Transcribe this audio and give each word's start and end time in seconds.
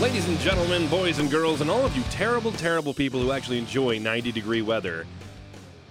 Ladies 0.00 0.28
and 0.28 0.38
gentlemen, 0.38 0.86
boys 0.88 1.18
and 1.18 1.28
girls, 1.30 1.60
and 1.60 1.68
all 1.68 1.84
of 1.84 1.96
you 1.96 2.02
terrible, 2.04 2.52
terrible 2.52 2.94
people 2.94 3.20
who 3.20 3.32
actually 3.32 3.58
enjoy 3.58 3.98
90 3.98 4.30
degree 4.30 4.62
weather, 4.62 5.06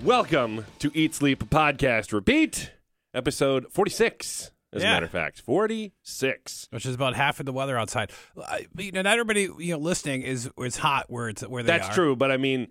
welcome 0.01 0.65
to 0.79 0.91
Eat 0.93 1.13
Sleep 1.13 1.43
Podcast 1.49 2.13
Repeat, 2.13 2.71
episode 3.13 3.67
46. 3.71 4.51
As 4.73 4.81
a 4.81 4.85
Yeah. 4.85 4.93
matter 4.93 5.05
of 5.05 5.11
fact, 5.11 5.41
46. 5.41 6.67
which 6.71 6.85
is 6.85 6.93
about 6.95 7.15
half 7.15 7.39
of 7.39 7.45
the 7.45 7.53
weather 7.53 7.77
outside. 7.77 8.11
I, 8.41 8.65
you 8.77 8.91
know, 8.91 9.01
not 9.01 9.13
everybody 9.13 9.49
you 9.59 9.73
know 9.73 9.77
listening 9.79 10.21
is 10.21 10.49
is 10.57 10.77
hot 10.77 11.05
where 11.09 11.29
it's 11.29 11.41
where 11.41 11.63
they 11.63 11.67
That's 11.67 11.89
are. 11.89 11.93
true, 11.93 12.15
but 12.15 12.31
I 12.31 12.37
mean, 12.37 12.67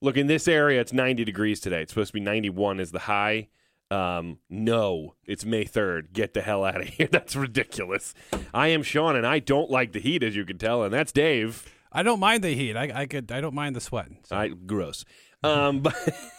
look, 0.00 0.16
in 0.16 0.26
this 0.28 0.46
area, 0.48 0.80
it's 0.80 0.92
90 0.92 1.24
degrees 1.24 1.60
today. 1.60 1.82
It's 1.82 1.92
supposed 1.92 2.08
to 2.08 2.14
be 2.14 2.20
91 2.20 2.80
is 2.80 2.90
the 2.92 2.98
high. 3.00 3.48
Um, 3.90 4.38
no, 4.50 5.14
it's 5.24 5.44
May 5.44 5.64
3rd. 5.64 6.12
Get 6.12 6.34
the 6.34 6.42
hell 6.42 6.64
out 6.64 6.80
of 6.80 6.88
here. 6.88 7.08
That's 7.10 7.36
ridiculous. 7.36 8.14
I 8.52 8.68
am 8.68 8.82
Sean, 8.82 9.16
and 9.16 9.26
I 9.26 9.38
don't 9.38 9.70
like 9.70 9.92
the 9.92 10.00
heat, 10.00 10.22
as 10.22 10.34
you 10.36 10.44
can 10.44 10.58
tell, 10.58 10.82
and 10.82 10.92
that's 10.92 11.12
Dave. 11.12 11.72
I 11.92 12.02
don't 12.02 12.20
mind 12.20 12.42
the 12.44 12.54
heat. 12.54 12.76
I, 12.76 13.02
I 13.02 13.06
could. 13.06 13.30
I 13.32 13.40
don't 13.40 13.54
mind 13.54 13.76
the 13.76 13.80
sweat. 13.80 14.08
So- 14.24 14.36
I 14.36 14.48
gross. 14.48 15.04
Um, 15.44 15.80
but 15.82 15.94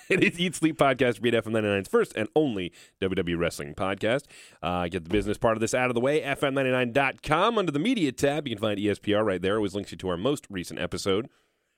it 0.10 0.22
is 0.24 0.38
Eat 0.40 0.56
Sleep 0.56 0.78
Podcast, 0.78 1.24
Read 1.24 1.34
FM 1.34 1.52
99's 1.54 1.88
first 1.88 2.14
and 2.18 2.28
only 2.36 2.74
WWE 3.00 3.38
Wrestling 3.38 3.74
podcast. 3.76 4.24
Uh, 4.62 4.88
get 4.88 5.04
the 5.06 5.10
business 5.10 5.38
part 5.38 5.56
of 5.56 5.62
this 5.62 5.74
out 5.74 5.90
of 5.90 5.94
the 5.94 6.02
way. 6.02 6.22
FM99.com 6.22 7.58
under 7.58 7.72
the 7.72 7.80
media 7.80 8.12
tab. 8.12 8.48
You 8.48 8.56
can 8.56 8.62
find 8.62 8.80
ESPR 8.80 9.24
right 9.24 9.42
there. 9.42 9.54
It 9.54 9.58
Always 9.58 9.76
links 9.76 9.92
you 9.92 9.98
to 10.00 10.10
our 10.10 10.18
most 10.18 10.46
recent 10.50 10.80
episode. 10.80 11.30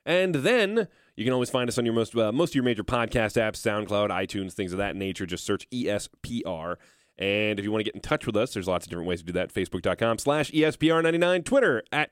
And 0.09 0.33
then 0.33 0.87
you 1.15 1.23
can 1.23 1.33
always 1.33 1.51
find 1.51 1.69
us 1.69 1.77
on 1.77 1.85
your 1.85 1.93
most 1.93 2.15
uh, 2.17 2.31
most 2.31 2.49
of 2.49 2.55
your 2.55 2.63
major 2.63 2.83
podcast 2.83 3.37
apps, 3.39 3.57
SoundCloud, 3.57 4.09
iTunes, 4.09 4.53
things 4.53 4.71
of 4.71 4.79
that 4.79 4.95
nature. 4.95 5.27
Just 5.27 5.45
search 5.45 5.69
ESPR. 5.69 6.77
And 7.19 7.59
if 7.59 7.63
you 7.63 7.71
want 7.71 7.81
to 7.81 7.83
get 7.83 7.93
in 7.93 8.01
touch 8.01 8.25
with 8.25 8.35
us, 8.35 8.55
there's 8.55 8.67
lots 8.67 8.87
of 8.87 8.89
different 8.89 9.07
ways 9.07 9.19
to 9.19 9.25
do 9.27 9.33
that. 9.33 9.53
Facebook.com 9.53 10.17
slash 10.17 10.49
E 10.51 10.61
ESPR99, 10.61 11.45
Twitter 11.45 11.83
at 11.91 12.09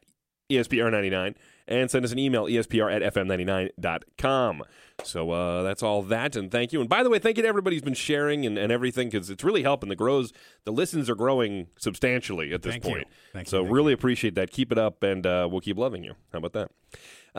E 0.47 0.57
ESPR99, 0.57 1.33
and 1.67 1.91
send 1.91 2.05
us 2.05 2.11
an 2.11 2.19
email, 2.19 2.45
ESPR 2.45 2.93
at 2.93 3.13
FM99.com. 3.13 4.63
So 5.03 5.29
uh, 5.29 5.61
that's 5.61 5.83
all 5.83 6.01
that, 6.03 6.35
and 6.35 6.51
thank 6.51 6.73
you. 6.73 6.79
And 6.79 6.89
by 6.89 7.03
the 7.03 7.09
way, 7.09 7.19
thank 7.19 7.37
you 7.37 7.43
to 7.43 7.49
everybody 7.49 7.75
who's 7.75 7.83
been 7.83 7.93
sharing 7.93 8.45
and, 8.45 8.57
and 8.57 8.71
everything, 8.71 9.09
because 9.09 9.29
it's 9.29 9.43
really 9.43 9.61
helping. 9.61 9.89
The 9.89 9.95
grows, 9.95 10.33
the 10.65 10.71
listens 10.71 11.07
are 11.07 11.15
growing 11.15 11.67
substantially 11.77 12.51
at 12.51 12.63
this 12.63 12.73
Thank 12.73 12.85
you. 12.85 12.91
point. 12.91 13.07
Thank 13.31 13.47
you, 13.47 13.51
so 13.51 13.61
thank 13.61 13.73
really 13.75 13.93
appreciate 13.93 14.33
that. 14.35 14.49
Keep 14.49 14.71
it 14.71 14.79
up, 14.79 15.03
and 15.03 15.25
uh, 15.25 15.47
we'll 15.51 15.61
keep 15.61 15.77
loving 15.77 16.03
you. 16.03 16.15
How 16.33 16.39
about 16.39 16.53
that? 16.53 16.71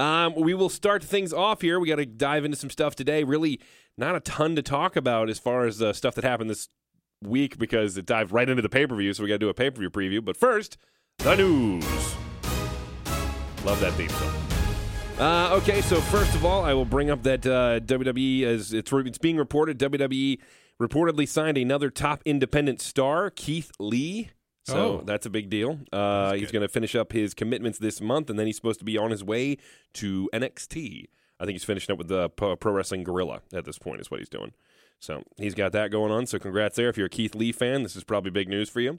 Um, 0.00 0.34
we 0.36 0.54
will 0.54 0.68
start 0.68 1.02
things 1.02 1.32
off 1.32 1.60
here. 1.60 1.80
We 1.80 1.88
got 1.88 1.96
to 1.96 2.06
dive 2.06 2.44
into 2.44 2.56
some 2.56 2.70
stuff 2.70 2.94
today. 2.94 3.24
Really, 3.24 3.60
not 3.96 4.14
a 4.14 4.20
ton 4.20 4.54
to 4.54 4.62
talk 4.62 4.94
about 4.94 5.28
as 5.28 5.40
far 5.40 5.66
as 5.66 5.82
uh, 5.82 5.92
stuff 5.92 6.14
that 6.14 6.22
happened 6.22 6.50
this 6.50 6.68
week 7.22 7.58
because 7.58 7.96
it 7.96 8.06
dived 8.06 8.30
right 8.30 8.48
into 8.48 8.62
the 8.62 8.68
pay 8.68 8.86
per 8.86 8.94
view. 8.94 9.12
So 9.12 9.24
we 9.24 9.28
got 9.28 9.34
to 9.34 9.38
do 9.38 9.48
a 9.48 9.54
pay 9.54 9.70
per 9.70 9.80
view 9.80 9.90
preview. 9.90 10.24
But 10.24 10.36
first, 10.36 10.78
the 11.18 11.34
news. 11.34 12.14
Love 13.68 13.80
that 13.80 13.92
theme 13.92 14.08
song. 14.08 14.32
Uh, 15.18 15.54
okay, 15.56 15.82
so 15.82 16.00
first 16.00 16.34
of 16.34 16.42
all, 16.46 16.64
I 16.64 16.72
will 16.72 16.86
bring 16.86 17.10
up 17.10 17.22
that 17.24 17.44
uh, 17.44 17.80
WWE, 17.80 18.44
as 18.44 18.72
it's, 18.72 18.90
it's 18.90 19.18
being 19.18 19.36
reported, 19.36 19.78
WWE 19.78 20.38
reportedly 20.80 21.28
signed 21.28 21.58
another 21.58 21.90
top 21.90 22.22
independent 22.24 22.80
star, 22.80 23.28
Keith 23.28 23.70
Lee. 23.78 24.30
So 24.64 24.76
Oh. 24.78 25.02
that's 25.04 25.26
a 25.26 25.30
big 25.30 25.50
deal. 25.50 25.80
Uh, 25.92 26.32
he's 26.32 26.50
going 26.50 26.62
to 26.62 26.68
finish 26.68 26.94
up 26.94 27.12
his 27.12 27.34
commitments 27.34 27.78
this 27.78 28.00
month, 28.00 28.30
and 28.30 28.38
then 28.38 28.46
he's 28.46 28.56
supposed 28.56 28.78
to 28.78 28.86
be 28.86 28.96
on 28.96 29.10
his 29.10 29.22
way 29.22 29.58
to 29.94 30.30
NXT. 30.32 31.04
I 31.38 31.44
think 31.44 31.52
he's 31.54 31.64
finishing 31.64 31.92
up 31.92 31.98
with 31.98 32.08
the 32.08 32.30
Pro 32.30 32.56
Wrestling 32.72 33.04
Guerrilla 33.04 33.42
at 33.52 33.66
this 33.66 33.78
point, 33.78 34.00
is 34.00 34.10
what 34.10 34.18
he's 34.20 34.30
doing. 34.30 34.52
So 34.98 35.24
he's 35.36 35.54
got 35.54 35.72
that 35.72 35.90
going 35.90 36.10
on. 36.10 36.24
So 36.24 36.38
congrats 36.38 36.76
there. 36.76 36.88
If 36.88 36.96
you're 36.96 37.06
a 37.06 37.10
Keith 37.10 37.34
Lee 37.34 37.52
fan, 37.52 37.82
this 37.82 37.96
is 37.96 38.02
probably 38.02 38.30
big 38.30 38.48
news 38.48 38.70
for 38.70 38.80
you. 38.80 38.98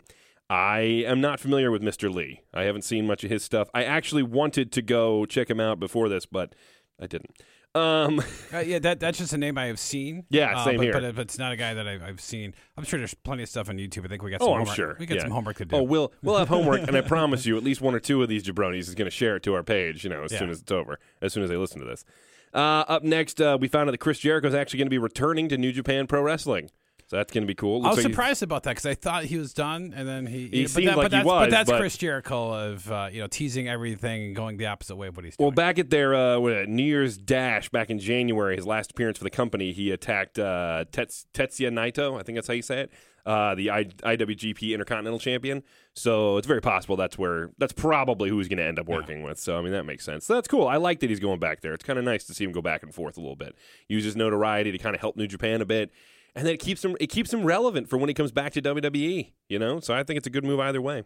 I 0.50 0.80
am 1.06 1.22
not 1.22 1.40
familiar 1.40 1.70
with 1.72 1.82
Mr. 1.82 2.12
Lee. 2.14 2.42
I 2.54 2.64
haven't 2.64 2.82
seen 2.84 3.06
much 3.06 3.24
of 3.24 3.30
his 3.30 3.44
stuff. 3.44 3.70
I 3.74 3.84
actually 3.84 4.24
wanted 4.24 4.72
to 4.74 4.82
go 4.82 5.26
check 5.26 5.50
him 5.50 5.60
out 5.60 5.80
before 5.80 6.10
this, 6.10 6.26
but 6.26 6.56
I 7.00 7.06
didn't. 7.08 7.32
Um, 7.76 8.22
Uh, 8.52 8.58
yeah, 8.60 8.80
that 8.80 9.00
that's 9.00 9.20
just 9.20 9.32
a 9.32 9.38
name 9.38 9.60
I 9.60 9.68
have 9.68 9.78
seen. 9.80 10.26
Yeah, 10.32 10.58
uh, 10.58 10.66
same 10.66 10.78
but, 10.78 10.84
here. 10.84 10.94
But, 10.94 11.16
but 11.16 11.22
it's 11.22 11.38
not 11.38 11.52
a 11.52 11.56
guy 11.56 11.76
that 11.76 11.88
I've, 11.88 12.02
I've 12.02 12.20
seen. 12.20 12.56
I'm 12.76 12.84
sure 12.84 12.98
there's 12.98 13.14
plenty 13.14 13.44
of 13.44 13.50
stuff 13.50 13.70
on 13.70 13.78
YouTube. 13.78 14.06
I 14.06 14.08
think 14.08 14.24
we 14.24 14.32
got. 14.32 14.42
oh, 14.42 14.48
Some 14.48 14.62
I'm 14.62 14.66
sure. 14.66 14.96
we 15.00 15.06
got 15.06 15.18
Yeah. 15.18 15.22
some 15.22 15.32
homework 15.32 15.58
to 15.58 15.66
do. 15.66 15.76
Oh, 15.76 15.84
we'll 15.84 16.12
we'll 16.24 16.38
have 16.38 16.48
homework, 16.48 16.82
and 16.82 16.98
I 16.98 17.02
promise 17.16 17.46
you, 17.46 17.56
at 17.58 17.64
least 17.64 17.80
one 17.80 17.94
or 17.94 18.00
two 18.00 18.24
of 18.24 18.28
these 18.28 18.44
jabronis 18.44 18.80
is 18.80 18.96
going 18.96 19.06
to 19.06 19.12
share 19.16 19.36
it 19.36 19.44
to 19.44 19.54
our 19.54 19.62
page. 19.62 20.04
You 20.04 20.10
know, 20.10 20.24
as 20.24 20.32
Yeah. 20.32 20.40
soon 20.40 20.50
as 20.50 20.62
it's 20.62 20.72
over, 20.72 20.98
as 21.22 21.32
soon 21.32 21.44
as 21.44 21.50
they 21.52 21.58
listen 21.58 21.80
to 21.80 21.86
this. 21.86 22.04
Uh, 22.52 22.84
up 22.88 23.04
next, 23.04 23.40
uh, 23.40 23.56
we 23.62 23.68
found 23.68 23.88
out 23.88 23.92
that 23.92 24.00
Chris 24.00 24.18
Jericho 24.18 24.48
is 24.48 24.56
actually 24.56 24.80
going 24.80 24.88
to 24.88 24.92
be 24.92 24.98
returning 24.98 25.48
to 25.50 25.58
New 25.60 25.72
Japan 25.72 26.08
Pro 26.08 26.24
Wrestling. 26.24 26.72
So 27.10 27.18
that's 27.18 27.34
going 27.34 27.42
to 27.42 27.48
be 27.48 27.56
cool. 27.56 27.84
I 27.84 27.90
was 27.90 27.98
like 27.98 28.04
surprised 28.04 28.44
about 28.44 28.64
that 28.64 28.72
because 28.72 28.86
I 28.86 28.94
thought 28.94 29.24
he 29.24 29.38
was 29.38 29.52
done, 29.52 29.94
and 29.96 30.08
then 30.08 30.28
he. 30.28 30.48
He 30.48 30.64
but 30.64 30.70
seemed 30.70 30.88
that, 30.90 30.98
like 30.98 31.06
he 31.08 31.18
that's, 31.18 31.26
was, 31.26 31.46
But 31.46 31.50
that's 31.50 31.70
but- 31.70 31.80
Chris 31.80 31.98
Jericho 31.98 32.54
of 32.54 32.92
uh, 32.92 33.10
you 33.12 33.22
know 33.22 33.28
teasing 33.28 33.68
everything 33.68 34.26
and 34.26 34.36
going 34.36 34.58
the 34.58 34.68
opposite 34.68 34.96
way 34.96 35.08
of 35.08 35.18
what 35.18 35.26
he's 35.26 35.36
doing. 35.36 35.46
Well, 35.48 35.52
back 35.52 35.80
at 35.80 35.90
their 35.90 36.14
uh, 36.14 36.38
New 36.68 36.84
Year's 36.84 37.18
Dash 37.18 37.70
back 37.70 37.90
in 37.90 37.98
January, 37.98 38.56
his 38.56 38.68
last 38.68 38.92
appearance 38.92 39.18
for 39.18 39.24
the 39.24 39.32
company, 39.32 39.72
he 39.72 39.90
attacked 39.90 40.38
uh, 40.38 40.86
Tets- 40.92 41.26
Tetsuya 41.34 41.72
Naito. 41.72 42.20
I 42.20 42.22
think 42.22 42.36
that's 42.36 42.48
how 42.48 42.54
you 42.54 42.62
say 42.62 42.82
it. 42.82 42.92
Uh, 43.26 43.56
the 43.56 43.72
I- 43.72 43.84
IWGP 43.86 44.74
Intercontinental 44.74 45.20
Champion. 45.20 45.64
So 45.94 46.38
it's 46.38 46.48
very 46.48 46.62
possible 46.62 46.96
that's 46.96 47.18
where 47.18 47.50
that's 47.58 47.74
probably 47.74 48.30
who 48.30 48.38
he's 48.38 48.48
going 48.48 48.60
to 48.60 48.66
end 48.66 48.78
up 48.80 48.88
working 48.88 49.24
with. 49.24 49.40
So 49.40 49.58
I 49.58 49.62
mean 49.62 49.72
that 49.72 49.84
makes 49.84 50.06
sense. 50.06 50.26
So 50.26 50.36
that's 50.36 50.48
cool. 50.48 50.68
I 50.68 50.78
like 50.78 51.00
that 51.00 51.10
he's 51.10 51.20
going 51.20 51.40
back 51.40 51.62
there. 51.62 51.74
It's 51.74 51.84
kind 51.84 51.98
of 51.98 52.06
nice 52.06 52.24
to 52.26 52.36
see 52.36 52.44
him 52.44 52.52
go 52.52 52.62
back 52.62 52.84
and 52.84 52.94
forth 52.94 53.18
a 53.18 53.20
little 53.20 53.36
bit. 53.36 53.56
Use 53.88 54.04
his 54.04 54.16
notoriety 54.16 54.72
to 54.72 54.78
kind 54.78 54.96
of 54.96 55.02
help 55.02 55.18
New 55.18 55.28
Japan 55.28 55.62
a 55.62 55.66
bit, 55.66 55.92
and 56.40 56.48
then 56.48 56.54
it 56.54 56.62
keeps 56.62 56.86
him 56.86 56.96
it 57.02 57.08
keeps 57.08 57.34
him 57.34 57.44
relevant 57.44 57.90
for 57.90 57.98
when 57.98 58.08
he 58.08 58.14
comes 58.14 58.32
back 58.32 58.54
to 58.54 58.62
WWE. 58.62 59.34
You 59.50 59.60
know, 59.60 59.82
so 59.82 59.94
I 59.94 60.04
think 60.04 60.18
it's 60.18 60.28
a 60.28 60.30
good 60.30 60.46
move 60.46 60.58
either 60.62 60.82
way. 60.82 61.04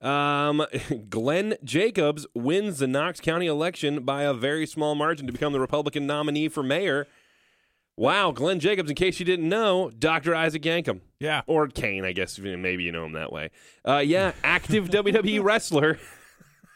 Um, 0.00 0.64
Glenn 1.10 1.56
Jacobs 1.62 2.26
wins 2.34 2.78
the 2.78 2.86
Knox 2.86 3.20
County 3.20 3.46
election 3.46 4.02
by 4.02 4.22
a 4.22 4.32
very 4.32 4.66
small 4.66 4.94
margin 4.94 5.26
to 5.26 5.32
become 5.32 5.52
the 5.52 5.60
Republican 5.60 6.06
nominee 6.06 6.48
for 6.48 6.62
mayor. 6.62 7.06
Wow, 7.98 8.32
Glenn 8.32 8.60
Jacobs, 8.60 8.88
in 8.88 8.96
case 8.96 9.20
you 9.20 9.26
didn't 9.26 9.46
know, 9.46 9.90
Dr. 9.90 10.34
Isaac 10.34 10.62
Yankem. 10.62 11.02
yeah. 11.20 11.42
Or 11.46 11.68
Kane, 11.68 12.06
I 12.06 12.12
guess. 12.12 12.38
Maybe 12.38 12.82
you 12.82 12.90
know 12.92 13.04
him 13.04 13.12
that 13.12 13.30
way. 13.30 13.50
Uh, 13.86 13.98
yeah, 13.98 14.32
active 14.42 14.88
WWE 14.88 15.44
wrestler 15.44 15.98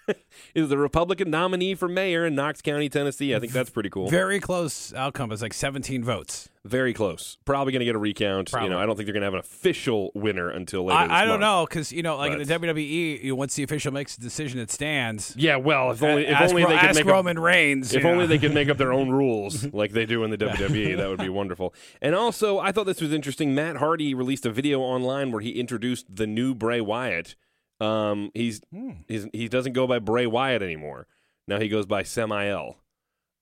is 0.55 0.69
the 0.69 0.79
Republican 0.79 1.31
nominee 1.31 1.75
for 1.75 1.89
mayor 1.89 2.27
in 2.27 2.35
Knox 2.35 2.63
County, 2.63 2.89
Tennessee. 2.89 3.35
I 3.35 3.41
think 3.41 3.53
that's 3.53 3.71
pretty 3.71 3.91
cool. 3.91 4.09
Very 4.09 4.41
close 4.41 4.93
outcome. 4.95 5.33
It's 5.33 5.43
like 5.43 5.55
17 5.55 6.05
votes. 6.05 6.49
Very 6.67 6.93
close. 6.93 7.39
Probably 7.45 7.73
going 7.73 7.81
to 7.81 7.85
get 7.85 7.95
a 7.95 7.99
recount. 7.99 8.51
Probably. 8.51 8.69
You 8.69 8.75
know, 8.75 8.81
I 8.81 8.87
don't 8.87 8.97
think 8.97 9.07
they're 9.07 9.13
going 9.13 9.21
to 9.21 9.27
have 9.27 9.35
an 9.35 9.41
official 9.41 10.11
winner 10.15 10.51
until 10.51 10.85
later. 10.85 11.03
this 11.03 11.11
I, 11.13 11.23
I 11.23 11.25
don't 11.25 11.39
know 11.39 11.65
because 11.69 11.93
you 11.93 12.03
know, 12.03 12.17
like 12.17 12.33
in 12.33 12.39
the 12.39 12.45
WWE, 12.45 13.23
you 13.23 13.29
know, 13.31 13.37
once 13.37 13.55
the 13.55 13.63
official 13.63 13.93
makes 13.93 14.17
a 14.17 14.21
decision, 14.21 14.59
it 14.59 14.73
stands. 14.73 15.35
Yeah, 15.37 15.57
well, 15.57 15.93
if 15.93 16.03
only 16.03 16.27
if 16.27 16.35
ask 16.35 16.51
only 16.51 16.65
they 16.65 16.71
could 16.71 16.77
ask 16.79 16.97
make 16.97 17.07
Roman 17.07 17.39
Reigns. 17.39 17.95
If 17.95 18.05
only 18.05 18.25
know. 18.25 18.27
they 18.27 18.39
could 18.39 18.53
make 18.53 18.69
up 18.69 18.79
their 18.79 18.93
own 18.93 19.11
rules 19.11 19.73
like 19.73 19.93
they 19.93 20.07
do 20.07 20.25
in 20.25 20.31
the 20.31 20.39
WWE, 20.39 20.97
that 20.97 21.09
would 21.09 21.21
be 21.21 21.29
wonderful. 21.29 21.73
And 22.03 22.17
also, 22.17 22.59
I 22.59 22.73
thought 22.73 22.87
this 22.87 23.01
was 23.01 23.13
interesting. 23.13 23.55
Matt 23.55 23.77
Hardy 23.77 24.13
released 24.13 24.45
a 24.45 24.51
video 24.51 24.81
online 24.81 25.31
where 25.31 25.43
he 25.43 25.51
introduced 25.51 26.17
the 26.17 26.27
new 26.27 26.53
Bray 26.53 26.81
Wyatt. 26.81 27.37
Um, 27.81 28.31
he's, 28.35 28.61
he's 29.07 29.27
he 29.33 29.49
doesn't 29.49 29.75
go 29.75 29.87
by 29.87 29.99
Bray 29.99 30.27
Wyatt 30.27 30.63
anymore. 30.63 31.07
Now 31.47 31.61
he 31.61 31.69
goes 31.69 31.87
by 31.87 32.03
Samael. 32.03 32.79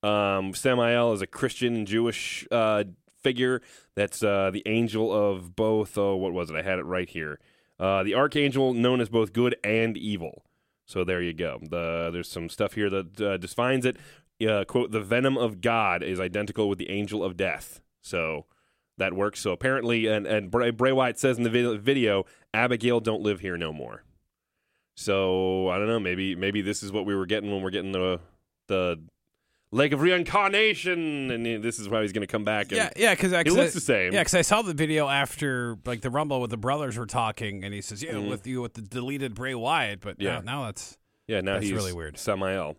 Um, 0.03 0.53
Samael 0.53 1.13
is 1.13 1.21
a 1.21 1.27
Christian 1.27 1.75
and 1.75 1.87
Jewish 1.87 2.47
uh, 2.51 2.83
figure. 3.23 3.61
That's 3.95 4.21
uh, 4.21 4.51
the 4.51 4.63
angel 4.65 5.11
of 5.11 5.55
both. 5.55 5.97
Oh, 5.97 6.15
what 6.15 6.33
was 6.33 6.49
it? 6.49 6.55
I 6.55 6.61
had 6.61 6.79
it 6.79 6.85
right 6.85 7.09
here. 7.09 7.39
Uh, 7.79 8.03
the 8.03 8.13
archangel 8.13 8.73
known 8.73 9.01
as 9.01 9.09
both 9.09 9.33
good 9.33 9.55
and 9.63 9.97
evil. 9.97 10.45
So 10.85 11.03
there 11.03 11.21
you 11.21 11.33
go. 11.33 11.59
The, 11.61 12.11
there's 12.13 12.29
some 12.29 12.49
stuff 12.49 12.73
here 12.73 12.89
that 12.89 13.21
uh, 13.21 13.37
defines 13.37 13.85
it. 13.85 13.97
Uh, 14.45 14.63
quote: 14.65 14.91
"The 14.91 15.01
venom 15.01 15.37
of 15.37 15.61
God 15.61 16.03
is 16.03 16.19
identical 16.19 16.69
with 16.69 16.77
the 16.77 16.89
angel 16.89 17.23
of 17.23 17.37
death." 17.37 17.81
So 18.01 18.45
that 18.97 19.13
works. 19.13 19.39
So 19.39 19.51
apparently, 19.51 20.05
and 20.07 20.27
and 20.27 20.51
Bray, 20.51 20.69
Bray 20.69 20.91
Wyatt 20.91 21.17
says 21.17 21.37
in 21.37 21.43
the 21.43 21.49
vid- 21.49 21.81
video, 21.81 22.25
"Abigail 22.53 22.99
don't 22.99 23.21
live 23.21 23.39
here 23.39 23.57
no 23.57 23.73
more." 23.73 24.03
So 24.95 25.69
I 25.69 25.77
don't 25.77 25.87
know. 25.87 25.99
Maybe 25.99 26.35
maybe 26.35 26.61
this 26.61 26.81
is 26.83 26.91
what 26.91 27.05
we 27.05 27.15
were 27.15 27.25
getting 27.25 27.51
when 27.51 27.61
we're 27.61 27.69
getting 27.69 27.91
the 27.91 28.19
the 28.67 29.01
lake 29.71 29.91
of 29.91 30.01
reincarnation, 30.01 31.31
and 31.31 31.45
this 31.63 31.79
is 31.79 31.89
why 31.89 32.01
he's 32.01 32.13
going 32.13 32.21
to 32.25 32.31
come 32.31 32.43
back. 32.45 32.67
And 32.67 32.77
yeah, 32.77 32.89
yeah, 32.95 33.13
because 33.13 33.31
he 33.31 33.49
looks 33.51 33.73
the 33.73 33.81
same. 33.81 34.13
Yeah, 34.13 34.21
because 34.21 34.35
I 34.35 34.41
saw 34.41 34.61
the 34.61 34.73
video 34.73 35.07
after 35.09 35.77
like 35.85 36.01
the 36.01 36.09
Rumble 36.09 36.39
with 36.39 36.49
the 36.51 36.57
brothers 36.57 36.97
were 36.97 37.05
talking, 37.05 37.63
and 37.63 37.73
he 37.73 37.81
says, 37.81 38.01
"Yeah, 38.01 38.13
Mhm. 38.13 38.29
with 38.29 38.47
you 38.47 38.61
with 38.61 38.73
the 38.75 38.81
deleted 38.81 39.35
Bray 39.35 39.53
Wyatt," 39.55 39.99
but 39.99 40.19
Yeah. 40.21 40.35
now, 40.35 40.41
now 40.41 40.65
that's 40.65 40.97
Yeah, 41.27 41.41
now 41.41 41.53
That's 41.53 41.65
he's 41.65 41.73
really 41.73 41.91
weird. 41.93 42.17
Samael. 42.19 42.75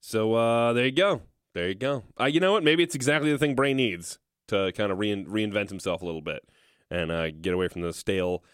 So 0.00 0.34
uh, 0.34 0.72
there 0.74 0.84
you 0.84 0.92
go. 0.92 1.22
There 1.54 1.68
you 1.68 1.74
go. 1.74 2.04
Uh, 2.20 2.26
you 2.26 2.40
know 2.40 2.52
what? 2.52 2.62
Maybe 2.62 2.82
it's 2.82 2.94
exactly 2.94 3.32
the 3.32 3.38
thing 3.38 3.54
Bray 3.54 3.72
needs 3.72 4.18
to 4.48 4.70
kind 4.76 4.92
of 4.92 4.98
rein- 4.98 5.24
reinvent 5.26 5.70
himself 5.70 6.02
a 6.02 6.04
little 6.04 6.20
bit 6.20 6.46
and 6.90 7.10
uh, 7.10 7.30
get 7.30 7.54
away 7.54 7.68
from 7.68 7.80
the 7.80 7.92
stale 7.94 8.44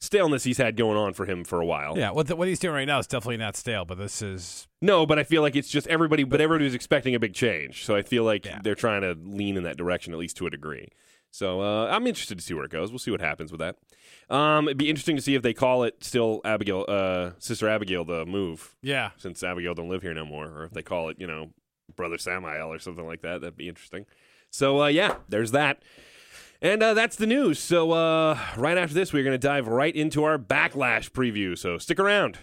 staleness 0.00 0.44
he's 0.44 0.58
had 0.58 0.76
going 0.76 0.96
on 0.96 1.12
for 1.12 1.26
him 1.26 1.44
for 1.44 1.60
a 1.60 1.66
while. 1.66 1.96
yeah. 1.98 2.10
What 2.10 2.26
the, 2.26 2.36
what 2.36 2.48
he's 2.48 2.58
doing 2.58 2.74
right 2.74 2.86
now 2.86 2.98
is 2.98 3.06
definitely 3.06 3.36
not 3.36 3.56
stale, 3.56 3.84
but 3.84 3.98
this 3.98 4.22
is 4.22 4.66
No, 4.80 5.04
but 5.06 5.18
I 5.18 5.24
feel 5.24 5.42
like 5.42 5.56
it's 5.56 5.68
just 5.68 5.86
everybody, 5.88 6.24
but 6.24 6.40
everybody 6.40 6.64
was 6.64 6.74
expecting 6.74 7.14
a 7.14 7.20
big 7.20 7.34
change. 7.34 7.84
So 7.84 7.94
I 7.94 8.02
feel 8.02 8.24
like 8.24 8.46
Yeah. 8.46 8.60
they're 8.62 8.74
trying 8.74 9.02
to 9.02 9.14
lean 9.22 9.56
in 9.56 9.62
that 9.64 9.76
direction, 9.76 10.12
at 10.12 10.18
least 10.18 10.36
to 10.38 10.46
a 10.46 10.50
degree. 10.50 10.88
So 11.30 11.60
uh, 11.60 11.86
I'm 11.88 12.06
interested 12.06 12.38
to 12.38 12.44
see 12.44 12.54
where 12.54 12.64
it 12.64 12.70
goes. 12.72 12.90
We'll 12.90 12.98
see 12.98 13.10
what 13.12 13.20
happens 13.20 13.52
with 13.52 13.60
that. 13.60 13.76
Um, 14.34 14.66
it'd 14.68 14.78
be 14.78 14.88
interesting 14.90 15.16
to 15.16 15.22
see 15.22 15.34
if 15.34 15.42
they 15.42 15.52
call 15.54 15.84
it 15.84 16.02
still 16.02 16.40
Abigail, 16.44 16.84
uh, 16.88 17.30
Sister 17.38 17.68
Abigail, 17.68 18.04
the 18.04 18.24
move, 18.26 18.74
Yeah. 18.82 19.10
since 19.16 19.42
Abigail 19.42 19.74
don't 19.74 19.88
live 19.88 20.02
here 20.02 20.14
no 20.14 20.24
more, 20.24 20.46
or 20.46 20.64
if 20.64 20.72
they 20.72 20.82
call 20.82 21.08
it, 21.08 21.16
you 21.20 21.26
know, 21.26 21.50
Brother 21.94 22.18
Samael 22.18 22.72
or 22.72 22.78
something 22.78 23.06
like 23.06 23.20
that. 23.22 23.40
That'd 23.42 23.56
be 23.56 23.68
interesting. 23.68 24.06
So 24.50 24.82
uh, 24.82 24.86
yeah, 24.88 25.16
there's 25.28 25.50
that. 25.52 25.82
And 26.62 26.82
uh, 26.82 26.92
that's 26.92 27.16
the 27.16 27.26
news. 27.26 27.58
So 27.58 27.92
uh, 27.92 28.38
right 28.56 28.76
after 28.76 28.94
this, 28.94 29.12
we're 29.12 29.24
going 29.24 29.32
to 29.32 29.38
dive 29.38 29.66
right 29.66 29.94
into 29.94 30.24
our 30.24 30.38
backlash 30.38 31.10
preview. 31.10 31.56
So 31.56 31.78
stick 31.78 31.98
around. 31.98 32.38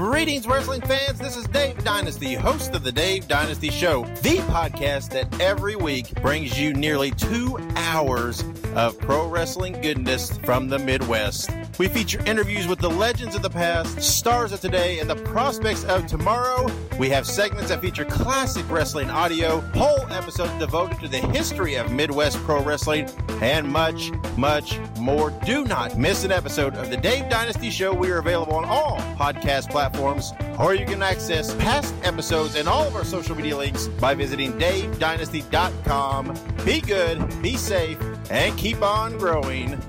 Greetings, 0.00 0.46
wrestling 0.46 0.80
fans. 0.80 1.18
This 1.18 1.36
is 1.36 1.46
Dave 1.48 1.84
Dynasty, 1.84 2.32
host 2.32 2.74
of 2.74 2.82
the 2.82 2.90
Dave 2.90 3.28
Dynasty 3.28 3.68
Show, 3.68 4.04
the 4.22 4.38
podcast 4.48 5.10
that 5.10 5.42
every 5.42 5.76
week 5.76 6.14
brings 6.22 6.58
you 6.58 6.72
nearly 6.72 7.10
two 7.10 7.58
hours 7.76 8.42
of 8.74 8.98
pro 8.98 9.28
wrestling 9.28 9.78
goodness 9.82 10.38
from 10.38 10.68
the 10.68 10.78
Midwest. 10.78 11.50
We 11.78 11.88
feature 11.88 12.22
interviews 12.24 12.66
with 12.66 12.78
the 12.78 12.88
legends 12.88 13.34
of 13.34 13.42
the 13.42 13.50
past, 13.50 14.00
stars 14.00 14.52
of 14.52 14.60
today, 14.60 15.00
and 15.00 15.08
the 15.08 15.16
prospects 15.16 15.84
of 15.84 16.06
tomorrow. 16.06 16.66
We 16.98 17.10
have 17.10 17.26
segments 17.26 17.68
that 17.68 17.82
feature 17.82 18.04
classic 18.06 18.68
wrestling 18.70 19.10
audio, 19.10 19.60
whole 19.74 20.10
episodes 20.10 20.52
devoted 20.58 21.00
to 21.00 21.08
the 21.08 21.18
history 21.18 21.74
of 21.74 21.92
Midwest 21.92 22.38
pro 22.38 22.62
wrestling, 22.62 23.08
and 23.42 23.68
much, 23.68 24.12
much 24.36 24.78
more. 24.98 25.30
Do 25.44 25.64
not 25.64 25.98
miss 25.98 26.24
an 26.24 26.32
episode 26.32 26.74
of 26.74 26.90
the 26.90 26.96
Dave 26.96 27.28
Dynasty 27.30 27.70
Show. 27.70 27.94
We 27.94 28.10
are 28.10 28.18
available 28.18 28.54
on 28.54 28.64
all 28.64 28.98
podcast 29.16 29.70
platforms, 29.70 29.89
or 29.98 30.74
you 30.74 30.86
can 30.86 31.02
access 31.02 31.54
past 31.56 31.94
episodes 32.02 32.54
and 32.54 32.68
all 32.68 32.86
of 32.86 32.94
our 32.96 33.04
social 33.04 33.34
media 33.34 33.56
links 33.56 33.88
by 33.88 34.14
visiting 34.14 34.52
davedynasty.com. 34.54 36.38
Be 36.64 36.80
good, 36.80 37.42
be 37.42 37.56
safe, 37.56 37.98
and 38.30 38.56
keep 38.58 38.82
on 38.82 39.18
growing. 39.18 39.80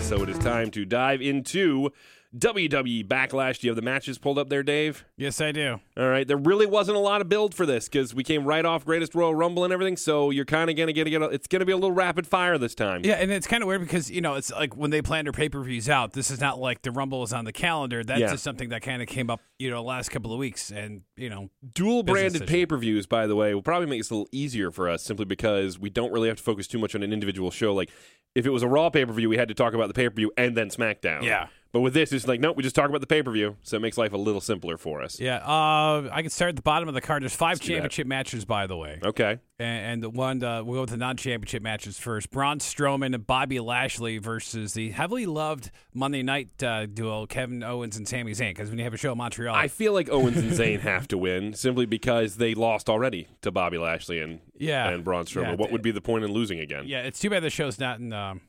So 0.00 0.22
it 0.22 0.28
is 0.28 0.38
time 0.38 0.70
to 0.72 0.84
dive 0.84 1.20
into 1.20 1.92
WWE 2.38 3.06
Backlash. 3.06 3.60
Do 3.60 3.66
you 3.66 3.70
have 3.70 3.76
the 3.76 3.82
matches 3.82 4.18
pulled 4.18 4.38
up 4.38 4.48
there, 4.48 4.62
Dave? 4.62 5.04
Yes, 5.16 5.40
I 5.40 5.52
do. 5.52 5.80
All 5.96 6.08
right. 6.08 6.26
There 6.26 6.36
really 6.36 6.66
wasn't 6.66 6.96
a 6.96 7.00
lot 7.00 7.20
of 7.20 7.28
build 7.28 7.54
for 7.54 7.64
this 7.66 7.88
because 7.88 8.14
we 8.14 8.22
came 8.24 8.44
right 8.44 8.64
off 8.64 8.84
Greatest 8.84 9.14
Royal 9.14 9.34
Rumble 9.34 9.64
and 9.64 9.72
everything. 9.72 9.96
So 9.96 10.30
you're 10.30 10.44
kind 10.44 10.68
of 10.68 10.76
going 10.76 10.86
to 10.88 10.92
get 10.92 11.06
a, 11.06 11.24
it's 11.26 11.46
going 11.46 11.60
to 11.60 11.66
be 11.66 11.72
a 11.72 11.76
little 11.76 11.92
rapid 11.92 12.26
fire 12.26 12.58
this 12.58 12.74
time. 12.74 13.02
Yeah, 13.04 13.14
and 13.14 13.30
it's 13.30 13.46
kind 13.46 13.62
of 13.62 13.66
weird 13.68 13.80
because 13.80 14.10
you 14.10 14.20
know 14.20 14.34
it's 14.34 14.50
like 14.52 14.76
when 14.76 14.90
they 14.90 15.02
plan 15.02 15.24
their 15.24 15.32
pay 15.32 15.48
per 15.48 15.62
views 15.62 15.88
out. 15.88 16.12
This 16.12 16.30
is 16.30 16.40
not 16.40 16.58
like 16.58 16.82
the 16.82 16.90
Rumble 16.90 17.22
is 17.22 17.32
on 17.32 17.44
the 17.44 17.52
calendar. 17.52 18.04
That's 18.04 18.20
Yeah. 18.20 18.30
just 18.32 18.44
something 18.44 18.68
that 18.70 18.82
kind 18.82 19.00
of 19.02 19.08
came 19.08 19.30
up, 19.30 19.40
you 19.58 19.70
know, 19.70 19.82
last 19.82 20.10
couple 20.10 20.32
of 20.32 20.38
weeks, 20.38 20.70
and 20.70 21.02
you 21.16 21.30
know, 21.30 21.50
Dual 21.74 22.02
branded 22.02 22.46
pay 22.46 22.66
per 22.66 22.76
views, 22.76 23.06
by 23.06 23.26
the 23.26 23.36
way, 23.36 23.54
will 23.54 23.62
probably 23.62 23.86
make 23.88 24.00
this 24.00 24.10
a 24.10 24.14
little 24.14 24.28
easier 24.32 24.70
for 24.70 24.88
us 24.88 25.02
simply 25.02 25.24
because 25.24 25.78
we 25.78 25.90
don't 25.90 26.12
really 26.12 26.28
have 26.28 26.36
to 26.38 26.42
focus 26.42 26.66
too 26.66 26.78
much 26.78 26.94
on 26.94 27.02
an 27.02 27.12
individual 27.12 27.50
show. 27.50 27.74
Like 27.74 27.90
if 28.34 28.44
it 28.44 28.50
was 28.50 28.62
a 28.62 28.68
Raw 28.68 28.90
pay 28.90 29.04
per 29.06 29.12
view, 29.12 29.28
we 29.28 29.36
had 29.38 29.48
to 29.48 29.54
talk 29.54 29.72
about 29.74 29.88
the 29.88 29.94
pay 29.94 30.08
per 30.08 30.14
view 30.14 30.32
and 30.36 30.56
then 30.56 30.68
SmackDown. 30.68 31.22
Yeah. 31.22 31.46
But 31.72 31.80
with 31.80 31.92
this, 31.94 32.10
it's 32.12 32.26
like, 32.26 32.40
nope, 32.40 32.56
we 32.56 32.62
just 32.62 32.74
talk 32.74 32.88
about 32.88 33.02
the 33.02 33.06
pay 33.06 33.22
per 33.22 33.30
view. 33.30 33.56
So 33.62 33.76
it 33.76 33.80
makes 33.80 33.98
life 33.98 34.12
a 34.12 34.16
little 34.16 34.40
simpler 34.40 34.76
for 34.78 35.02
us. 35.02 35.20
yeah. 35.20 35.36
Uh, 35.38 36.08
I 36.10 36.22
can 36.22 36.30
start 36.30 36.50
at 36.50 36.56
the 36.56 36.62
bottom 36.62 36.88
of 36.88 36.94
the 36.94 37.00
card. 37.02 37.22
There's 37.22 37.34
five 37.34 37.60
do 37.60 37.66
that. 37.66 37.72
championship 37.74 38.06
matches, 38.06 38.44
by 38.46 38.66
the 38.66 38.76
way, 38.76 38.98
Okay. 39.04 39.38
and, 39.58 39.86
and 39.86 40.02
the 40.02 40.08
one 40.10 40.42
uh, 40.42 40.64
we'll 40.64 40.76
go 40.76 40.80
with 40.82 40.90
the 40.90 40.96
non-championship 40.96 41.62
matches 41.62 41.98
first. 41.98 42.30
Braun 42.30 42.60
Strowman 42.60 43.14
and 43.14 43.26
Bobby 43.26 43.60
Lashley 43.60 44.16
versus 44.18 44.72
the 44.72 44.90
heavily 44.90 45.26
loved 45.26 45.70
Monday 45.92 46.22
Night 46.22 46.62
uh, 46.62 46.86
duo 46.86 47.26
Kevin 47.26 47.62
Owens 47.62 47.96
and 47.98 48.08
Sami 48.08 48.32
Zayn. 48.32 48.50
Because 48.50 48.70
when 48.70 48.78
you 48.78 48.84
have 48.84 48.94
a 48.94 48.98
show 48.98 49.12
in 49.12 49.18
Montreal, 49.18 49.54
I 49.54 49.68
feel 49.68 49.92
like 49.92 50.08
Owens 50.08 50.38
and 50.38 50.52
Zayn 50.52 50.80
have 50.82 51.06
to 51.08 51.18
win 51.18 51.52
simply 51.52 51.84
because 51.84 52.36
they 52.36 52.54
lost 52.54 52.88
already 52.88 53.28
to 53.42 53.50
Bobby 53.50 53.76
Lashley 53.76 54.20
and 54.20 54.40
Yeah. 54.56 54.88
and 54.88 55.04
Braun 55.04 55.26
Strowman. 55.26 55.42
Yeah, 55.50 55.54
what 55.56 55.72
would 55.72 55.82
be 55.82 55.90
the 55.90 56.00
point 56.00 56.24
in 56.24 56.32
losing 56.32 56.58
again? 56.60 56.84
Yeah, 56.86 57.02
it's 57.02 57.18
too 57.18 57.28
bad 57.28 57.42
the 57.42 57.50
show's 57.50 57.78
not 57.78 57.98
in. 57.98 58.12
Um, 58.14 58.40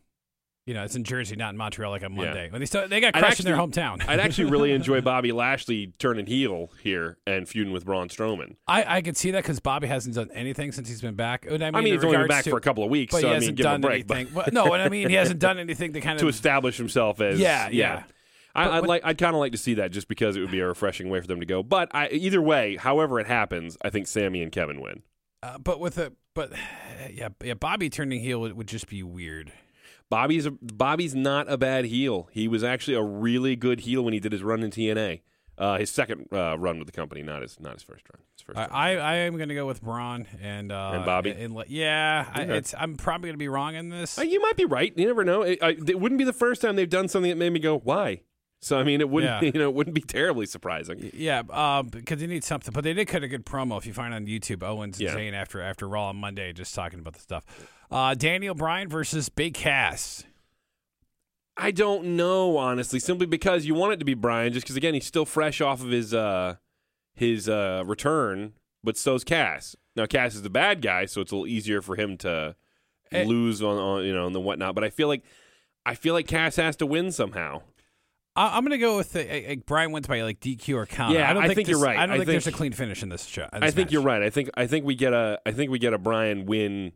you 0.67 0.73
know, 0.73 0.83
it's 0.83 0.95
in 0.95 1.03
Jersey, 1.05 1.35
not 1.35 1.51
in 1.51 1.57
Montreal, 1.57 1.89
like 1.89 2.03
on 2.03 2.11
Yeah. 2.15 2.25
Monday. 2.25 2.51
When 2.51 2.59
they 2.59 2.65
still, 2.65 2.87
they 2.87 2.99
got 2.99 3.15
I'd 3.15 3.23
crushed 3.23 3.39
in 3.39 3.45
their 3.45 3.55
hometown. 3.55 4.07
I'd 4.07 4.19
actually 4.19 4.51
really 4.51 4.73
enjoy 4.73 5.01
Bobby 5.01 5.31
Lashley 5.31 5.93
turning 5.97 6.25
heel 6.27 6.69
here 6.83 7.17
and 7.25 7.47
feuding 7.47 7.71
with 7.73 7.85
Braun 7.85 8.09
Strowman. 8.09 8.57
I, 8.67 8.97
I 8.97 9.01
could 9.01 9.15
see 9.17 9.31
that 9.31 9.43
because 9.43 9.59
Bobby 9.61 9.87
hasn't 9.87 10.13
done 10.15 10.29
anything 10.33 10.71
since 10.73 10.87
he's 10.89 11.01
been 11.01 11.15
back. 11.15 11.47
I 11.47 11.51
mean, 11.51 11.63
I 11.63 11.71
mean, 11.81 11.93
he's 11.93 12.03
only 12.03 12.17
been 12.17 12.27
back 12.27 12.43
to- 12.43 12.49
for 12.51 12.57
a 12.57 12.61
couple 12.61 12.83
of 12.83 12.89
weeks, 12.89 13.13
but 13.13 13.21
so 13.21 13.27
he 13.27 13.33
I 13.33 13.39
mean, 13.39 13.41
hasn't 13.41 13.57
give 13.57 13.65
him 13.65 13.69
a 13.69 13.73
done 13.73 13.81
break. 13.81 14.11
anything. 14.11 14.33
Well, 14.35 14.45
no, 14.51 14.73
and 14.73 14.83
I 14.83 14.89
mean, 14.89 15.09
he 15.09 15.15
hasn't 15.15 15.39
done 15.39 15.57
anything 15.57 15.93
to 15.93 16.01
kind 16.01 16.17
But 16.17 16.23
to 16.23 16.27
establish 16.27 16.77
himself 16.77 17.21
as 17.21 17.39
Yeah, 17.39 17.69
yeah. 17.69 18.03
I, 18.53 18.79
I'd, 18.79 18.87
like. 18.87 19.03
I'd 19.05 19.17
kind 19.17 19.35
of 19.35 19.39
like 19.39 19.51
to 19.53 19.57
see 19.57 19.75
that 19.75 19.91
just 19.91 20.07
because 20.07 20.35
it 20.35 20.41
would 20.41 20.51
be 20.51 20.59
a 20.59 20.67
refreshing 20.67 21.09
way 21.09 21.21
for 21.21 21.27
them 21.27 21.39
to 21.39 21.45
go. 21.45 21.63
But 21.63 21.89
I, 21.93 22.09
either 22.09 22.41
way, 22.41 22.75
however 22.75 23.19
it 23.19 23.27
happens, 23.27 23.77
I 23.83 23.89
think 23.89 24.07
Sami 24.07 24.41
and 24.41 24.51
Kevin 24.51 24.81
win. 24.81 25.03
Uh, 25.43 25.59
but 25.59 25.79
with 25.79 25.97
a, 25.99 26.11
but 26.33 26.51
yeah, 27.13 27.29
yeah, 27.43 27.53
Bobby 27.53 27.89
turning 27.89 28.19
heel 28.19 28.41
would, 28.41 28.53
would 28.53 28.67
just 28.67 28.87
be 28.87 29.03
weird. 29.03 29.51
Bobby's 30.09 30.45
a, 30.45 30.51
Bobby's 30.51 31.13
not 31.15 31.51
a 31.51 31.57
bad 31.57 31.85
heel. 31.85 32.29
He 32.31 32.47
was 32.47 32.63
actually 32.63 32.95
a 32.95 33.03
really 33.03 33.55
good 33.55 33.81
heel 33.81 34.03
when 34.03 34.13
he 34.13 34.19
did 34.19 34.31
his 34.31 34.43
run 34.43 34.63
in 34.63 34.71
TNA. 34.71 35.21
Uh, 35.57 35.79
his 35.79 35.89
second 35.89 36.27
uh, 36.31 36.55
run 36.59 36.77
with 36.77 36.85
the 36.85 36.91
company, 36.91 37.23
not 37.23 37.41
his 37.41 37.59
not 37.59 37.73
his 37.73 37.81
first 37.81 38.05
run. 38.13 38.21
His 38.33 38.41
first 38.43 38.57
I, 38.59 38.61
run. 38.61 38.71
I, 38.71 38.91
I 38.97 39.15
am 39.25 39.37
going 39.37 39.49
to 39.49 39.55
go 39.55 39.65
with 39.65 39.81
Braun 39.81 40.27
and 40.39 40.71
uh, 40.71 40.91
And 40.93 41.03
Bobby? 41.05 41.31
And, 41.31 41.55
le- 41.55 41.65
yeah, 41.67 42.29
I, 42.31 42.43
it's 42.43 42.75
I'm 42.77 42.95
probably 42.95 43.29
going 43.29 43.33
to 43.33 43.39
be 43.39 43.47
wrong 43.47 43.73
in 43.73 43.89
this. 43.89 44.19
Uh, 44.19 44.21
you 44.21 44.39
might 44.39 44.55
be 44.55 44.65
right. 44.65 44.93
You 44.95 45.07
never 45.07 45.23
know. 45.25 45.41
It, 45.41 45.57
I, 45.63 45.69
it 45.69 45.99
wouldn't 45.99 46.19
be 46.19 46.25
the 46.25 46.33
first 46.33 46.61
time 46.61 46.75
they've 46.75 46.87
done 46.87 47.07
something 47.07 47.29
that 47.29 47.37
made 47.37 47.49
me 47.49 47.59
go, 47.59 47.79
"Why?" 47.79 48.21
So 48.59 48.77
I 48.77 48.83
mean, 48.83 49.01
it 49.01 49.09
wouldn't. 49.09 49.41
Yeah. 49.43 49.49
You 49.53 49.59
know, 49.59 49.69
it 49.69 49.73
wouldn't 49.73 49.95
be 49.95 50.01
terribly 50.01 50.45
surprising. 50.45 51.09
Yeah, 51.13 51.41
um, 51.49 51.87
because 51.87 52.19
they 52.19 52.27
need 52.27 52.43
something. 52.43 52.71
But 52.71 52.83
they 52.83 52.93
did 52.93 53.07
cut 53.07 53.23
a 53.23 53.27
good 53.27 53.43
promo 53.45 53.79
if 53.79 53.87
you 53.87 53.93
find 53.93 54.13
on 54.13 54.27
YouTube 54.27 54.61
Owens 54.61 54.99
and 54.99 55.09
Yeah. 55.09 55.15
Zayn 55.15 55.33
after 55.33 55.59
after 55.59 55.87
Raw 55.87 56.09
on 56.09 56.17
Monday, 56.17 56.53
just 56.53 56.75
talking 56.75 56.99
about 56.99 57.13
the 57.13 57.19
stuff. 57.19 57.45
Uh, 57.89 58.13
Daniel 58.15 58.53
Bryan 58.55 58.89
versus 58.89 59.29
Big 59.29 59.53
Cass. 59.53 60.23
I 61.55 61.71
don't 61.71 62.15
know, 62.15 62.57
honestly, 62.57 62.99
simply 62.99 63.25
because 63.25 63.65
you 63.65 63.73
want 63.73 63.93
it 63.93 63.97
to 63.99 64.05
be 64.05 64.13
Bryan, 64.13 64.53
just 64.53 64.65
because 64.65 64.75
again 64.77 64.93
he's 64.93 65.05
still 65.07 65.25
fresh 65.25 65.59
off 65.61 65.81
of 65.81 65.89
his 65.89 66.13
uh, 66.13 66.55
his 67.15 67.49
uh, 67.49 67.83
return, 67.85 68.53
but 68.83 68.95
so's 68.97 69.23
Cass. 69.23 69.75
Now 69.95 70.05
Cass 70.05 70.35
is 70.35 70.43
the 70.43 70.49
bad 70.51 70.81
guy, 70.81 71.05
so 71.05 71.21
it's 71.21 71.31
a 71.31 71.35
little 71.35 71.47
easier 71.47 71.81
for 71.81 71.95
him 71.95 72.17
to 72.17 72.55
Eh. 73.11 73.23
lose 73.23 73.63
on, 73.63 73.77
on 73.77 74.03
you 74.05 74.13
know 74.13 74.25
and 74.27 74.35
the 74.35 74.41
whatnot. 74.41 74.75
But 74.75 74.83
I 74.83 74.89
feel 74.89 75.07
like 75.07 75.23
I 75.85 75.95
feel 75.95 76.13
like 76.13 76.27
Cass 76.27 76.57
has 76.57 76.75
to 76.75 76.85
win 76.85 77.11
somehow. 77.13 77.61
I, 78.35 78.57
I'm 78.57 78.63
going 78.63 78.71
to 78.71 78.77
go 78.77 78.97
with 78.97 79.13
the, 79.13 79.51
uh, 79.51 79.55
Bryan 79.65 79.91
wins 79.93 80.05
by 80.07 80.21
like 80.21 80.39
DQ 80.41 80.75
or 80.75 80.85
count. 80.85 81.13
Yeah, 81.15 81.27
I 81.29 81.33
don't 81.33 81.41
I 81.43 81.47
think, 81.47 81.55
think 81.55 81.69
you're 81.69 81.79
right. 81.79 81.97
I 81.97 82.05
don't 82.05 82.15
I 82.15 82.17
think, 82.17 82.27
there's 82.27 82.47
a 82.47 82.51
clean 82.51 82.73
finish 82.73 83.01
in 83.01 83.09
this 83.09 83.23
show. 83.25 83.47
in 83.53 83.63
I 83.63 83.71
think 83.71 83.87
match. 83.87 83.93
you're 83.93 84.01
right. 84.03 84.21
I 84.21 84.29
think 84.29 84.49
I 84.55 84.67
think 84.67 84.85
we 84.85 84.93
get 84.93 85.13
a 85.13 85.39
I 85.45 85.53
think 85.53 85.71
we 85.71 85.79
get 85.79 85.93
a 85.93 85.97
Bryan 85.97 86.45
win, 86.45 86.91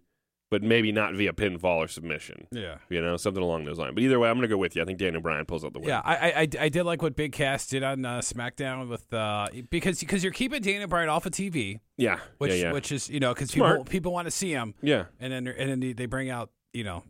but 0.51 0.61
maybe 0.61 0.91
not 0.91 1.13
via 1.15 1.31
pinfall 1.31 1.77
or 1.77 1.87
submission. 1.87 2.45
Yeah. 2.51 2.75
You 2.89 3.01
know, 3.01 3.15
something 3.15 3.41
along 3.41 3.63
those 3.63 3.79
lines. 3.79 3.93
But 3.95 4.03
either 4.03 4.19
way, 4.19 4.29
I'm 4.29 4.35
going 4.35 4.43
to 4.43 4.53
go 4.53 4.57
with 4.57 4.75
you. 4.75 4.81
I 4.81 4.85
think 4.85 4.99
Daniel 4.99 5.21
Bryan 5.21 5.45
pulls 5.45 5.63
out 5.63 5.71
the 5.73 5.79
win. 5.79 5.87
Yeah, 5.87 6.01
I, 6.03 6.15
I 6.15 6.39
I 6.41 6.47
I 6.59 6.69
did 6.69 6.83
like 6.83 7.01
what 7.01 7.15
Big 7.15 7.31
Cass 7.31 7.65
did 7.65 7.81
on 7.81 8.05
uh, 8.05 8.19
SmackDown 8.19 8.89
with 8.89 9.11
uh, 9.13 9.47
because 9.69 10.01
because 10.01 10.23
you're 10.23 10.33
keeping 10.33 10.61
Daniel 10.61 10.87
Bryan 10.87 11.09
off 11.09 11.25
of 11.25 11.31
TV, 11.31 11.79
yeah, 11.97 12.19
which 12.37 12.51
yeah, 12.51 12.57
yeah. 12.57 12.71
which 12.73 12.91
is 12.91 13.09
you 13.09 13.21
know 13.21 13.33
because 13.33 13.49
people 13.51 13.85
people 13.85 14.11
want 14.11 14.27
to 14.27 14.31
see 14.31 14.51
him, 14.51 14.75
yeah. 14.81 15.05
and 15.19 15.31
then 15.33 15.47
and 15.47 15.69
then 15.81 15.93
they- 15.95 16.05
bring 16.05 16.29
out 16.29 16.51
you 16.73 16.83
know 16.83 17.03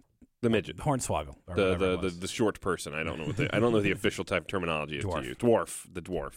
The 0.43 0.49
midget. 0.51 0.77
Hornswoggle 0.77 1.35
or 1.47 1.55
the 1.55 1.75
the, 1.75 1.97
the 1.97 2.09
the 2.11 2.27
short 2.27 2.61
person. 2.61 2.93
I 2.93 3.01
don't 3.01 3.17
know 3.17 3.25
what 3.25 3.37
the 3.37 3.53
I 3.55 3.59
don't 3.59 3.71
know 3.73 3.81
the 3.81 3.91
official 3.99 4.23
type 4.23 4.47
terminology 4.47 4.99
is 4.99 5.05
Dwarf. 5.05 5.21
to 5.21 5.27
use. 5.29 5.37
Dwarf, 5.37 5.87
the 5.91 6.01
dwarf. 6.01 6.33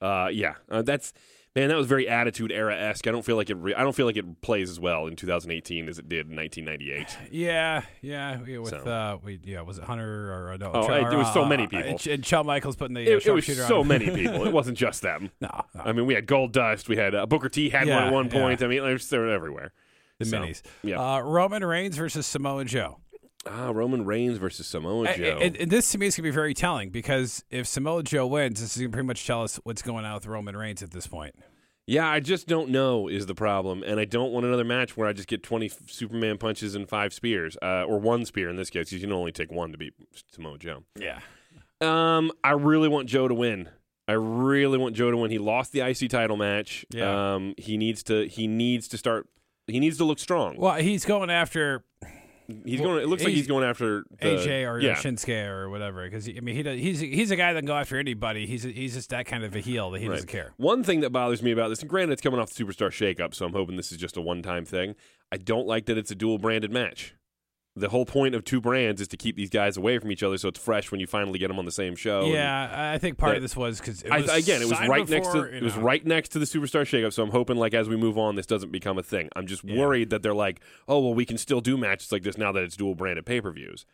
Uh, 0.00 0.28
yeah, 0.32 0.54
uh, 0.70 0.82
that's 0.82 1.12
man. 1.54 1.68
That 1.68 1.76
was 1.76 1.86
very 1.86 2.08
attitude 2.08 2.52
era 2.52 2.76
esque. 2.76 3.06
I 3.06 3.10
don't 3.10 3.24
feel 3.24 3.36
like 3.36 3.50
it. 3.50 3.56
Re- 3.56 3.74
I 3.74 3.82
don't 3.82 3.94
feel 3.94 4.06
like 4.06 4.16
it 4.16 4.40
plays 4.40 4.70
as 4.70 4.78
well 4.80 5.06
in 5.06 5.16
2018 5.16 5.88
as 5.88 5.98
it 5.98 6.08
did 6.08 6.28
in 6.30 6.36
1998. 6.36 7.18
Yeah, 7.32 7.82
yeah, 8.00 8.38
yeah, 8.46 8.58
with 8.58 8.70
So. 8.70 8.78
uh, 8.78 9.18
we 9.22 9.38
yeah, 9.44 9.60
was 9.62 9.78
it 9.78 9.84
Hunter 9.84 10.32
or 10.32 10.52
uh, 10.52 10.56
no? 10.56 10.70
Oh, 10.74 10.86
Ch- 10.86 10.90
I- 10.90 11.08
there 11.08 11.18
was 11.18 11.32
so 11.32 11.44
uh, 11.44 11.48
many 11.48 11.64
uh, 11.64 11.68
people. 11.68 11.88
and, 11.90 12.06
and 12.06 12.26
Shawn 12.26 12.46
Michaels 12.46 12.76
putting 12.76 12.94
the 12.94 13.00
uh, 13.02 13.16
It, 13.16 13.26
it 13.26 13.32
was 13.32 13.46
so 13.66 13.82
many 13.84 14.10
people. 14.10 14.46
It 14.46 14.52
wasn't 14.52 14.78
just 14.86 15.02
them. 15.02 15.30
no, 15.40 15.50
no, 15.74 15.80
I 15.82 15.92
mean, 15.92 16.06
we 16.06 16.14
had 16.14 16.26
Goldust. 16.26 16.88
We 16.88 16.96
had 16.96 17.14
uh, 17.14 17.26
Booker 17.26 17.48
T 17.48 17.68
had 17.70 17.88
one 17.88 18.04
at 18.04 18.12
one 18.12 18.26
yeah. 18.26 18.32
point. 18.32 18.62
I 18.62 18.66
mean, 18.66 18.82
they're, 18.82 18.98
they're 18.98 19.28
everywhere. 19.30 19.72
the 20.18 20.24
so, 20.24 20.38
minis. 20.38 20.62
yeah. 20.82 20.98
Uh, 21.16 21.20
Roman 21.20 21.64
Reigns 21.64 21.96
versus 21.96 22.26
Samoa 22.26 22.64
Joe. 22.64 22.98
Ah, 23.50 23.70
Roman 23.70 24.04
Reigns 24.04 24.38
versus 24.38 24.66
Samoa 24.66 25.16
Joe. 25.16 25.38
And, 25.40 25.56
and 25.56 25.70
this 25.70 25.90
to 25.92 25.98
me 25.98 26.06
is 26.06 26.16
going 26.16 26.24
to 26.24 26.30
be 26.30 26.34
very 26.34 26.54
telling 26.54 26.90
because 26.90 27.44
if 27.50 27.66
Samoa 27.66 28.02
Joe 28.02 28.26
wins, 28.26 28.60
this 28.60 28.76
is 28.76 28.82
going 28.82 28.90
to 28.90 28.94
pretty 28.94 29.06
much 29.06 29.26
tell 29.26 29.42
us 29.42 29.58
what's 29.64 29.82
going 29.82 30.04
on 30.04 30.14
with 30.14 30.26
Roman 30.26 30.56
Reigns 30.56 30.82
at 30.82 30.90
this 30.90 31.06
point. 31.06 31.34
Yeah, 31.86 32.06
I 32.06 32.20
just 32.20 32.46
don't 32.46 32.68
know 32.68 33.08
is 33.08 33.24
the 33.24 33.34
problem, 33.34 33.82
and 33.82 33.98
I 33.98 34.04
don't 34.04 34.30
want 34.30 34.44
another 34.44 34.64
match 34.64 34.94
where 34.94 35.08
I 35.08 35.14
just 35.14 35.26
get 35.26 35.42
twenty 35.42 35.66
f- 35.66 35.78
Superman 35.86 36.36
punches 36.36 36.74
and 36.74 36.86
five 36.86 37.14
spears, 37.14 37.56
uh, 37.62 37.84
or 37.84 37.98
one 37.98 38.26
spear 38.26 38.50
in 38.50 38.56
this 38.56 38.68
case, 38.68 38.92
you 38.92 39.00
can 39.00 39.10
only 39.10 39.32
take 39.32 39.50
one 39.50 39.72
to 39.72 39.78
beat 39.78 39.94
Samoa 40.30 40.58
Joe. 40.58 40.84
Yeah. 40.98 41.20
Um, 41.80 42.30
I 42.44 42.50
really 42.50 42.88
want 42.88 43.08
Joe 43.08 43.26
to 43.26 43.34
win. 43.34 43.70
I 44.06 44.12
really 44.12 44.76
want 44.76 44.96
Joe 44.96 45.10
to 45.10 45.16
win. 45.16 45.30
He 45.30 45.38
lost 45.38 45.72
the 45.72 45.80
IC 45.80 46.10
title 46.10 46.36
match. 46.36 46.84
Yeah. 46.90 47.34
Um, 47.36 47.54
he 47.56 47.78
needs 47.78 48.02
to. 48.04 48.28
He 48.28 48.46
needs 48.46 48.86
to 48.88 48.98
start. 48.98 49.26
He 49.66 49.80
needs 49.80 49.96
to 49.96 50.04
look 50.04 50.18
strong. 50.18 50.56
Well, 50.58 50.74
he's 50.74 51.06
going 51.06 51.30
after 51.30 51.84
he's 52.64 52.80
well, 52.80 52.90
going. 52.90 53.02
It 53.02 53.08
looks 53.08 53.24
like 53.24 53.34
he's- 53.34 53.46
going 53.46 53.64
after 53.64 54.04
the, 54.20 54.26
AJ 54.26 54.70
or 54.70 54.80
yeah. 54.80 54.94
Shinsuke 54.94 55.48
or 55.48 55.68
whatever. 55.70 56.04
Because 56.04 56.28
I 56.28 56.40
mean, 56.40 56.54
he 56.54 56.62
does, 56.62 56.78
he's 56.78 57.00
he's 57.00 57.30
a 57.30 57.36
guy 57.36 57.52
that 57.52 57.60
can 57.60 57.66
go 57.66 57.76
after 57.76 57.98
anybody. 57.98 58.46
He's 58.46 58.62
he's 58.62 58.94
just 58.94 59.10
that 59.10 59.26
kind 59.26 59.44
of 59.44 59.54
a 59.54 59.60
heel 59.60 59.90
that 59.90 60.00
he 60.00 60.08
doesn't 60.08 60.28
care. 60.28 60.52
One 60.56 60.82
thing 60.82 61.00
that 61.00 61.10
bothers 61.10 61.42
me 61.42 61.52
about 61.52 61.68
this, 61.68 61.80
and 61.80 61.90
granted, 61.90 62.14
it's 62.14 62.22
coming 62.22 62.40
off 62.40 62.52
the 62.52 62.64
Superstar 62.64 62.88
shakeup, 62.88 63.34
so 63.34 63.46
I'm 63.46 63.52
hoping 63.52 63.76
this 63.76 63.92
is 63.92 63.98
just 63.98 64.16
a 64.16 64.20
one-time 64.20 64.64
thing. 64.64 64.94
I 65.30 65.36
don't 65.36 65.66
like 65.66 65.86
that 65.86 65.98
it's 65.98 66.10
a 66.10 66.14
dual 66.14 66.38
branded 66.38 66.72
match. 66.72 67.14
The 67.78 67.88
whole 67.88 68.04
point 68.06 68.34
of 68.34 68.44
two 68.44 68.60
brands 68.60 69.00
is 69.00 69.08
to 69.08 69.16
keep 69.16 69.36
these 69.36 69.50
guys 69.50 69.76
away 69.76 69.98
from 69.98 70.10
each 70.12 70.22
other, 70.22 70.36
so 70.38 70.48
it's 70.48 70.58
fresh 70.58 70.90
when 70.90 71.00
you 71.00 71.06
finally 71.06 71.38
get 71.38 71.48
them 71.48 71.58
on 71.58 71.64
the 71.64 71.70
same 71.72 71.94
show. 71.96 72.22
and- 72.24 72.32
Yeah, 72.32 72.92
I 72.94 72.98
think 72.98 73.18
part 73.18 73.30
that- 73.32 73.36
of 73.36 73.42
this 73.42 73.56
was 73.56 73.80
because 73.80 74.02
again, 74.02 74.62
it 74.62 74.68
was 74.68 74.78
right 74.80 75.08
next 75.08 75.28
to 75.28 75.32
before, 75.32 75.48
it 75.48 75.62
was 75.62 75.76
right 75.76 76.04
next 76.04 76.30
to 76.30 76.38
the 76.38 76.44
superstar 76.46 76.82
shakeup. 76.82 77.12
So 77.12 77.22
I'm 77.22 77.30
hoping, 77.30 77.56
like, 77.56 77.74
as 77.74 77.88
we 77.88 77.96
move 77.96 78.18
on, 78.18 78.34
this 78.36 78.46
doesn't 78.46 78.72
become 78.72 78.98
a 78.98 79.02
thing. 79.02 79.28
I'm 79.36 79.46
just 79.46 79.64
worried 79.64 80.10
that 80.10 80.22
they're 80.22 80.34
like, 80.34 80.60
oh 80.88 80.98
well, 81.00 81.14
we 81.14 81.24
can 81.24 81.38
still 81.38 81.60
do 81.60 81.76
matches 81.76 82.10
like 82.12 82.22
this 82.22 82.36
now 82.38 82.52
that 82.52 82.62
it's 82.62 82.76
dual 82.76 82.94
branded 82.94 83.24
pay 83.26 83.40
per 83.40 83.50
views, 83.52 83.86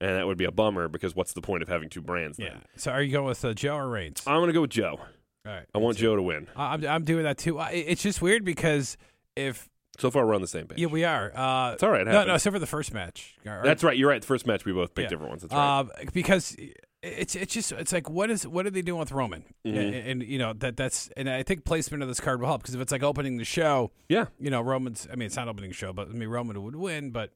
and 0.00 0.10
that 0.16 0.26
would 0.26 0.38
be 0.38 0.44
a 0.44 0.52
bummer 0.52 0.88
because 0.88 1.14
what's 1.16 1.32
the 1.32 1.40
point 1.40 1.62
of 1.62 1.68
having 1.68 1.88
two 1.88 2.00
brands? 2.02 2.36
Then? 2.38 2.46
Yeah. 2.46 2.58
So 2.76 2.90
are 2.92 3.02
you 3.02 3.12
going 3.12 3.26
with 3.26 3.44
uh, 3.44 3.54
Joe 3.54 3.76
or 3.76 3.88
Reigns? 3.88 4.22
I'm 4.26 4.40
gonna 4.40 4.52
go 4.52 4.62
with 4.62 4.70
Joe. 4.70 5.00
All 5.46 5.52
right. 5.54 5.64
I 5.74 5.78
want 5.78 5.96
Joe 5.96 6.16
to 6.16 6.22
win. 6.22 6.46
I'm 6.56 6.84
I'm 6.86 7.04
doing 7.04 7.24
that 7.24 7.38
too. 7.38 7.58
I- 7.58 7.70
It's 7.70 8.02
just 8.02 8.20
weird 8.20 8.44
because 8.44 8.96
if 9.36 9.68
So 9.98 10.10
far, 10.10 10.26
we're 10.26 10.34
on 10.34 10.40
the 10.40 10.46
same 10.46 10.66
page. 10.66 10.78
yeah 10.78 10.86
we 10.86 11.04
are. 11.04 11.32
Uh, 11.36 11.72
It's 11.72 11.82
all 11.82 11.90
right, 11.90 12.02
it 12.02 12.10
No, 12.10 12.24
no, 12.24 12.34
except 12.34 12.54
for 12.54 12.58
the 12.60 12.66
first 12.66 12.94
match. 12.94 13.36
Or- 13.44 13.62
That's 13.64 13.82
right. 13.82 13.96
You're 13.96 14.08
right. 14.08 14.20
The 14.20 14.26
first 14.26 14.46
match 14.46 14.64
we 14.64 14.72
both 14.72 14.94
picked 14.94 15.06
Yeah. 15.06 15.10
different 15.10 15.30
ones. 15.30 15.42
That's 15.42 15.52
right. 15.52 15.80
Um, 15.80 15.90
because 16.12 16.56
it's 17.02 17.36
it's 17.36 17.54
just 17.54 17.70
it's 17.72 17.92
like 17.92 18.10
what 18.10 18.28
is 18.30 18.46
what 18.46 18.66
are 18.66 18.70
they 18.70 18.82
doing 18.82 18.98
with 18.98 19.12
Roman? 19.12 19.44
Mm-hmm. 19.64 19.76
And, 19.78 19.94
and, 19.94 20.22
you 20.22 20.38
know 20.38 20.52
that 20.54 20.76
that's 20.76 21.08
and 21.16 21.28
I 21.28 21.42
think 21.42 21.64
placement 21.64 22.02
of 22.02 22.08
this 22.08 22.18
card 22.20 22.40
will 22.40 22.48
help 22.48 22.62
because 22.62 22.74
if 22.74 22.80
it's 22.80 22.90
like 22.90 23.02
opening 23.02 23.36
the 23.36 23.44
show, 23.44 23.92
yeah. 24.08 24.26
you 24.38 24.50
know 24.50 24.60
Roman's. 24.60 25.06
I 25.10 25.14
mean, 25.16 25.26
it's 25.26 25.36
not 25.36 25.48
opening 25.48 25.70
the 25.70 25.76
show, 25.76 25.92
but 25.92 26.08
I 26.08 26.12
mean 26.12 26.28
Roman 26.28 26.60
would 26.62 26.76
win. 26.76 27.10
But 27.10 27.32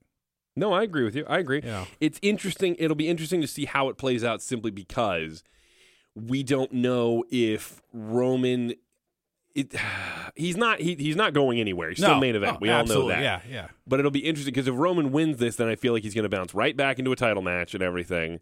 No, 0.57 0.73
I 0.73 0.83
agree 0.83 1.05
with 1.05 1.15
you. 1.15 1.25
I 1.29 1.39
agree. 1.39 1.61
Know. 1.61 1.87
It's 2.01 2.19
interesting. 2.23 2.75
It'll 2.79 2.97
be 2.97 3.09
interesting 3.09 3.41
to 3.41 3.47
see 3.47 3.65
how 3.65 3.89
it 3.89 3.97
plays 3.99 4.25
out 4.25 4.43
simply 4.43 4.71
because 4.73 5.45
we 6.15 6.43
don't 6.43 6.73
know 6.73 7.25
if 7.31 7.81
Roman. 7.93 8.75
It, 9.55 9.75
he's 10.37 10.57
not. 10.57 10.81
He, 10.81 10.95
he's 10.95 11.17
not 11.17 11.33
going 11.33 11.61
anywhere. 11.61 11.91
He's 11.91 11.99
still 11.99 12.15
no, 12.15 12.21
main 12.21 12.37
event. 12.37 12.57
Oh, 12.57 12.59
we 12.61 12.71
all 12.71 12.85
know 12.85 13.09
that. 13.09 13.23
Yeah, 13.23 13.41
yeah. 13.49 13.69
But 13.87 13.99
it'll 13.99 14.11
be 14.11 14.21
interesting 14.21 14.53
because 14.53 14.69
if 14.69 14.75
Roman 14.75 15.13
wins 15.13 15.39
this, 15.39 15.57
then 15.57 15.69
I 15.69 15.77
feel 15.77 15.93
like 15.93 16.03
he's 16.03 16.15
going 16.15 16.25
to 16.25 16.29
bounce 16.29 16.55
right 16.55 16.77
back 16.77 16.99
into 16.99 17.13
a 17.13 17.17
title 17.17 17.43
match 17.43 17.75
and 17.75 17.83
everything. 17.83 18.41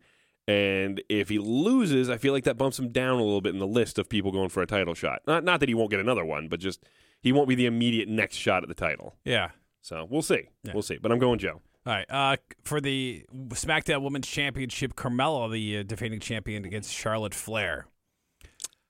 And 0.48 1.02
if 1.08 1.28
he 1.28 1.38
loses, 1.38 2.10
I 2.10 2.16
feel 2.16 2.32
like 2.32 2.44
that 2.44 2.56
bumps 2.56 2.78
him 2.78 2.88
down 2.88 3.20
a 3.20 3.22
little 3.22 3.40
bit 3.40 3.52
in 3.52 3.60
the 3.60 3.66
list 3.66 3.98
of 3.98 4.08
people 4.08 4.32
going 4.32 4.48
for 4.48 4.62
a 4.62 4.66
title 4.66 4.94
shot. 4.94 5.22
Not 5.26 5.44
not 5.44 5.60
that 5.60 5.68
he 5.68 5.74
won't 5.74 5.90
get 5.90 6.00
another 6.00 6.24
one, 6.24 6.48
but 6.48 6.60
just 6.60 6.84
he 7.20 7.32
won't 7.32 7.48
be 7.48 7.54
the 7.54 7.66
immediate 7.66 8.08
next 8.08 8.36
shot 8.36 8.62
at 8.62 8.68
the 8.68 8.74
title. 8.74 9.16
Yeah. 9.24 9.50
So 9.82 10.06
we'll 10.10 10.22
see. 10.22 10.48
Yeah. 10.64 10.72
We'll 10.72 10.82
see. 10.82 10.98
But 11.00 11.12
I'm 11.12 11.18
going 11.18 11.38
Joe. 11.38 11.60
All 11.86 11.92
right. 11.92 12.06
Uh, 12.10 12.36
for 12.64 12.80
the 12.80 13.24
SmackDown 13.48 14.02
Women's 14.02 14.28
Championship, 14.28 14.94
Carmella, 14.94 15.50
the 15.50 15.78
uh, 15.78 15.82
defending 15.82 16.20
champion, 16.20 16.64
against 16.64 16.92
Charlotte 16.92 17.34
Flair. 17.34 17.86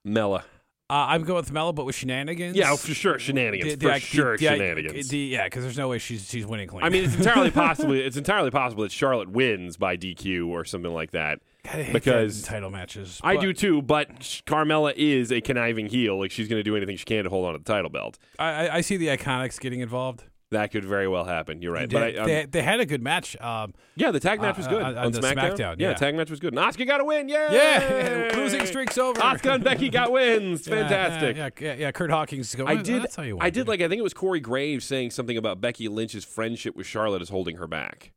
Mella. 0.05 0.45
Uh, 0.91 1.07
I'm 1.09 1.23
going 1.23 1.37
with 1.37 1.53
Mella, 1.53 1.73
but 1.73 1.87
with 1.87 1.95
shenanigans. 1.95 2.57
Yeah, 2.57 2.75
for 2.75 2.93
sure, 2.93 3.19
shenanigans. 3.21 3.75
The- 3.75 3.79
the- 3.79 3.87
for 3.87 3.95
the- 3.95 4.01
sure, 4.01 4.39
shenanigans. 4.39 5.13
yeah, 5.13 5.45
because 5.45 5.63
there's 5.63 5.79
no 5.79 5.89
way 5.89 5.99
she's 5.99 6.29
she's 6.29 6.45
winning 6.45 6.67
clean. 6.67 6.83
I 6.83 6.89
mean, 6.89 7.05
it's 7.05 7.15
entirely 7.15 7.51
possible. 7.53 7.93
It's 7.93 8.17
entirely 8.17 8.51
possible 8.51 8.83
that 8.83 8.91
Charlotte 8.93 9.31
wins 9.31 9.77
by 9.77 9.97
DQ 9.97 10.49
or 10.49 10.65
something 10.65 10.93
like 10.93 11.13
that. 11.13 11.39
Because 11.93 12.43
title 12.43 12.71
matches. 12.71 13.21
I 13.23 13.37
do 13.37 13.53
too, 13.53 13.83
but 13.83 14.19
Carmella 14.47 14.93
is 14.97 15.31
a 15.31 15.41
conniving 15.41 15.87
heel. 15.87 16.19
Like 16.19 16.31
she's 16.31 16.49
going 16.49 16.59
to 16.59 16.65
do 16.65 16.75
anything 16.77 16.97
she 16.97 17.05
can 17.05 17.25
to 17.25 17.31
hold 17.31 17.47
on 17.47 17.53
to 17.53 17.59
the 17.59 17.65
title 17.65 17.91
belt. 17.91 18.19
I, 18.39 18.67
I- 18.69 18.75
I 18.77 18.81
see 18.81 18.97
the 18.97 19.09
Iconics 19.09 19.61
getting 19.61 19.81
involved. 19.81 20.25
That 20.51 20.73
could 20.73 20.85
very 20.85 21.07
well 21.07 21.25
happen. 21.25 21.63
You're 21.63 21.73
right. 21.73 21.89
They, 21.89 21.95
But 21.95 22.03
I, 22.03 22.17
um, 22.19 22.27
they, 22.27 22.45
they 22.47 22.63
had 22.63 22.81
a 22.81 22.87
good 22.87 23.03
match. 23.03 23.41
Um, 23.41 23.73
yeah, 23.95 24.11
the 24.11 24.19
tag 24.19 24.41
match 24.41 24.57
uh, 24.57 24.59
was 24.59 24.67
good 24.67 24.83
on- 24.83 24.99
on 24.99 25.07
on 25.07 25.13
SmackDown. 25.13 25.35
SmackDown, 25.57 25.77
yeah, 25.79 25.91
yeah. 25.91 25.95
tag 25.95 26.17
match 26.17 26.29
was 26.29 26.41
good. 26.41 26.53
And 26.53 26.59
Oscar 26.59 26.85
got 26.85 27.01
a 27.01 27.05
win. 27.05 27.29
Yay! 27.31 27.47
yeah, 27.53 28.33
losing 28.35 28.67
streak's 28.67 28.99
over. 28.99 29.23
Oscar 29.23 29.51
and 29.51 29.63
Becky 29.65 29.89
got 29.91 30.11
wins. 30.11 30.67
Yeah, 30.71 30.89
Fantastic. 30.89 31.37
Yeah, 31.37 31.49
yeah, 31.61 31.75
yeah, 31.75 31.93
Kurt 31.93 32.11
Hawkins. 32.11 32.53
Going, 32.55 32.69
I 32.69 32.81
"Oh, 32.81 32.83
did. 32.83 33.03
That's 33.03 33.15
how 33.17 33.23
you 33.23 33.39
I 33.41 33.51
did 33.51 33.69
like. 33.69 33.81
I 33.81 33.89
think 33.89 34.01
it 34.01 34.03
was 34.03 34.15
Corey 34.15 34.41
Graves 34.41 34.85
saying 34.85 35.11
something 35.13 35.37
about 35.37 35.61
Becky 35.61 35.89
Lynch's 35.89 36.25
friendship 36.25 36.75
with 36.77 36.87
Charlotte 36.87 37.23
is 37.23 37.29
holding 37.29 37.57
her 37.57 37.67
back 37.69 38.13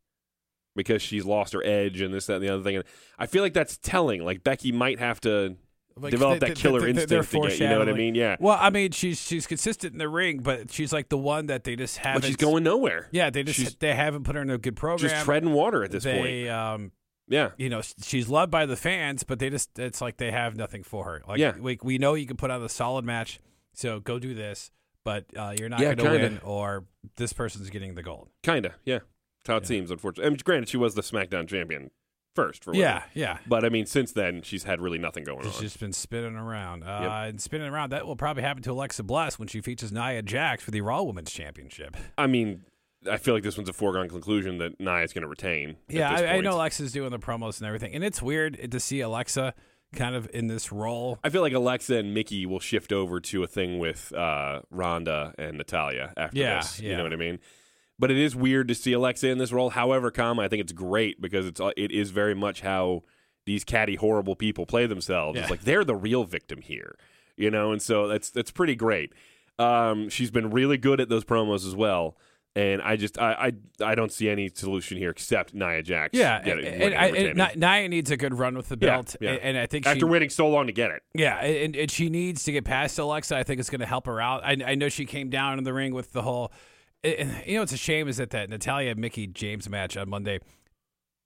because 0.75 1.01
she's 1.03 1.25
lost 1.25 1.53
her 1.53 1.63
edge 1.63 2.01
and 2.01 2.11
this, 2.13 2.25
that, 2.25 2.35
and 2.35 2.43
the 2.43 2.49
other 2.49 2.63
thing. 2.63 2.77
And 2.77 2.85
I 3.19 3.27
feel 3.27 3.43
like 3.43 3.53
that's 3.53 3.77
telling. 3.77 4.23
Like 4.25 4.43
Becky 4.43 4.71
might 4.71 4.97
have 4.99 5.21
to 5.21 5.55
Like, 5.95 6.11
develop 6.11 6.39
they- 6.39 6.47
that 6.47 6.55
they- 6.55 6.61
killer 6.61 6.79
they- 6.81 6.91
they're 7.05 7.19
instinct 7.19 7.45
again. 7.47 7.61
You 7.61 7.67
know 7.69 7.79
what 7.79 7.89
I 7.89 7.93
mean? 7.93 8.15
Yeah. 8.15 8.35
Well, 8.39 8.57
I 8.59 8.69
mean, 8.69 8.91
she's 8.91 9.21
she's 9.21 9.45
consistent 9.47 9.93
in 9.93 9.99
the 9.99 10.09
ring, 10.09 10.39
but 10.39 10.71
she's 10.71 10.91
like 10.91 11.09
the 11.09 11.17
one 11.17 11.45
that 11.47 11.63
they 11.63 11.75
just 11.75 11.97
haven't. 11.99 12.21
But 12.21 12.27
she's 12.27 12.35
going 12.35 12.63
nowhere. 12.63 13.09
Yeah, 13.11 13.29
they 13.29 13.43
just 13.43 13.59
she's- 13.59 13.75
they 13.79 13.93
haven't 13.93 14.23
put 14.23 14.35
her 14.35 14.41
in 14.41 14.49
a 14.49 14.57
good 14.57 14.75
program. 14.75 15.09
Just 15.09 15.23
treading 15.25 15.51
water 15.51 15.83
at 15.83 15.91
this 15.91 16.03
point. 16.03 16.49
um, 16.49 16.91
Yeah. 17.27 17.51
you 17.57 17.69
know, 17.69 17.81
she's 18.01 18.27
loved 18.27 18.51
by 18.51 18.65
the 18.65 18.75
fans, 18.75 19.23
but 19.23 19.39
they 19.39 19.49
just 19.49 19.77
it's 19.79 20.01
like 20.01 20.17
they 20.17 20.31
have 20.31 20.55
nothing 20.55 20.83
for 20.83 21.05
her. 21.05 21.21
Like, 21.27 21.39
Yeah. 21.39 21.55
we 21.59 21.77
we 21.83 21.97
know 21.97 22.15
you 22.15 22.25
can 22.25 22.37
put 22.37 22.49
on 22.51 22.61
a 22.63 22.69
solid 22.69 23.05
match, 23.05 23.39
so 23.73 23.99
go 23.99 24.17
do 24.19 24.33
this, 24.33 24.71
but 25.03 25.25
uh, 25.37 25.53
you're 25.57 25.69
not 25.69 25.79
Yeah, 25.79 25.93
going 25.93 26.13
to 26.13 26.19
win, 26.27 26.39
or 26.43 26.85
this 27.17 27.33
person's 27.33 27.69
getting 27.69 27.95
the 27.95 28.03
gold. 28.03 28.29
Kinda. 28.41 28.75
Yeah. 28.85 28.99
That's 29.45 29.47
how 29.47 29.57
it 29.57 29.63
Yeah. 29.63 29.67
seems. 29.67 29.91
Unfortunately. 29.91 30.25
I 30.27 30.29
mean, 30.29 30.39
granted, 30.43 30.69
she 30.69 30.77
was 30.77 30.95
the 30.95 31.01
SmackDown 31.01 31.47
champion 31.47 31.91
first 32.35 32.63
for 32.63 32.71
women. 32.71 32.81
Yeah, 32.81 33.03
yeah. 33.13 33.37
But 33.47 33.63
I 33.65 33.69
mean, 33.69 33.85
since 33.85 34.11
then, 34.11 34.41
she's 34.41 34.63
had 34.63 34.81
really 34.81 34.97
nothing 34.97 35.23
going 35.23 35.39
It's 35.39 35.47
on. 35.47 35.53
She's 35.53 35.61
just 35.61 35.79
been 35.79 35.93
spinning 35.93 36.35
around. 36.35 36.83
Uh, 36.83 36.99
Yep. 37.01 37.11
And 37.29 37.41
spinning 37.41 37.67
around, 37.67 37.91
that 37.91 38.05
will 38.07 38.15
probably 38.15 38.43
happen 38.43 38.63
to 38.63 38.71
Alexa 38.71 39.03
Bliss 39.03 39.37
when 39.39 39.47
she 39.47 39.61
features 39.61 39.91
Nia 39.91 40.21
Jax 40.21 40.63
for 40.63 40.71
the 40.71 40.81
Raw 40.81 41.03
Women's 41.03 41.31
Championship. 41.31 41.95
I 42.17 42.27
mean, 42.27 42.63
I 43.09 43.17
feel 43.17 43.33
like 43.33 43.43
this 43.43 43.57
one's 43.57 43.69
a 43.69 43.73
foregone 43.73 44.07
conclusion 44.09 44.57
that 44.59 44.79
Nia's 44.79 45.13
going 45.13 45.23
to 45.23 45.27
retain. 45.27 45.75
Yeah, 45.89 46.09
I, 46.11 46.35
I 46.37 46.41
know 46.41 46.55
Alexa's 46.55 46.91
doing 46.91 47.11
the 47.11 47.19
promos 47.19 47.59
and 47.59 47.67
everything, 47.67 47.93
and 47.93 48.03
it's 48.03 48.21
weird 48.21 48.71
to 48.71 48.79
see 48.79 49.01
Alexa 49.01 49.53
kind 49.93 50.15
of 50.15 50.27
in 50.33 50.47
this 50.47 50.71
role. 50.71 51.19
I 51.23 51.29
feel 51.29 51.41
like 51.41 51.53
Alexa 51.53 51.95
and 51.95 52.13
Mickie 52.15 52.45
will 52.47 52.59
shift 52.59 52.91
over 52.91 53.19
to 53.19 53.43
a 53.43 53.47
thing 53.47 53.77
with 53.77 54.11
uh, 54.13 54.61
Ronda 54.71 55.35
and 55.37 55.57
Natalya 55.57 56.13
after 56.17 56.37
Yeah, 56.39 56.57
this. 56.57 56.79
You 56.79 56.95
know 56.97 57.03
what 57.03 57.13
I 57.13 57.17
mean? 57.17 57.39
But 57.99 58.09
it 58.11 58.17
is 58.17 58.35
weird 58.35 58.67
to 58.69 58.75
see 58.75 58.91
Alexa 58.93 59.27
in 59.29 59.37
this 59.37 59.51
role. 59.51 59.69
However, 59.69 60.09
comma, 60.09 60.41
I 60.41 60.47
think 60.47 60.61
it's 60.61 60.73
great 60.73 61.21
because 61.21 61.45
it's 61.45 61.61
it 61.77 61.91
is 61.91 62.09
very 62.09 62.33
much 62.33 62.61
how 62.61 63.03
these 63.45 63.63
catty, 63.63 63.95
horrible 63.95 64.35
people 64.35 64.65
play 64.65 64.87
themselves. 64.87 65.39
It's 65.39 65.49
like 65.49 65.61
they're 65.61 65.83
the 65.83 65.95
real 65.95 66.23
victim 66.23 66.61
here, 66.61 66.95
you 67.37 67.51
know. 67.51 67.71
And 67.71 67.81
so 67.81 68.07
that's 68.07 68.29
that's 68.31 68.51
pretty 68.51 68.75
great. 68.75 69.13
Um, 69.59 70.09
she's 70.09 70.31
been 70.31 70.49
really 70.49 70.77
good 70.77 70.99
at 70.99 71.09
those 71.09 71.23
promos 71.23 71.67
as 71.67 71.75
well. 71.75 72.17
And 72.55 72.81
I 72.81 72.95
just 72.97 73.19
I 73.19 73.51
I, 73.79 73.91
I 73.91 73.95
don't 73.95 74.11
see 74.11 74.29
any 74.29 74.49
solution 74.49 74.97
here 74.97 75.09
except 75.11 75.53
Nia 75.53 75.81
Jax. 75.83 76.17
Yeah, 76.17 76.37
and, 76.37 76.59
and, 76.59 76.93
and 76.93 77.39
and 77.41 77.59
Nia 77.59 77.89
needs 77.89 78.11
a 78.11 78.17
good 78.17 78.33
run 78.33 78.55
with 78.55 78.69
the 78.69 78.77
Yeah, 78.79 78.95
belt, 78.95 79.15
yeah. 79.21 79.31
and, 79.31 79.39
and 79.41 79.57
I 79.57 79.65
think 79.67 79.85
after 79.87 79.99
she, 79.99 80.05
waiting 80.05 80.29
so 80.29 80.47
long 80.49 80.67
to 80.67 80.73
get 80.73 80.89
it. 80.91 81.01
yeah, 81.15 81.43
and, 81.43 81.75
and 81.75 81.89
she 81.91 82.09
needs 82.09 82.43
to 82.45 82.51
get 82.51 82.63
past 82.63 82.97
Alexa. 82.99 83.35
I 83.35 83.43
think 83.43 83.59
it's 83.59 83.69
going 83.71 83.81
to 83.81 83.87
help 83.87 84.05
her 84.07 84.19
out. 84.21 84.43
I, 84.43 84.57
I 84.65 84.75
know 84.75 84.89
she 84.89 85.05
came 85.05 85.29
down 85.29 85.57
in 85.57 85.63
the 85.63 85.73
ring 85.73 85.93
with 85.93 86.11
the 86.11 86.21
whole. 86.23 86.51
And, 87.03 87.43
you 87.45 87.55
know, 87.57 87.63
it's 87.63 87.73
a 87.73 87.77
shame 87.77 88.07
is 88.07 88.17
that 88.17 88.29
that 88.31 88.49
Natalya 88.49 88.95
Mickie 88.95 89.27
James 89.27 89.69
match 89.69 89.97
on 89.97 90.09
Monday, 90.09 90.39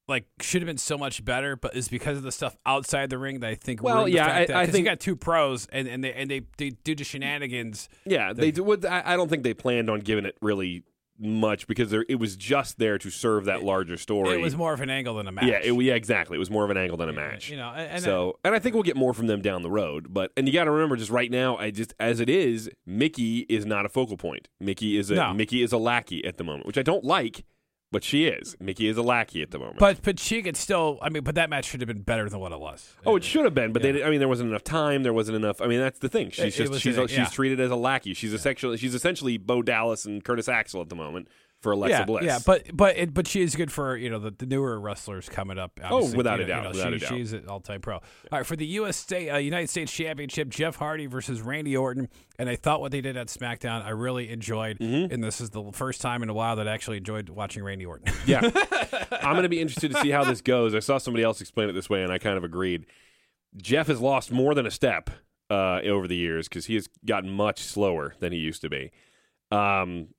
like, 0.08 0.26
should 0.42 0.62
have 0.62 0.68
been 0.68 0.78
so 0.78 0.98
much 0.98 1.24
better, 1.24 1.56
but 1.56 1.76
it's 1.76 1.88
because 1.88 2.18
of 2.18 2.24
the 2.24 2.32
stuff 2.32 2.58
outside 2.66 3.10
the 3.10 3.18
ring 3.18 3.42
that 3.42 3.50
I 3.50 3.56
think. 3.56 3.84
Well, 3.84 4.08
yeah, 4.08 4.26
I- 4.26 4.46
that, 4.46 4.56
I 4.56 4.66
think- 4.66 4.80
you 4.80 4.84
got 4.86 5.00
two 5.00 5.16
pros, 5.16 5.68
and, 5.72 5.88
and 5.88 6.04
they 6.04 6.14
and 6.14 6.32
they, 6.32 6.42
they 6.58 6.72
do 6.72 6.96
the 6.96 7.04
shenanigans. 7.04 7.90
Yeah, 8.06 8.34
they 8.34 8.52
do. 8.52 8.72
I 8.90 9.14
I 9.14 9.16
don't 9.18 9.30
think 9.30 9.44
they 9.44 9.54
planned 9.54 9.90
on 9.90 10.00
giving 10.00 10.26
it 10.26 10.36
really 10.42 10.84
much 11.20 11.68
because 11.68 11.90
there, 11.90 12.06
it 12.08 12.16
was 12.16 12.36
just 12.36 12.78
there 12.78 12.98
to 12.98 13.10
serve 13.10 13.46
that 13.46 13.64
larger 13.64 13.98
story. 13.98 14.36
It 14.36 14.42
was 14.42 14.56
more 14.56 14.74
of 14.74 14.82
an 14.82 14.90
angle 14.90 15.16
than 15.16 15.28
a 15.28 15.32
match. 15.32 15.46
yeah, 15.46 15.60
it, 15.64 15.74
yeah, 15.82 15.94
exactly. 15.94 16.36
It 16.36 16.40
was 16.40 16.50
more 16.50 16.64
of 16.64 16.70
an 16.70 16.78
angle 16.78 16.98
than 16.98 17.10
a 17.10 17.14
match. 17.14 17.50
You 17.50 17.58
know, 17.58 17.70
and, 17.70 18.04
so, 18.04 18.40
and 18.44 18.54
I 18.56 18.60
think 18.60 18.74
we'll 18.76 18.84
get 18.84 18.96
more 18.98 19.14
from 19.14 19.28
them 19.28 19.42
down 19.42 19.62
the 19.64 19.72
road. 19.72 20.14
But 20.14 20.32
and 20.38 20.48
you 20.48 20.54
got 20.54 20.66
to 20.66 20.72
remember, 20.72 20.96
just 20.96 21.12
right 21.12 21.32
now, 21.32 21.58
I 21.58 21.72
just 21.72 21.94
as 22.00 22.20
it 22.20 22.30
is, 22.30 22.70
Mickie 22.86 23.40
is 23.50 23.66
not 23.66 23.86
a 23.86 23.90
focal 23.90 24.18
point. 24.18 24.48
Mickie 24.60 24.98
is 24.98 25.12
a 25.12 25.16
No. 25.16 25.34
Mickie 25.34 25.64
is 25.64 25.72
a 25.72 25.78
lackey 25.78 26.24
at 26.26 26.38
the 26.38 26.44
moment, 26.44 26.66
which 26.66 26.78
I 26.78 26.84
don't 26.84 27.04
like, 27.04 27.44
but 27.92 28.04
she 28.04 28.26
is. 28.26 28.56
Mickie 28.60 28.88
is 28.88 28.98
a 28.98 29.02
lackey 29.02 29.42
at 29.42 29.52
the 29.52 29.60
moment. 29.60 29.80
But 29.80 30.02
but 30.04 30.20
she 30.20 30.42
could 30.42 30.58
still. 30.58 31.00
I 31.02 31.10
mean, 31.10 31.24
but 31.24 31.36
that 31.36 31.50
match 31.50 31.66
should 31.66 31.82
have 31.82 31.88
been 31.88 32.02
better 32.02 32.30
than 32.30 32.40
what 32.40 32.52
it 32.52 32.60
was. 32.60 32.94
Oh, 33.06 33.16
it 33.16 33.24
should 33.24 33.46
have 33.46 33.54
been, 33.54 33.72
but 33.74 33.84
Yeah. 33.84 33.92
they, 33.94 34.04
I 34.04 34.10
mean, 34.10 34.20
there 34.20 34.28
wasn't 34.28 34.50
enough 34.50 34.64
time. 34.64 35.04
There 35.04 35.14
wasn't 35.14 35.36
enough. 35.38 35.62
I 35.62 35.68
mean, 35.68 35.80
that's 35.80 36.00
the 36.00 36.10
thing. 36.10 36.30
She's 36.32 36.40
It- 36.40 36.48
it 36.48 36.52
just 36.58 36.72
was 36.74 36.82
she's 36.82 36.98
a- 36.98 37.08
she's 37.08 37.32
treated 37.32 37.60
as 37.60 37.72
a 37.72 37.76
lackey. 37.76 38.14
She's 38.14 38.34
essentially 38.34 38.78
she's 38.78 38.94
essentially 38.96 39.38
Bo 39.38 39.62
Dallas 39.62 40.06
and 40.06 40.24
Curtis 40.24 40.50
Axel 40.50 40.82
at 40.82 40.90
the 40.90 40.96
moment 40.96 41.28
for 41.62 41.72
Alexa 41.72 41.98
yeah, 42.00 42.06
Bliss. 42.06 42.24
yeah, 42.24 42.40
but 42.46 42.66
but 42.76 42.98
it, 42.98 43.14
but 43.14 43.28
she 43.28 43.42
is 43.42 43.56
good 43.56 43.72
for 43.72 43.98
you 43.98 44.10
know 44.10 44.20
the, 44.20 44.32
the 44.32 44.46
newer 44.46 44.80
wrestlers 44.80 45.28
coming 45.28 45.58
up. 45.58 45.80
obviously. 45.84 46.14
Oh, 46.14 46.18
without 46.18 46.38
You 46.40 46.46
a 46.46 46.48
know, 46.48 46.54
doubt, 46.54 46.58
you 46.58 46.64
know, 46.64 46.70
without 46.90 46.94
a 46.94 47.00
doubt. 47.00 47.10
She's 47.10 47.34
an 47.34 47.48
all-time 47.48 47.82
pro. 47.82 47.96
All 47.96 48.02
right, 48.32 48.46
for 48.46 48.56
the 48.56 48.66
U.S. 48.68 48.96
State 48.98 49.30
uh, 49.30 49.38
United 49.38 49.68
States 49.70 49.92
Championship, 49.92 50.50
Jeff 50.50 50.76
Hardy 50.76 51.08
versus 51.08 51.42
Randy 51.42 51.76
Orton, 51.76 52.10
and 52.38 52.48
I 52.48 52.56
thought 52.56 52.80
what 52.80 52.92
they 52.92 53.02
did 53.02 53.18
at 53.18 53.28
SmackDown 53.28 53.84
I 53.84 53.90
really 53.90 54.30
enjoyed, 54.30 54.78
Mm-hmm. 54.80 55.12
and 55.14 55.24
this 55.24 55.42
is 55.42 55.50
the 55.50 55.72
first 55.72 56.00
time 56.02 56.22
in 56.24 56.30
a 56.30 56.34
while 56.34 56.56
that 56.58 56.68
I 56.68 56.74
actually 56.74 56.98
enjoyed 56.98 57.30
watching 57.30 57.64
Randy 57.64 57.86
Orton. 57.86 58.14
yeah, 58.28 58.42
I'm 59.12 59.34
going 59.34 59.44
to 59.44 59.50
be 59.50 59.60
interested 59.60 59.92
to 59.94 60.00
see 60.02 60.12
how 60.12 60.24
this 60.24 60.42
goes. 60.42 60.76
I 60.76 60.80
saw 60.80 60.98
somebody 61.00 61.24
else 61.24 61.42
explain 61.42 61.70
it 61.70 61.74
this 61.74 61.90
way, 61.90 62.04
and 62.04 62.12
I 62.12 62.18
kind 62.20 62.38
of 62.38 62.44
agreed. 62.44 62.86
Jeff 63.56 63.88
has 63.88 64.00
lost 64.00 64.32
more 64.32 64.54
than 64.54 64.68
a 64.68 64.72
step 64.72 65.10
uh, 65.50 65.80
over 65.86 66.08
the 66.08 66.16
years 66.16 66.48
because 66.48 66.68
he 66.68 66.76
has 66.76 66.88
gotten 67.06 67.30
much 67.32 67.62
slower 67.64 68.14
than 68.20 68.32
he 68.32 68.38
used 68.38 68.62
to 68.62 68.70
be. 68.70 68.92
Um, 69.52 70.10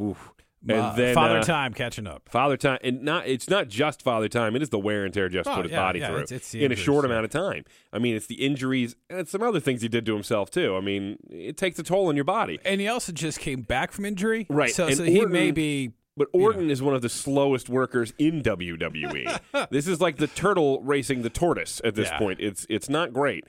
oof. 0.00 0.32
And 0.68 0.72
Uh, 0.80 0.92
then 0.94 1.14
Father 1.14 1.38
uh, 1.38 1.42
Time 1.42 1.74
catching 1.74 2.06
up. 2.06 2.28
Father 2.28 2.56
time, 2.56 2.78
and 2.82 3.02
not 3.02 3.26
it's 3.26 3.48
not 3.48 3.68
just 3.68 4.02
father 4.02 4.28
time. 4.28 4.56
It 4.56 4.62
is 4.62 4.70
the 4.70 4.78
wear 4.78 5.04
and 5.04 5.12
tear 5.12 5.28
Jeff's 5.28 5.48
Oh, 5.48 5.56
put 5.56 5.64
his 5.66 5.72
yeah, 5.72 5.80
body 5.80 6.00
yeah, 6.00 6.08
through 6.08 6.16
it's- 6.22 6.32
it's 6.32 6.54
in 6.54 6.72
a 6.72 6.76
short 6.76 7.04
yeah. 7.04 7.10
amount 7.10 7.24
of 7.26 7.30
time. 7.30 7.64
I 7.92 7.98
mean, 7.98 8.16
it's 8.16 8.26
the 8.26 8.44
injuries 8.44 8.96
and 9.10 9.18
it's 9.20 9.30
some 9.30 9.42
other 9.42 9.60
things 9.60 9.82
he 9.82 9.88
did 9.88 10.06
to 10.06 10.14
himself 10.14 10.50
too. 10.50 10.76
I 10.76 10.80
mean, 10.80 11.18
it 11.30 11.56
takes 11.56 11.78
a 11.78 11.82
toll 11.82 12.08
on 12.08 12.16
your 12.16 12.24
body. 12.24 12.58
And 12.64 12.80
he 12.80 12.88
also 12.88 13.12
just 13.12 13.38
came 13.40 13.62
back 13.62 13.92
from 13.92 14.04
injury, 14.04 14.46
Right, 14.48 14.70
So 14.70 14.88
so 14.90 15.04
he 15.04 15.24
may 15.26 15.50
be 15.50 15.92
But 16.16 16.28
Orton 16.32 16.70
is 16.70 16.80
one 16.80 16.94
of 16.94 17.02
the 17.02 17.08
slowest 17.08 17.68
workers 17.68 18.12
in 18.18 18.40
WWE. 18.42 19.40
this 19.70 19.86
is 19.88 20.00
like 20.00 20.16
the 20.18 20.28
turtle 20.28 20.80
racing 20.82 21.22
the 21.22 21.30
tortoise 21.30 21.80
at 21.84 21.94
this 21.96 22.10
point. 22.18 22.38
It's 22.40 22.66
it's 22.70 22.88
not 22.88 23.12
great. 23.12 23.44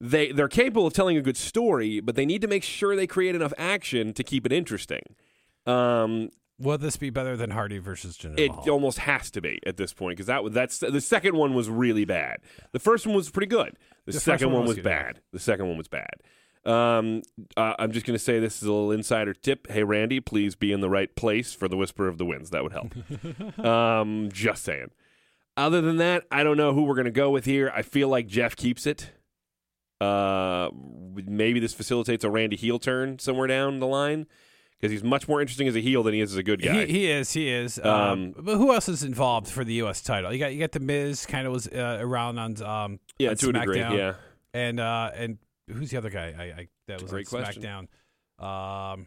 They 0.00 0.32
they're 0.32 0.48
capable 0.48 0.84
of 0.88 0.92
telling 0.94 1.16
a 1.16 1.22
good 1.22 1.36
story, 1.36 2.00
but 2.00 2.16
they 2.16 2.26
need 2.26 2.40
to 2.42 2.48
make 2.48 2.64
sure 2.64 2.96
they 2.96 3.06
create 3.06 3.36
enough 3.36 3.52
action 3.56 4.12
to 4.14 4.24
keep 4.24 4.44
it 4.44 4.52
interesting. 4.52 5.02
Um, 5.64 6.30
Will 6.62 6.78
this 6.78 6.96
be 6.96 7.10
better 7.10 7.36
than 7.36 7.50
Hardy 7.50 7.78
versus 7.78 8.16
Jinder 8.16 8.38
it 8.38 8.48
Mahal? 8.50 8.70
almost 8.70 8.98
has 9.00 9.30
to 9.32 9.40
be 9.40 9.58
at 9.66 9.76
this 9.76 9.92
point 9.92 10.16
because 10.16 10.26
that 10.26 10.44
was- 10.44 10.52
that's 10.52 10.78
the 10.78 11.00
second 11.00 11.34
one 11.36 11.54
was 11.54 11.68
really 11.68 12.04
bad. 12.04 12.38
The 12.72 12.78
first 12.78 13.06
one 13.06 13.16
was 13.16 13.30
pretty 13.30 13.48
good. 13.48 13.76
The, 14.06 14.12
The 14.12 14.12
first 14.12 14.24
second 14.24 14.46
one 14.48 14.54
one 14.54 14.62
was 14.62 14.68
was, 14.68 14.76
good, 14.76 14.84
bad. 14.84 15.20
The 15.32 15.38
second 15.40 15.68
one 15.68 15.76
was 15.76 15.88
bad. 15.88 16.14
Um, 16.64 17.22
uh, 17.56 17.74
I'm 17.78 17.90
just 17.90 18.06
going 18.06 18.14
to 18.16 18.22
say 18.22 18.38
this 18.38 18.62
is 18.62 18.68
a 18.68 18.72
little 18.72 18.92
insider 18.92 19.34
tip. 19.34 19.66
Hey, 19.68 19.82
Randy, 19.82 20.20
please 20.20 20.54
be 20.54 20.70
in 20.70 20.80
the 20.80 20.88
right 20.88 21.12
place 21.16 21.52
for 21.52 21.66
the 21.66 21.76
Whisper 21.76 22.06
of 22.06 22.18
the 22.18 22.24
Winds. 22.24 22.50
That 22.50 22.62
would 22.62 22.72
help. 22.72 23.58
um, 23.66 24.28
just 24.32 24.62
saying. 24.62 24.90
Other 25.56 25.80
than 25.80 25.96
that, 25.96 26.22
I 26.30 26.44
don't 26.44 26.56
know 26.56 26.72
who 26.72 26.84
we're 26.84 26.94
going 26.94 27.04
to 27.06 27.10
go 27.10 27.30
with 27.30 27.44
here. 27.46 27.72
I 27.74 27.82
feel 27.82 28.08
like 28.08 28.26
Jeff 28.28 28.54
keeps 28.54 28.86
it. 28.86 29.10
Uh, 30.00 30.70
maybe 31.26 31.60
this 31.60 31.74
facilitates 31.74 32.24
a 32.24 32.30
Randy 32.30 32.56
heel 32.56 32.78
turn 32.78 33.18
somewhere 33.18 33.46
down 33.46 33.78
the 33.80 33.86
line 33.86 34.26
because 34.82 34.90
he's 34.92 35.04
much 35.04 35.28
more 35.28 35.40
interesting 35.40 35.68
as 35.68 35.76
a 35.76 35.80
heel 35.80 36.02
than 36.02 36.12
he 36.12 36.20
is 36.20 36.32
as 36.32 36.36
a 36.38 36.42
good 36.42 36.60
guy. 36.60 36.84
He, 36.86 36.92
he 36.92 37.10
is. 37.10 37.32
He 37.32 37.48
is. 37.48 37.78
Um, 37.78 37.86
Um, 37.86 38.34
but 38.36 38.56
who 38.56 38.74
else 38.74 38.88
is 38.88 39.04
involved 39.04 39.46
for 39.48 39.62
the 39.64 39.74
U.S. 39.74 40.02
title? 40.02 40.32
You 40.32 40.40
got 40.40 40.52
you 40.52 40.58
got 40.58 40.72
the 40.72 40.80
Miz. 40.80 41.24
Kind 41.24 41.46
of 41.46 41.52
was 41.52 41.68
uh, 41.68 41.98
around 42.00 42.38
on 42.38 42.60
um 42.62 42.98
yeah, 43.18 43.30
on 43.30 43.36
to 43.36 43.50
a 43.50 43.52
degree. 43.52 43.78
SmackDown. 43.78 43.96
Yeah. 43.96 44.14
and 44.52 44.80
uh 44.80 45.10
and 45.14 45.38
who's 45.72 45.90
the 45.90 45.96
other 45.98 46.10
guy? 46.10 46.34
I, 46.36 46.42
I 46.62 46.68
that 46.88 47.00
was 47.00 47.12
a 47.12 47.14
was 47.14 47.28
great 47.28 47.32
on 47.32 47.44
question. 47.44 47.62
SmackDown. 47.62 48.92
Um. 48.92 49.06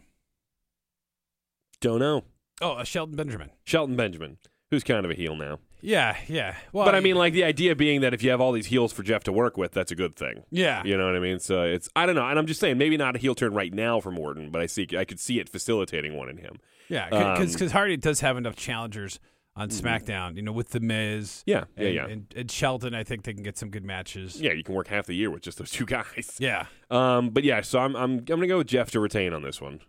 Don't 1.81 1.99
know. 1.99 2.23
Oh, 2.61 2.71
uh, 2.75 2.83
Shelton 2.85 3.15
Benjamin. 3.17 3.51
Shelton 3.65 3.97
Benjamin, 3.97 4.37
who's 4.71 4.83
kind 4.83 5.03
of 5.05 5.11
a 5.11 5.13
heel 5.13 5.35
now. 5.35 5.59
Yeah, 5.85 6.17
yeah. 6.27 6.55
Well, 6.73 6.85
but 6.85 6.95
I 6.95 6.99
mean, 6.99 7.15
like 7.15 7.33
the 7.33 7.43
idea 7.43 7.75
being 7.75 8.01
that 8.01 8.13
if 8.13 8.23
you 8.23 8.31
have 8.31 8.41
all 8.41 8.51
these 8.51 8.65
heels 8.65 8.91
for 8.91 9.03
Jeff 9.03 9.23
to 9.25 9.31
work 9.31 9.55
with, 9.57 9.71
that's 9.71 9.91
a 9.91 9.95
good 9.95 10.15
thing. 10.15 10.43
yeah, 10.51 10.83
You 10.83 10.97
know 10.97 11.05
what 11.05 11.15
I 11.15 11.19
mean? 11.19 11.39
So 11.39 11.63
it's 11.63 11.87
I 11.95 12.05
don't 12.05 12.15
know, 12.15 12.25
and 12.27 12.39
I'm 12.39 12.47
just 12.47 12.59
saying 12.59 12.77
maybe 12.77 12.97
not 12.97 13.15
a 13.15 13.19
heel 13.19 13.35
turn 13.35 13.53
right 13.53 13.73
now 13.73 13.99
from 14.01 14.17
Orton, 14.17 14.49
but 14.49 14.61
I 14.61 14.65
see 14.65 14.87
I 14.97 15.05
could 15.05 15.19
see 15.19 15.39
it 15.39 15.47
facilitating 15.49 16.15
one 16.15 16.27
in 16.29 16.37
him. 16.37 16.57
yeah. 16.89 17.05
Because 17.09 17.49
Um, 17.49 17.53
because 17.53 17.71
Hardy 17.71 17.97
does 17.97 18.19
have 18.21 18.35
enough 18.37 18.55
challengers 18.55 19.19
on 19.55 19.69
SmackDown. 19.69 20.35
You 20.35 20.41
know, 20.41 20.51
with 20.51 20.69
the 20.71 20.79
Miz. 20.81 21.43
Yeah, 21.45 21.65
yeah, 21.77 21.85
and, 21.85 21.95
yeah, 21.95 22.05
And, 22.07 22.33
and 22.35 22.51
Shelton, 22.51 22.93
I 22.95 23.03
think 23.03 23.23
they 23.23 23.33
can 23.33 23.43
get 23.43 23.57
some 23.57 23.69
good 23.69 23.85
matches. 23.85 24.41
yeah. 24.41 24.51
You 24.53 24.63
can 24.63 24.75
work 24.75 24.87
half 24.87 25.05
the 25.05 25.15
year 25.15 25.29
with 25.31 25.43
just 25.43 25.57
those 25.59 25.71
two 25.71 25.85
guys. 25.97 26.35
Yeah. 26.39 26.65
Um, 26.89 27.29
but 27.29 27.43
yeah, 27.43 27.61
so 27.61 27.79
I'm 27.79 27.95
I'm 27.95 28.11
I'm 28.17 28.23
gonna 28.25 28.47
go 28.47 28.57
with 28.57 28.67
Jeff 28.67 28.91
to 28.91 28.99
retain 28.99 29.33
on 29.33 29.43
this 29.43 29.61
one. 29.61 29.79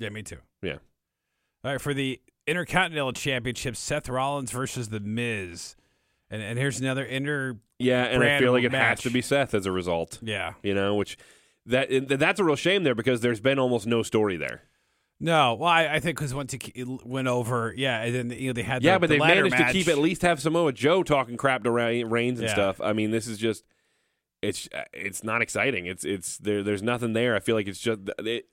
Yeah, 0.00 0.08
me 0.10 0.22
too. 0.22 0.38
Yeah. 0.62 0.78
All 1.64 1.70
right, 1.72 1.80
for 1.80 1.94
the 1.94 2.20
Intercontinental 2.46 3.12
Championship, 3.12 3.76
Seth 3.76 4.08
Rollins 4.08 4.50
versus 4.50 4.88
The 4.88 5.00
Miz. 5.00 5.76
And 6.30 6.42
and 6.42 6.58
here's 6.58 6.80
another 6.80 7.04
inter 7.04 7.56
Yeah, 7.78 8.04
and 8.04 8.22
I 8.22 8.38
feel 8.38 8.52
like 8.52 8.64
it 8.64 8.72
match. 8.72 8.88
has 8.88 9.00
to 9.02 9.10
be 9.10 9.22
Seth 9.22 9.54
as 9.54 9.66
a 9.66 9.72
result. 9.72 10.18
yeah. 10.22 10.54
You 10.62 10.74
know, 10.74 10.94
which 10.94 11.16
that 11.66 11.88
that's 12.08 12.40
a 12.40 12.44
real 12.44 12.56
shame 12.56 12.82
there 12.84 12.94
because 12.94 13.20
there's 13.20 13.40
been 13.40 13.58
almost 13.58 13.86
no 13.86 14.02
story 14.02 14.36
there. 14.36 14.62
No, 15.20 15.54
well, 15.54 15.68
I, 15.70 15.86
I 15.86 16.00
think 16.00 16.18
because 16.18 16.34
once 16.34 16.52
it 16.52 17.06
went 17.06 17.28
over, 17.28 17.72
yeah, 17.76 18.02
and 18.02 18.14
then 18.14 18.30
you 18.38 18.48
know 18.48 18.52
they 18.52 18.62
had 18.64 18.82
Yeah, 18.82 18.98
but 18.98 19.08
the 19.08 19.14
they 19.18 19.18
managed 19.26 19.52
match. 19.56 19.68
to 19.68 19.72
keep 19.72 19.88
at 19.88 19.96
least 19.98 20.22
have 20.22 20.40
Samoa 20.40 20.72
Joe 20.72 21.02
talking 21.02 21.36
crap 21.36 21.62
to 21.64 21.70
Reigns 21.70 22.40
and 22.40 22.48
Yeah. 22.48 22.52
stuff. 22.54 22.80
I 22.80 22.92
mean, 22.92 23.10
this 23.12 23.26
is 23.26 23.38
just 23.38 23.64
it's 24.42 24.68
it's 24.92 25.22
not 25.24 25.40
exciting. 25.40 25.86
It's 25.86 26.04
it's 26.04 26.36
there. 26.38 26.62
There's 26.62 26.82
nothing 26.82 27.12
there. 27.12 27.34
I 27.36 27.40
feel 27.40 27.54
like 27.54 27.68
it's 27.68 27.78
just. 27.80 28.00
It, 28.18 28.48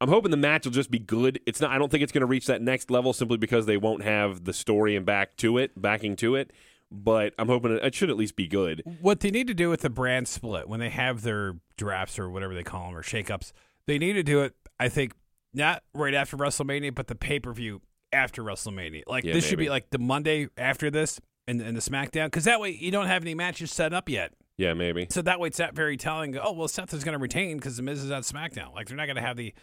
I'm 0.00 0.08
hoping 0.08 0.30
the 0.30 0.36
match 0.36 0.64
will 0.64 0.72
just 0.72 0.90
be 0.90 0.98
good. 0.98 1.40
It's 1.46 1.60
not. 1.60 1.70
I 1.70 1.78
don't 1.78 1.90
think 1.90 2.02
it's 2.02 2.12
going 2.12 2.22
to 2.22 2.26
reach 2.26 2.46
that 2.46 2.62
next 2.62 2.90
level 2.90 3.12
simply 3.12 3.36
because 3.36 3.66
they 3.66 3.76
won't 3.76 4.02
have 4.02 4.44
the 4.44 4.52
story 4.52 4.96
and 4.96 5.04
back 5.04 5.36
to 5.38 5.58
it, 5.58 5.80
backing 5.80 6.16
to 6.16 6.36
it. 6.36 6.52
But 6.90 7.34
I'm 7.38 7.48
hoping 7.48 7.72
it, 7.72 7.84
it 7.84 7.94
should 7.94 8.10
at 8.10 8.16
least 8.16 8.34
be 8.34 8.48
good. 8.48 8.82
What 9.00 9.20
they 9.20 9.30
need 9.30 9.46
to 9.46 9.54
do 9.54 9.68
with 9.68 9.82
the 9.82 9.90
brand 9.90 10.26
split 10.26 10.68
when 10.68 10.80
they 10.80 10.90
have 10.90 11.22
their 11.22 11.56
drafts 11.76 12.18
or 12.18 12.28
whatever 12.30 12.54
they 12.54 12.64
call 12.64 12.86
them 12.86 12.96
or 12.96 13.02
shakeups, 13.02 13.52
they 13.86 13.98
need 13.98 14.14
to 14.14 14.22
do 14.22 14.40
it. 14.40 14.54
I 14.78 14.88
think 14.88 15.12
not 15.52 15.82
right 15.94 16.14
after 16.14 16.36
WrestleMania, 16.36 16.94
but 16.94 17.06
the 17.06 17.14
pay 17.14 17.38
per 17.38 17.52
view 17.52 17.82
after 18.12 18.42
WrestleMania. 18.42 19.02
Like 19.06 19.24
Yeah, 19.24 19.34
this 19.34 19.46
should 19.46 19.58
be 19.58 19.68
like 19.68 19.90
the 19.90 19.98
Monday 19.98 20.48
after 20.56 20.90
this 20.90 21.20
and, 21.46 21.60
and 21.60 21.76
the 21.76 21.80
SmackDown 21.80 22.26
because 22.26 22.44
that 22.44 22.60
way 22.60 22.70
you 22.70 22.90
don't 22.90 23.06
have 23.06 23.22
any 23.22 23.34
matches 23.34 23.70
set 23.70 23.92
up 23.92 24.08
yet. 24.08 24.32
Yeah, 24.56 24.74
maybe. 24.74 25.06
So 25.10 25.22
that 25.22 25.40
way 25.40 25.48
it's 25.48 25.58
not 25.58 25.74
very 25.74 25.96
telling. 25.96 26.36
Oh 26.38 26.52
well, 26.52 26.68
Seth 26.68 26.92
is 26.92 27.04
going 27.04 27.14
to 27.14 27.18
retain 27.18 27.56
because 27.56 27.76
the 27.76 27.82
Miz 27.82 28.02
is 28.02 28.10
on 28.10 28.22
SmackDown. 28.22 28.74
Like 28.74 28.88
they're 28.88 28.96
not 28.96 29.06
going 29.06 29.16
to 29.16 29.22
have 29.22 29.36
the 29.36 29.54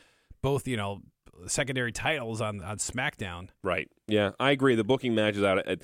both 0.48 0.68
you 0.68 0.78
know 0.78 1.02
secondary 1.48 1.92
titles 1.92 2.42
on 2.42 2.62
on 2.64 2.78
SmackDown. 2.78 3.50
Right. 3.64 3.90
Yeah, 4.08 4.32
I 4.40 4.52
agree. 4.52 4.76
The 4.76 4.84
booking 4.84 5.14
matches 5.16 5.44
out. 5.44 5.68
uh, 5.68 5.76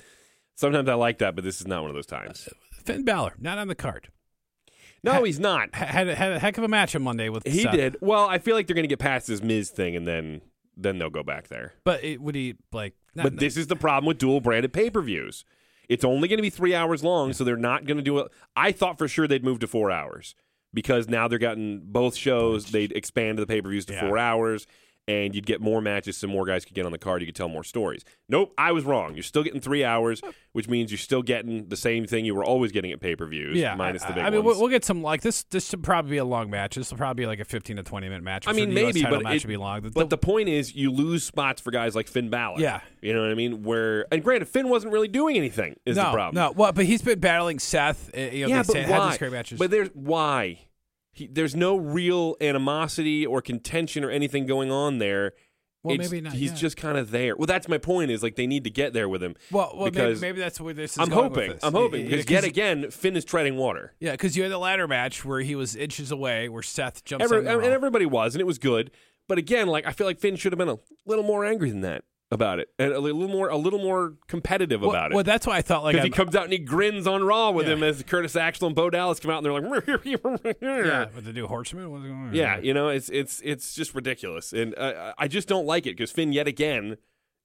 Sometimes 0.56 0.88
I 0.88 0.94
like 0.94 1.18
that, 1.18 1.34
but 1.34 1.42
this 1.44 1.60
is 1.60 1.66
not 1.66 1.82
one 1.82 1.90
of 1.90 1.94
those 1.96 2.06
times. 2.06 2.48
Finn 2.84 3.04
Balor 3.04 3.34
not 3.40 3.58
on 3.58 3.68
the 3.68 3.74
card. 3.74 4.08
No, 5.02 5.22
he's 5.24 5.38
not. 5.40 5.74
Had 5.74 6.06
had 6.08 6.32
a 6.32 6.38
heck 6.38 6.56
of 6.56 6.64
a 6.64 6.68
match 6.68 6.94
on 6.96 7.02
Monday 7.02 7.28
with 7.28 7.44
He 7.46 7.62
Seth. 7.62 7.72
did. 7.74 7.96
Well, 8.00 8.24
I 8.26 8.38
feel 8.38 8.54
like 8.56 8.66
they're 8.66 8.74
going 8.74 8.84
to 8.84 8.88
get 8.88 8.98
past 9.00 9.26
this 9.26 9.42
Miz 9.42 9.68
thing, 9.70 9.96
and 9.96 10.06
then 10.06 10.40
then 10.76 10.98
they'll 10.98 11.10
go 11.10 11.22
back 11.22 11.48
there. 11.48 11.74
but 11.84 12.02
it, 12.02 12.20
would 12.22 12.34
he 12.34 12.54
like? 12.72 12.94
Not, 13.14 13.24
But 13.24 13.36
this 13.38 13.56
is 13.56 13.66
the 13.68 13.76
problem 13.76 14.06
with 14.06 14.18
dual 14.18 14.40
branded 14.40 14.72
pay 14.72 14.90
per 14.90 15.02
views. 15.02 15.44
It's 15.88 16.04
only 16.04 16.26
going 16.28 16.38
to 16.38 16.42
be 16.42 16.50
three 16.50 16.74
hours 16.74 17.04
long, 17.04 17.32
so 17.34 17.44
they're 17.44 17.56
not 17.56 17.84
going 17.84 17.98
to 17.98 18.02
do 18.02 18.18
it. 18.18 18.32
I 18.56 18.72
thought 18.72 18.96
for 18.96 19.06
sure 19.06 19.28
they'd 19.28 19.44
move 19.44 19.58
to 19.60 19.66
four 19.66 19.90
hours 19.90 20.34
because 20.74 21.08
now 21.08 21.28
they're 21.28 21.38
gotten 21.38 21.80
both 21.84 22.16
shows. 22.16 22.66
They'd 22.66 22.92
expand 22.92 23.38
the 23.38 23.46
pay 23.46 23.62
per 23.62 23.70
views 23.70 23.86
to 23.86 23.92
Yeah. 23.94 24.00
four 24.08 24.18
hours, 24.18 24.66
and 25.06 25.34
you'd 25.34 25.46
get 25.46 25.60
more 25.60 25.80
matches, 25.82 26.16
so 26.16 26.26
more 26.26 26.46
guys 26.46 26.64
could 26.64 26.74
get 26.74 26.86
on 26.86 26.92
the 26.92 26.98
card. 26.98 27.20
You 27.20 27.26
could 27.26 27.34
tell 27.34 27.48
more 27.48 27.64
stories. 27.64 28.04
Nope, 28.28 28.54
I 28.56 28.72
was 28.72 28.84
wrong. 28.84 29.14
You're 29.14 29.22
still 29.22 29.42
getting 29.42 29.60
three 29.60 29.84
hours, 29.84 30.22
which 30.52 30.66
means 30.68 30.90
you're 30.90 30.96
still 30.98 31.20
getting 31.22 31.68
the 31.68 31.76
same 31.76 32.06
thing 32.06 32.24
you 32.24 32.34
were 32.34 32.44
always 32.44 32.72
getting 32.72 32.90
at 32.92 33.00
pay 33.00 33.14
per 33.14 33.26
views. 33.26 33.58
yeah, 33.58 33.74
minus 33.74 34.02
I, 34.02 34.08
the 34.08 34.14
big 34.14 34.24
I 34.24 34.30
mean, 34.30 34.44
ones. 34.44 34.58
we'll, 34.58 34.68
get 34.68 34.84
some 34.84 35.02
like 35.02 35.20
this. 35.20 35.42
This 35.44 35.68
should 35.68 35.82
probably 35.82 36.12
be 36.12 36.16
a 36.16 36.24
long 36.24 36.48
match. 36.48 36.76
This 36.76 36.90
will 36.90 36.96
probably 36.98 37.22
be 37.24 37.26
like 37.26 37.40
a 37.40 37.44
fifteen 37.44 37.76
to 37.76 37.82
twenty 37.82 38.08
minute 38.08 38.24
match. 38.24 38.48
I 38.48 38.52
mean, 38.52 38.70
the 38.70 38.74
maybe, 38.74 39.02
but 39.02 39.22
match 39.22 39.36
it- 39.36 39.40
should 39.42 39.48
be 39.48 39.56
long. 39.58 39.82
The- 39.82 39.90
But 39.90 40.08
the 40.10 40.18
point 40.18 40.48
is, 40.48 40.74
you 40.74 40.90
lose 40.90 41.22
spots 41.24 41.60
for 41.60 41.70
guys 41.70 41.94
like 41.94 42.08
Finn 42.08 42.30
Balor. 42.30 42.60
Yeah. 42.60 42.80
you 43.02 43.12
know 43.12 43.20
what 43.20 43.30
I 43.30 43.34
mean. 43.34 43.62
Where 43.62 44.06
and 44.10 44.22
granted, 44.24 44.46
Finn 44.48 44.68
wasn't 44.70 44.92
really 44.92 45.08
doing 45.08 45.36
anything. 45.36 45.76
Is 45.84 45.96
no, 45.96 46.04
the 46.04 46.10
problem? 46.12 46.34
no, 46.42 46.52
well, 46.52 46.72
but 46.72 46.86
he's 46.86 47.02
been 47.02 47.20
battling 47.20 47.58
Seth. 47.58 48.10
uh, 48.16 48.20
You 48.20 48.46
know, 48.48 48.54
yeah, 48.56 48.62
but 48.66 48.74
why? 48.76 48.82
had 48.82 49.10
these 49.10 49.18
great 49.18 49.32
matches. 49.32 49.58
But 49.58 49.70
there's 49.70 49.90
why. 49.92 50.60
He, 51.14 51.26
there's 51.28 51.54
no 51.54 51.76
real 51.76 52.36
animosity 52.40 53.24
or 53.24 53.40
contention 53.40 54.04
or 54.04 54.10
anything 54.10 54.46
going 54.46 54.70
on 54.70 54.98
there. 54.98 55.32
Well, 55.82 55.94
It's- 55.94 56.10
maybe 56.10 56.22
not 56.22 56.32
He's 56.32 56.50
yet. 56.52 56.58
just 56.58 56.76
kind 56.78 56.96
of 56.96 57.10
there. 57.10 57.36
Well, 57.36 57.46
that's 57.46 57.68
my 57.68 57.78
point. 57.78 58.10
Is 58.10 58.22
like 58.22 58.36
they 58.36 58.46
need 58.46 58.64
to 58.64 58.70
get 58.70 58.94
there 58.94 59.08
with 59.08 59.22
him. 59.22 59.36
well, 59.50 59.70
well 59.74 59.84
maybe, 59.84 59.90
because 59.90 60.20
maybe 60.20 60.40
that's 60.40 60.60
where 60.60 60.72
this 60.74 60.92
is 60.92 60.98
I'm 60.98 61.10
hoping. 61.10 61.54
I'm 61.62 61.74
hoping 61.74 62.06
Yeah, 62.06 62.22
yet 62.26 62.44
again, 62.44 62.90
Finn 62.90 63.16
is 63.16 63.24
treading 63.24 63.56
water. 63.56 63.92
Yeah, 64.00 64.12
because 64.12 64.36
you 64.36 64.42
had 64.42 64.52
the 64.52 64.58
ladder 64.58 64.88
match 64.88 65.24
where 65.24 65.40
he 65.40 65.54
was 65.54 65.76
inches 65.76 66.10
away, 66.10 66.48
where 66.48 66.62
Seth 66.62 67.04
jumps 67.04 67.24
Every, 67.24 67.46
and 67.46 67.62
everybody 67.64 68.06
was, 68.06 68.34
and 68.34 68.40
it 68.40 68.46
was 68.46 68.58
good. 68.58 68.90
But 69.28 69.38
again, 69.38 69.68
like 69.68 69.86
I 69.86 69.92
feel 69.92 70.06
like 70.06 70.18
Finn 70.18 70.36
should 70.36 70.52
have 70.52 70.58
been 70.58 70.68
a 70.70 70.78
little 71.06 71.24
more 71.24 71.44
angry 71.44 71.68
than 71.70 71.82
that 71.82 72.02
about 72.34 72.58
it, 72.58 72.68
and 72.78 72.92
a 72.92 73.00
little 73.00 73.28
more, 73.28 73.48
a 73.48 73.56
little 73.56 73.78
more 73.78 74.14
competitive 74.28 74.80
well, 74.82 74.90
about 74.90 75.12
it. 75.12 75.14
well, 75.14 75.24
that's 75.24 75.46
why 75.46 75.56
I 75.56 75.62
thought 75.62 75.84
like 75.84 75.94
Because 75.94 76.04
he 76.04 76.10
comes 76.10 76.36
out 76.36 76.44
and 76.44 76.52
he 76.52 76.58
grins 76.58 77.06
on 77.06 77.24
Raw 77.24 77.50
with 77.50 77.66
Yeah. 77.66 77.74
him 77.74 77.82
as 77.82 78.02
Curtis 78.02 78.36
Axel 78.36 78.66
and 78.66 78.76
Bo 78.76 78.90
Dallas 78.90 79.20
come 79.20 79.30
out 79.30 79.44
and 79.44 79.46
they're 79.46 79.60
like, 79.60 80.04
yeah, 80.60 81.06
with 81.14 81.24
the 81.24 81.32
new 81.32 81.46
horseman. 81.46 81.90
What's 81.90 82.04
going 82.04 82.14
on? 82.14 82.34
Yeah, 82.34 82.58
you 82.58 82.74
know, 82.74 82.88
it's 82.88 83.08
it's 83.08 83.40
it's 83.44 83.74
just 83.74 83.94
ridiculous, 83.94 84.52
and 84.52 84.76
uh, 84.76 85.14
I 85.16 85.28
just 85.28 85.48
don't 85.48 85.66
like 85.66 85.86
it 85.86 85.96
because 85.96 86.10
Finn 86.10 86.32
yet 86.32 86.46
again 86.48 86.96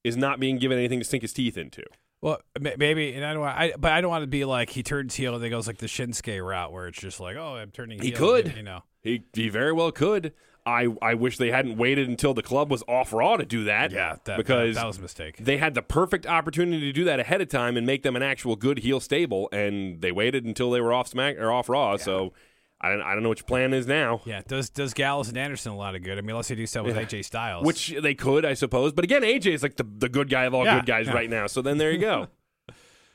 is 0.04 0.17
not 0.17 0.39
being 0.39 0.58
given 0.58 0.78
anything 0.78 0.99
to 0.99 1.06
sink 1.06 1.21
his 1.21 1.34
teeth 1.34 1.58
into. 1.58 1.84
Well, 2.21 2.41
maybe, 2.60 3.13
and 3.13 3.25
I 3.25 3.32
don't. 3.34 3.41
Want, 3.41 3.58
I 3.58 3.73
but 3.78 3.93
I 3.93 4.02
don't 4.02 4.10
want 4.10 4.23
to 4.23 4.28
be 4.28 4.43
like 4.43 4.69
he 4.71 4.84
turns 4.84 5.15
heel 5.15 5.36
and 5.36 5.43
then 5.43 5.52
goes 5.52 5.67
like 5.67 5.78
the 5.78 5.86
Shinsuke 5.86 6.45
route 6.45 6.73
where 6.73 6.88
it's 6.88 6.99
just 6.99 7.19
like, 7.21 7.38
oh, 7.38 7.56
I'm 7.56 7.71
turning. 7.71 8.02
He 8.02 8.10
heel, 8.10 8.17
could. 8.17 8.56
you 8.58 8.63
know. 8.63 8.84
He 9.02 9.23
he 9.34 9.47
very 9.47 9.71
well 9.71 9.91
could. 9.93 10.34
I 10.65 10.88
I 11.02 11.13
wish 11.13 11.38
they 11.38 11.52
hadn't 11.52 11.78
waited 11.78 12.08
until 12.08 12.34
the 12.34 12.43
club 12.43 12.69
was 12.69 12.84
off 12.88 13.13
Raw 13.13 13.38
to 13.38 13.45
do 13.45 13.63
that. 13.65 13.91
Yeah, 13.91 14.17
that, 14.26 14.38
because 14.38 14.76
that, 14.76 14.86
was 14.86 14.98
a 14.98 15.02
mistake. 15.02 15.38
they 15.38 15.58
had 15.58 15.74
the 15.74 15.82
perfect 15.82 16.26
opportunity 16.26 16.82
to 16.82 16.91
do 16.91 17.04
that 17.06 17.19
ahead 17.19 17.41
of 17.41 17.50
time 17.50 17.78
and 17.78 17.86
make 17.88 18.04
them 18.04 18.15
an 18.15 18.24
actual 18.24 18.56
good 18.56 18.80
heel 18.80 19.00
stable, 19.00 19.50
and 19.52 20.02
they 20.02 20.12
waited 20.12 20.45
until 20.45 20.72
they 20.72 20.82
were 20.82 20.93
off 20.93 21.08
Smack 21.08 21.38
or 21.38 21.52
off 21.52 21.69
Raw. 21.69 21.98
So 21.98 22.34
I 22.82 22.89
don't 22.89 23.02
I 23.02 23.13
don't 23.13 23.24
know 23.24 23.30
what 23.30 23.39
your 23.39 23.45
plan 23.45 23.74
is 23.74 23.88
now. 23.88 24.22
Yeah, 24.26 24.41
does 24.48 24.69
does 24.69 24.93
Gallows 24.93 25.30
and 25.30 25.38
Anderson 25.38 25.72
a 25.72 25.78
lot 25.78 25.95
of 25.95 26.04
good? 26.04 26.17
I 26.17 26.22
mean, 26.22 26.32
unless 26.32 26.48
they 26.48 26.56
do 26.56 26.65
stuff 26.65 26.86
with 26.86 26.95
Yeah. 26.95 27.04
AJ 27.04 27.26
Styles, 27.26 27.65
Which 27.65 27.95
they 28.02 28.15
could, 28.15 28.45
I 28.45 28.54
suppose. 28.54 28.93
But 28.93 29.04
again, 29.04 29.22
AJ 29.24 29.54
is 29.54 29.63
like 29.63 29.76
the, 29.76 29.86
the 29.98 30.10
good 30.10 30.30
guy 30.30 30.43
of 30.45 30.54
all 30.54 30.63
Yeah, 30.65 30.78
good 30.80 30.86
guys 30.86 31.08
yeah. 31.08 31.13
right 31.13 31.30
now. 31.30 31.48
So 31.48 31.62
then 31.62 31.78
there 31.78 31.91
you 31.91 32.00
go. 32.00 32.28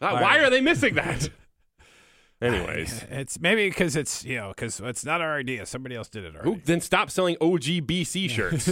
Uh, 0.01 0.11
why 0.19 0.21
right. 0.21 0.41
are 0.41 0.51
they 0.51 0.61
missing 0.61 0.95
that? 0.97 1.31
Anyways, 2.43 3.05
it's 3.11 3.41
maybe 3.41 3.69
because 3.69 3.97
it's 3.97 4.25
you 4.25 4.37
know 4.37 4.49
because 4.49 4.81
it's 4.81 5.05
not 5.05 5.21
our 5.21 5.37
idea. 5.39 5.65
Somebody 5.67 5.95
else 5.95 6.09
did 6.09 6.25
it 6.25 6.35
already. 6.35 6.51
who, 6.51 6.61
then 6.65 6.81
stop 6.81 7.11
selling 7.11 7.37
OGBC 7.37 8.29
shirts. 8.29 8.67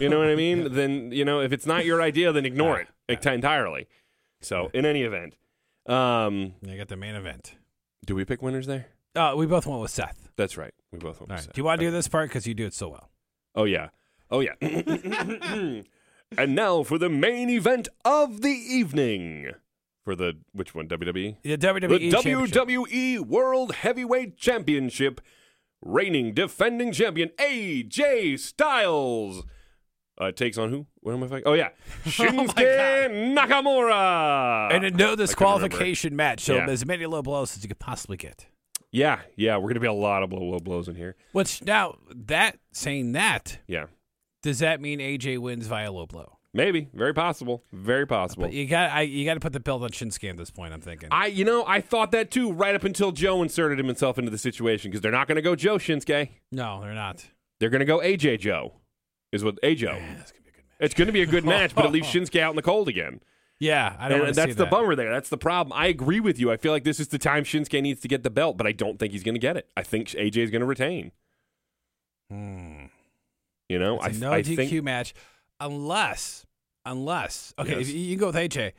you 0.00 0.08
know 0.08 0.18
what 0.18 0.28
I 0.28 0.34
mean? 0.34 0.72
Then 0.74 1.10
you 1.12 1.24
know 1.24 1.40
if 1.40 1.52
it's 1.52 1.64
not 1.66 1.84
your 1.86 2.02
idea, 2.02 2.32
then 2.32 2.44
ignore 2.44 2.80
it 2.80 2.88
ent- 3.08 3.24
entirely. 3.26 3.86
So 4.42 4.70
in 4.74 4.84
any 4.84 5.02
event, 5.04 5.36
um, 5.86 6.54
You 6.62 6.76
got 6.76 6.88
the 6.88 6.96
main 6.96 7.14
event. 7.14 7.54
do 8.04 8.14
we 8.14 8.24
pick 8.24 8.42
winners 8.42 8.66
there? 8.66 8.86
Uh, 9.14 9.32
we 9.36 9.46
both 9.46 9.64
went 9.66 9.80
with 9.80 9.90
Seth. 9.92 10.28
That's 10.36 10.56
right. 10.58 10.74
We 10.92 10.98
both. 10.98 11.20
went 11.20 11.30
All 11.30 11.36
with 11.36 11.46
right. 11.46 11.54
Do 11.54 11.60
you 11.60 11.64
want 11.64 11.80
to 11.80 11.86
do 11.86 11.90
this 11.92 12.08
part 12.08 12.28
because 12.28 12.46
you 12.46 12.52
do 12.54 12.66
it 12.66 12.74
so 12.74 12.88
well? 12.88 13.10
Oh 13.54 13.64
yeah. 13.64 13.88
Oh 14.30 14.40
yeah. 14.40 14.54
And 16.36 16.54
now 16.56 16.82
for 16.82 16.98
the 16.98 17.08
main 17.08 17.48
event 17.48 17.86
of 18.04 18.40
the 18.42 18.48
evening. 18.48 19.52
For 20.04 20.14
the 20.14 20.34
which 20.52 20.74
one? 20.74 20.86
WWE. 20.88 21.36
The 21.42 21.56
WWE 21.56 22.10
The 22.10 22.50
WWE 22.60 23.20
World 23.20 23.74
Heavyweight 23.76 24.36
Championship, 24.36 25.20
reigning 25.82 26.34
defending 26.34 26.92
champion 26.92 27.30
AJ 27.38 28.38
Styles 28.38 29.44
uh, 30.18 30.30
takes 30.30 30.58
on 30.58 30.68
who? 30.70 30.86
What 31.00 31.12
am 31.14 31.22
I 31.24 31.26
fighting? 31.26 31.44
Oh 31.46 31.54
yeah, 31.54 31.70
Shinsuke 32.04 33.34
Nakamura. 33.34 34.72
And 34.74 34.84
a 34.84 34.90
no 34.90 35.16
disqualification 35.16 36.14
match, 36.14 36.40
so 36.40 36.56
Yeah. 36.56 36.66
as 36.68 36.84
many 36.86 37.06
low 37.06 37.22
blows 37.22 37.56
as 37.56 37.62
you 37.62 37.68
could 37.68 37.78
possibly 37.78 38.16
get. 38.16 38.46
yeah, 38.92 39.20
yeah, 39.36 39.56
we're 39.56 39.68
gonna 39.70 39.80
be 39.80 39.86
a 39.86 39.92
lot 39.92 40.22
of 40.22 40.30
blow, 40.30 40.42
low 40.42 40.58
blows 40.60 40.86
in 40.88 40.94
here. 40.96 41.16
Which 41.32 41.62
now 41.64 41.96
that 42.14 42.58
saying 42.72 43.12
that, 43.12 43.58
Yeah, 43.66 43.86
does 44.42 44.58
that 44.60 44.80
mean 44.80 44.98
AJ 45.00 45.38
wins 45.38 45.66
via 45.66 45.90
low 45.90 46.06
blow? 46.06 46.38
Maybe, 46.54 46.88
very 46.94 47.12
possible, 47.12 47.62
very 47.72 48.06
possible. 48.06 48.44
But 48.44 48.54
you 48.54 48.66
got 48.66 48.90
I, 48.90 49.02
you 49.02 49.26
got 49.26 49.34
to 49.34 49.40
put 49.40 49.52
the 49.52 49.60
belt 49.60 49.82
on 49.82 49.90
Shinsuke 49.90 50.30
at 50.30 50.36
this 50.38 50.50
point. 50.50 50.72
I'm 50.72 50.80
thinking. 50.80 51.10
I, 51.12 51.26
you 51.26 51.44
know, 51.44 51.64
I 51.66 51.80
thought 51.82 52.12
that 52.12 52.30
too, 52.30 52.52
right 52.52 52.74
up 52.74 52.84
until 52.84 53.12
Joe 53.12 53.42
inserted 53.42 53.78
himself 53.78 54.18
into 54.18 54.30
the 54.30 54.38
situation 54.38 54.90
because 54.90 55.02
they're 55.02 55.12
not 55.12 55.28
going 55.28 55.36
to 55.36 55.42
go 55.42 55.54
Joe 55.54 55.76
Shinsuke. 55.76 56.30
no, 56.50 56.80
they're 56.80 56.94
not. 56.94 57.26
They're 57.60 57.70
going 57.70 57.80
to 57.80 57.86
go 57.86 57.98
AJ 57.98 58.40
Joe, 58.40 58.72
is 59.32 59.44
what 59.44 59.60
AJ. 59.62 59.84
Man, 59.84 60.16
that's 60.18 60.32
gonna 60.32 60.42
be 60.42 60.50
a 60.50 60.52
good 60.56 60.64
match. 60.66 60.80
It's 60.80 60.94
going 60.94 61.06
to 61.06 61.12
be 61.12 61.22
a 61.22 61.26
good 61.26 61.44
match, 61.44 61.74
but 61.74 61.84
it 61.84 61.90
leaves 61.92 62.08
Shinsuke 62.12 62.40
out 62.40 62.50
in 62.50 62.56
the 62.56 62.62
cold 62.62 62.88
again. 62.88 63.20
Yeah, 63.60 63.94
I 63.98 64.08
don't 64.08 64.26
And 64.26 64.34
that's 64.34 64.56
the 64.56 64.64
that. 64.64 64.70
bummer 64.70 64.96
there. 64.96 65.10
That's 65.12 65.28
the 65.28 65.38
problem. 65.38 65.72
I 65.78 65.86
agree 65.86 66.18
with 66.20 66.38
you. 66.40 66.50
I 66.50 66.56
feel 66.56 66.72
like 66.72 66.82
this 66.84 66.98
is 66.98 67.08
the 67.08 67.18
time 67.18 67.44
Shinsuke 67.44 67.80
needs 67.80 68.00
to 68.00 68.08
get 68.08 68.22
the 68.24 68.30
belt, 68.30 68.56
but 68.56 68.66
I 68.66 68.72
don't 68.72 68.98
think 68.98 69.12
he's 69.12 69.22
going 69.22 69.36
to 69.36 69.40
get 69.40 69.56
it. 69.56 69.68
I 69.76 69.82
think 69.84 70.08
AJ 70.08 70.36
is 70.38 70.50
going 70.50 70.60
to 70.60 70.66
retain. 70.66 71.12
Hmm. 72.30 72.86
You 73.68 73.78
know, 73.78 74.00
I, 74.00 74.10
no 74.10 74.32
I 74.32 74.42
DQ 74.42 74.56
think 74.56 74.84
match, 74.84 75.14
unless 75.60 76.46
unless 76.86 77.54
okay, 77.58 77.72
Yes. 77.78 77.88
if 77.88 77.94
you, 77.94 78.10
can 78.16 78.20
go 78.20 78.26
with 78.26 78.36
AJ. 78.36 78.72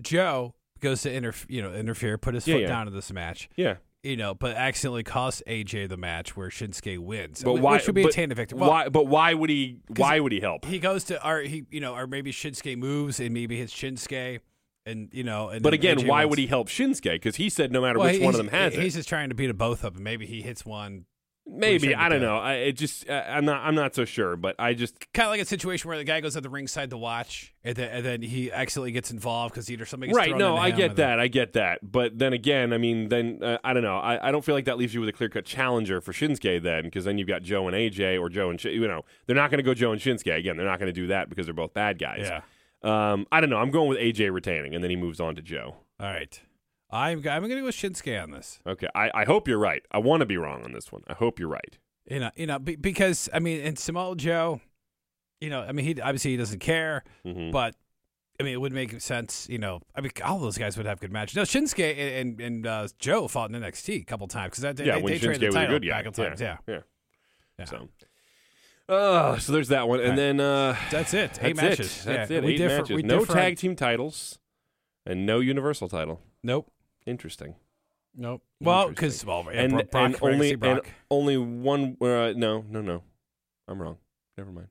Joe 0.00 0.54
goes 0.80 1.02
to 1.02 1.12
interfere, 1.12 1.46
you 1.56 1.62
know, 1.62 1.72
interfere, 1.74 2.18
put 2.18 2.34
his 2.34 2.46
Yeah, 2.46 2.54
foot 2.56 2.60
yeah. 2.62 2.68
down 2.68 2.88
in 2.88 2.94
this 2.94 3.12
match, 3.12 3.48
yeah. 3.56 3.76
you 4.02 4.16
know, 4.16 4.34
but 4.34 4.56
accidentally 4.56 5.02
costs 5.04 5.42
AJ 5.46 5.88
the 5.88 5.96
match 5.96 6.36
where 6.36 6.48
Shinsuke 6.48 6.98
wins. 6.98 7.42
But 7.44 7.56
wh- 7.58 7.62
why? 7.62 7.78
should 7.78 7.94
be 7.94 8.02
but 8.02 8.10
a 8.10 8.12
tandem 8.14 8.36
victory. 8.36 8.58
Well, 8.58 8.70
why? 8.70 8.88
But 8.88 9.06
why 9.06 9.34
would 9.34 9.50
he? 9.50 9.78
Why 9.96 10.20
would 10.20 10.32
he 10.32 10.40
help? 10.40 10.64
he 10.64 10.78
goes 10.78 11.04
to 11.04 11.26
or 11.28 11.40
he 11.40 11.64
you 11.70 11.80
know 11.80 11.94
or 11.94 12.06
maybe 12.06 12.32
Shinsuke 12.32 12.76
moves 12.76 13.20
and 13.20 13.32
maybe 13.32 13.56
hits 13.58 13.72
Shinsuke 13.74 14.40
and 14.86 15.08
you 15.12 15.22
know 15.24 15.48
and 15.50 15.62
But 15.62 15.74
again, 15.74 15.98
AJ 15.98 16.08
why 16.08 16.24
wins. 16.24 16.30
would 16.30 16.38
he 16.40 16.46
help 16.46 16.68
Shinsuke? 16.68 17.12
Because 17.12 17.36
he 17.36 17.48
said 17.48 17.70
no 17.72 17.80
matter 17.82 17.98
Well, 17.98 18.10
which 18.12 18.20
one 18.20 18.34
of 18.34 18.38
them 18.38 18.48
has 18.48 18.74
he's 18.74 18.94
it. 18.94 18.98
just 19.00 19.08
trying 19.08 19.28
to 19.28 19.34
beat 19.34 19.46
them 19.48 19.56
both 19.56 19.84
up 19.84 19.94
and 19.94 20.02
maybe 20.04 20.26
he 20.26 20.42
hits 20.42 20.64
one 20.66 21.04
Maybe 21.46 21.94
I 21.94 22.08
don't 22.08 22.22
know. 22.22 22.38
I, 22.38 22.54
it 22.54 22.72
just 22.72 23.08
uh, 23.08 23.22
I'm 23.28 23.44
not 23.44 23.60
I'm 23.62 23.74
not 23.74 23.94
so 23.94 24.06
sure. 24.06 24.34
But 24.36 24.56
I 24.58 24.72
just 24.72 25.12
kind 25.12 25.26
of 25.26 25.30
like 25.30 25.42
a 25.42 25.44
situation 25.44 25.88
where 25.88 25.98
the 25.98 26.04
guy 26.04 26.20
goes 26.20 26.36
at 26.36 26.42
the 26.42 26.48
ringside 26.48 26.88
to 26.90 26.96
watch 26.96 27.52
and 27.62 27.76
then, 27.76 27.90
and 27.90 28.04
then 28.04 28.22
he 28.22 28.50
accidentally 28.50 28.92
gets 28.92 29.10
involved 29.10 29.52
because 29.52 29.70
either 29.70 29.84
something 29.84 30.08
gets 30.08 30.16
right. 30.16 30.36
No, 30.36 30.56
I 30.56 30.70
get 30.70 30.90
and 30.90 30.96
then- 30.96 31.10
that. 31.10 31.20
I 31.20 31.28
get 31.28 31.52
that. 31.52 31.80
But 31.82 32.18
then 32.18 32.32
again, 32.32 32.72
I 32.72 32.78
mean, 32.78 33.10
then 33.10 33.40
uh, 33.42 33.58
I 33.62 33.74
don't 33.74 33.82
know. 33.82 33.98
I, 33.98 34.28
I 34.28 34.32
don't 34.32 34.42
feel 34.44 34.54
like 34.54 34.64
that 34.64 34.78
leaves 34.78 34.94
you 34.94 35.00
with 35.00 35.08
a 35.10 35.12
clear 35.12 35.28
cut 35.28 35.44
challenger 35.44 36.00
for 36.00 36.12
Shinsuke 36.12 36.62
then, 36.62 36.84
because 36.84 37.04
then 37.04 37.18
you've 37.18 37.28
got 37.28 37.42
Joe 37.42 37.68
and 37.68 37.76
AJ 37.76 38.18
or 38.20 38.30
Joe 38.30 38.48
and 38.48 38.58
Sh- 38.60 38.66
you 38.66 38.88
know 38.88 39.02
they're 39.26 39.36
not 39.36 39.50
going 39.50 39.58
to 39.58 39.64
go 39.64 39.74
Joe 39.74 39.92
and 39.92 40.00
Shinsuke 40.00 40.34
again. 40.36 40.56
They're 40.56 40.66
not 40.66 40.78
going 40.78 40.92
to 40.92 40.98
do 40.98 41.08
that 41.08 41.28
because 41.28 41.46
they're 41.46 41.54
both 41.54 41.74
bad 41.74 41.98
guys. 41.98 42.22
Yeah. 42.22 42.40
Um, 42.82 43.26
I 43.30 43.40
don't 43.40 43.50
know. 43.50 43.58
I'm 43.58 43.70
going 43.70 43.88
with 43.88 43.98
AJ 43.98 44.32
retaining, 44.32 44.74
and 44.74 44.82
then 44.82 44.90
he 44.90 44.96
moves 44.96 45.20
on 45.20 45.34
to 45.36 45.42
Joe. 45.42 45.76
All 46.00 46.06
right. 46.06 46.40
I'm 46.94 47.18
I'm 47.18 47.42
going 47.42 47.50
to 47.50 47.56
go 47.60 47.64
with 47.64 47.74
Shinsuke 47.74 48.22
on 48.22 48.30
this. 48.30 48.60
Okay. 48.66 48.86
I, 48.94 49.10
I 49.14 49.24
hope 49.24 49.48
you're 49.48 49.58
right. 49.58 49.82
I 49.90 49.98
want 49.98 50.20
to 50.20 50.26
be 50.26 50.36
wrong 50.36 50.62
on 50.64 50.72
this 50.72 50.92
one. 50.92 51.02
I 51.08 51.14
hope 51.14 51.38
you're 51.38 51.48
right. 51.48 51.76
You 52.08 52.20
know, 52.20 52.30
you 52.36 52.46
know, 52.46 52.58
be, 52.58 52.76
because 52.76 53.28
I 53.32 53.38
mean, 53.40 53.60
and 53.62 53.78
Samoa 53.78 54.14
Joe, 54.16 54.60
you 55.40 55.50
know, 55.50 55.62
I 55.62 55.72
mean, 55.72 55.84
he 55.84 56.00
obviously 56.00 56.32
he 56.32 56.36
doesn't 56.36 56.60
care, 56.60 57.02
hmm 57.24 57.50
but 57.50 57.74
I 58.38 58.42
mean, 58.42 58.52
it 58.52 58.60
would 58.60 58.72
make 58.72 59.00
sense. 59.00 59.48
You 59.48 59.58
know, 59.58 59.80
I 59.94 60.00
mean, 60.00 60.10
all 60.24 60.38
those 60.38 60.58
guys 60.58 60.76
would 60.76 60.86
have 60.86 61.00
good 61.00 61.12
matches. 61.12 61.36
No, 61.36 61.42
Shinsuke 61.42 61.96
and 62.20 62.40
and, 62.40 62.66
uh, 62.66 62.88
Joe 62.98 63.26
fought 63.28 63.50
in 63.54 63.60
NXT 63.60 64.02
a 64.02 64.04
couple 64.04 64.26
times 64.28 64.58
because 64.58 64.78
yeah, 64.80 64.96
they, 64.96 65.02
when 65.02 65.12
they 65.12 65.18
Shinsuke 65.18 65.22
traded 65.22 65.40
the 65.40 65.46
was 65.46 65.54
title 65.54 65.78
good 65.78 65.86
guy. 65.88 65.96
back 65.98 66.06
in 66.06 66.12
times. 66.12 66.40
Yeah. 66.40 66.56
yeah. 66.66 66.80
Yeah. 67.58 67.64
So. 67.64 67.88
Uh, 68.86 69.38
so 69.38 69.52
there's 69.52 69.68
that 69.68 69.88
one, 69.88 70.00
and 70.00 70.10
Right. 70.10 70.16
then 70.16 70.40
uh, 70.40 70.76
that's 70.90 71.14
it. 71.14 71.38
Eight 71.42 71.56
that's 71.56 71.62
matches. 71.62 72.00
It. 72.02 72.04
That's 72.06 72.30
yeah. 72.30 72.36
it. 72.38 72.44
We 72.44 72.52
Eight 72.54 72.58
differ, 72.58 72.76
matches. 72.82 73.04
No 73.04 73.24
tag 73.24 73.56
team 73.56 73.76
titles, 73.76 74.38
and 75.06 75.24
no 75.24 75.40
universal 75.40 75.88
title. 75.88 76.20
Nope. 76.42 76.70
Interesting. 77.06 77.54
Nope. 78.16 78.42
Well, 78.60 78.88
because 78.88 79.24
well, 79.24 79.44
yeah, 79.52 79.62
and 79.62 79.72
Brock, 79.72 79.86
and 79.94 80.16
only 80.22 80.48
see 80.48 80.52
and 80.52 80.60
Brock. 80.60 80.86
only 81.10 81.36
one. 81.36 81.96
Uh, 82.00 82.32
no, 82.36 82.64
no, 82.68 82.80
no. 82.80 83.02
I'm 83.66 83.80
wrong. 83.82 83.96
Never 84.38 84.52
mind. 84.52 84.68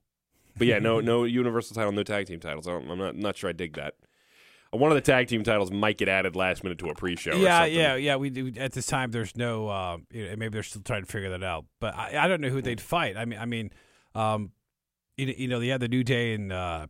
But 0.57 0.67
yeah, 0.67 0.79
no, 0.79 0.99
no 1.01 1.23
universal 1.25 1.75
title, 1.75 1.91
no 1.91 2.03
tag 2.03 2.27
team 2.27 2.39
titles. 2.39 2.67
I 2.67 2.71
don't, 2.71 2.89
I'm 2.89 2.97
not 2.97 3.15
not 3.15 3.37
sure 3.37 3.49
I 3.49 3.53
dig 3.53 3.73
that. 3.75 3.95
One 4.71 4.89
of 4.89 4.95
the 4.95 5.01
tag 5.01 5.27
team 5.27 5.43
titles 5.43 5.69
might 5.69 5.99
get 5.99 6.09
added 6.09 6.35
last 6.35 6.63
minute 6.63 6.79
to 6.79 6.89
a 6.89 6.95
pre-show. 6.95 7.31
or 7.31 7.35
yeah, 7.35 7.59
something. 7.59 7.75
yeah, 7.75 7.95
yeah. 7.95 8.15
We 8.15 8.31
do 8.31 8.51
at 8.57 8.71
this 8.71 8.87
time. 8.87 9.11
There's 9.11 9.35
no. 9.37 9.67
Uh, 9.67 9.97
you 10.11 10.29
know, 10.29 10.35
maybe 10.35 10.53
they're 10.53 10.63
still 10.63 10.81
trying 10.81 11.03
to 11.03 11.11
figure 11.11 11.29
that 11.29 11.43
out. 11.43 11.65
But 11.79 11.95
I, 11.95 12.23
I 12.23 12.27
don't 12.27 12.41
know 12.41 12.49
who 12.49 12.61
they'd 12.61 12.81
fight. 12.81 13.15
I 13.15 13.25
mean, 13.25 13.37
I 13.39 13.45
mean, 13.45 13.69
um, 14.15 14.51
you, 15.17 15.27
know- 15.27 15.33
you 15.37 15.47
know, 15.47 15.59
they 15.59 15.67
had 15.67 15.81
the 15.81 15.87
New 15.89 16.03
Day 16.03 16.33
and 16.33 16.51
uh, 16.51 16.87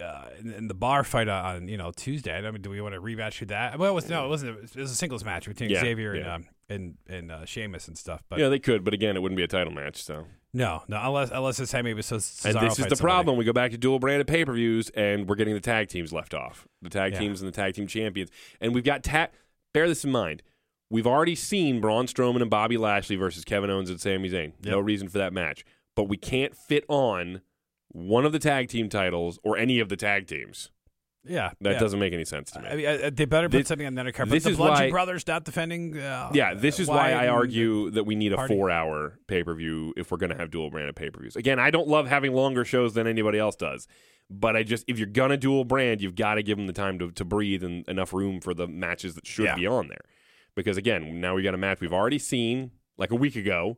uh, 0.00 0.24
in, 0.38 0.52
in 0.52 0.68
the 0.68 0.74
bar 0.74 1.04
fight 1.04 1.28
on, 1.28 1.68
you 1.68 1.76
know 1.76 1.92
Tuesday. 1.92 2.36
I 2.36 2.50
mean, 2.50 2.62
do 2.62 2.70
we 2.70 2.80
want 2.80 2.94
to 2.94 3.00
rematch 3.00 3.46
that? 3.48 3.78
Well, 3.78 3.90
it 3.90 3.94
was 3.94 4.08
no, 4.08 4.24
it 4.26 4.28
wasn't. 4.28 4.58
It 4.64 4.76
was 4.76 4.90
a 4.90 4.94
singles 4.94 5.24
match 5.24 5.46
between 5.46 5.70
Yeah, 5.70 5.80
Xavier 5.80 6.14
yeah. 6.14 6.20
and 6.20 6.30
um, 6.30 6.48
and 6.68 6.94
and 7.08 7.32
uh, 7.32 7.44
Sheamus 7.44 7.88
and 7.88 7.96
stuff. 7.98 8.22
But 8.28 8.38
yeah, 8.38 8.48
they 8.48 8.58
could, 8.58 8.84
but 8.84 8.94
again, 8.94 9.16
it 9.16 9.20
wouldn't 9.22 9.36
be 9.36 9.42
a 9.44 9.48
title 9.48 9.72
match. 9.72 10.02
So, 10.02 10.26
no, 10.54 10.82
no, 10.88 10.98
unless 11.02 11.30
unless 11.30 11.70
time 11.70 11.84
maybe 11.84 12.02
so. 12.02 12.16
and 12.16 12.20
this 12.22 12.44
is 12.44 12.52
the 12.52 12.96
somebody. 12.96 12.96
problem. 13.00 13.36
We 13.36 13.44
go 13.44 13.52
back 13.52 13.70
to 13.72 13.78
dual 13.78 13.98
branded 13.98 14.26
pay 14.26 14.44
per 14.44 14.52
views, 14.52 14.90
and 14.90 15.28
we're 15.28 15.36
getting 15.36 15.54
the 15.54 15.60
tag 15.60 15.88
teams 15.88 16.12
left 16.12 16.34
off. 16.34 16.66
The 16.82 16.90
tag 16.90 17.12
Yeah. 17.12 17.18
teams 17.18 17.40
and 17.42 17.48
the 17.52 17.56
tag 17.56 17.74
team 17.74 17.86
champions, 17.86 18.30
and 18.60 18.74
we've 18.74 18.84
got 18.84 19.02
tag. 19.02 19.30
Bear 19.72 19.88
this 19.88 20.04
in 20.04 20.10
mind. 20.10 20.42
We've 20.92 21.06
already 21.06 21.36
seen 21.36 21.80
Braun 21.80 22.06
Strowman 22.06 22.42
and 22.42 22.50
Bobby 22.50 22.76
Lashley 22.76 23.14
versus 23.14 23.44
Kevin 23.44 23.70
Owens 23.70 23.90
and 23.90 24.00
Sami 24.00 24.28
Zayn. 24.28 24.52
No 24.64 24.80
reason 24.80 25.08
for 25.08 25.18
that 25.18 25.32
match, 25.32 25.64
but 25.94 26.04
we 26.08 26.16
can't 26.16 26.56
fit 26.56 26.84
on 26.88 27.42
one 27.92 28.24
of 28.24 28.32
the 28.32 28.38
tag 28.38 28.68
team 28.68 28.88
titles 28.88 29.38
or 29.42 29.56
any 29.56 29.80
of 29.80 29.88
the 29.88 29.96
tag 29.96 30.26
teams. 30.26 30.70
Yeah, 31.22 31.50
That 31.60 31.72
yeah. 31.72 31.78
doesn't 31.78 32.00
make 32.00 32.14
any 32.14 32.24
sense 32.24 32.50
to 32.52 32.62
me. 32.62 32.68
I 32.68 32.76
mean, 32.76 32.86
uh, 32.86 33.10
they 33.12 33.26
better 33.26 33.50
put 33.50 33.58
This- 33.58 33.68
something 33.68 33.86
on 33.86 33.94
the 33.94 34.02
undercard. 34.02 34.20
But 34.20 34.30
this 34.30 34.44
the 34.44 34.50
is 34.50 34.56
Bludgeon 34.56 34.86
why- 34.86 34.90
Brothers 34.90 35.26
not 35.26 35.44
defending. 35.44 35.98
Uh, 35.98 36.30
yeah, 36.32 36.54
this 36.54 36.80
is 36.80 36.88
why 36.88 37.12
I 37.12 37.28
argue 37.28 37.90
that 37.90 38.04
we 38.04 38.14
need 38.14 38.32
a 38.32 38.46
four-hour 38.48 39.18
pay-per-view 39.28 39.92
if 39.98 40.10
we're 40.10 40.16
going 40.16 40.30
to 40.30 40.36
have 40.38 40.50
dual 40.50 40.70
branded 40.70 40.96
pay-per-views. 40.96 41.36
Again, 41.36 41.58
I 41.58 41.70
don't 41.70 41.88
love 41.88 42.06
having 42.08 42.32
longer 42.32 42.64
shows 42.64 42.94
than 42.94 43.06
anybody 43.06 43.38
else 43.38 43.54
does, 43.54 43.86
but 44.30 44.56
I 44.56 44.62
just 44.62 44.84
if 44.88 44.98
you're 44.98 45.08
gonna 45.08 45.36
dual 45.36 45.64
brand, 45.66 46.00
you've 46.00 46.14
got 46.14 46.36
to 46.36 46.42
give 46.42 46.56
them 46.56 46.66
the 46.66 46.72
time 46.72 46.98
to, 47.00 47.10
to 47.12 47.24
breathe 47.26 47.62
and 47.64 47.86
enough 47.86 48.14
room 48.14 48.40
for 48.40 48.54
the 48.54 48.66
matches 48.66 49.14
that 49.16 49.26
should 49.26 49.44
Yeah. 49.44 49.56
be 49.56 49.66
on 49.66 49.88
there. 49.88 50.04
Because 50.54 50.78
again, 50.78 51.20
now 51.20 51.34
we 51.34 51.42
got 51.42 51.52
a 51.52 51.58
match 51.58 51.80
we've 51.82 51.92
already 51.92 52.18
seen 52.18 52.70
like 52.96 53.10
a 53.10 53.16
week 53.16 53.36
ago. 53.36 53.76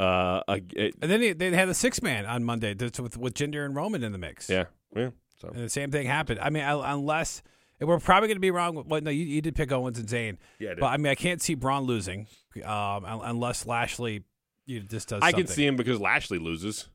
Uh, 0.00 0.42
a, 0.48 0.54
And 1.02 1.10
then 1.10 1.20
they, 1.20 1.32
they 1.32 1.50
had 1.50 1.68
a 1.68 1.74
six 1.74 2.00
man 2.02 2.24
on 2.26 2.42
Monday 2.44 2.74
with 2.74 3.16
with 3.18 3.34
Jinder 3.34 3.64
and 3.64 3.74
Roman 3.76 4.02
in 4.02 4.12
the 4.12 4.18
mix. 4.18 4.48
yeah, 4.48 4.64
yeah. 4.96 5.10
So 5.40 5.48
and 5.48 5.58
the 5.64 5.68
same 5.70 5.90
thing 5.90 6.06
happened. 6.06 6.40
I 6.40 6.50
mean, 6.50 6.62
I- 6.62 6.92
unless 6.92 7.42
and 7.80 7.88
we're 7.88 7.98
probably 7.98 8.28
going 8.28 8.36
to 8.36 8.40
be 8.40 8.50
wrong. 8.50 8.82
Well, 8.86 9.00
no, 9.00 9.10
you, 9.10 9.24
you 9.24 9.40
did 9.40 9.54
pick 9.54 9.72
Owens 9.72 9.98
and 9.98 10.06
Zayn, 10.08 10.36
yeah, 10.58 10.70
I 10.72 10.74
but 10.74 10.86
I 10.86 10.96
mean, 10.98 11.06
I 11.10 11.14
can't 11.14 11.40
see 11.40 11.54
Braun 11.54 11.84
losing 11.84 12.26
um, 12.64 13.04
unless 13.06 13.66
Lashley 13.66 14.24
you 14.66 14.80
know, 14.80 14.86
just 14.86 15.08
does. 15.08 15.20
I 15.22 15.32
can 15.32 15.46
see 15.46 15.66
him 15.66 15.76
because 15.76 15.98
Lashley 16.00 16.38
loses. 16.38 16.88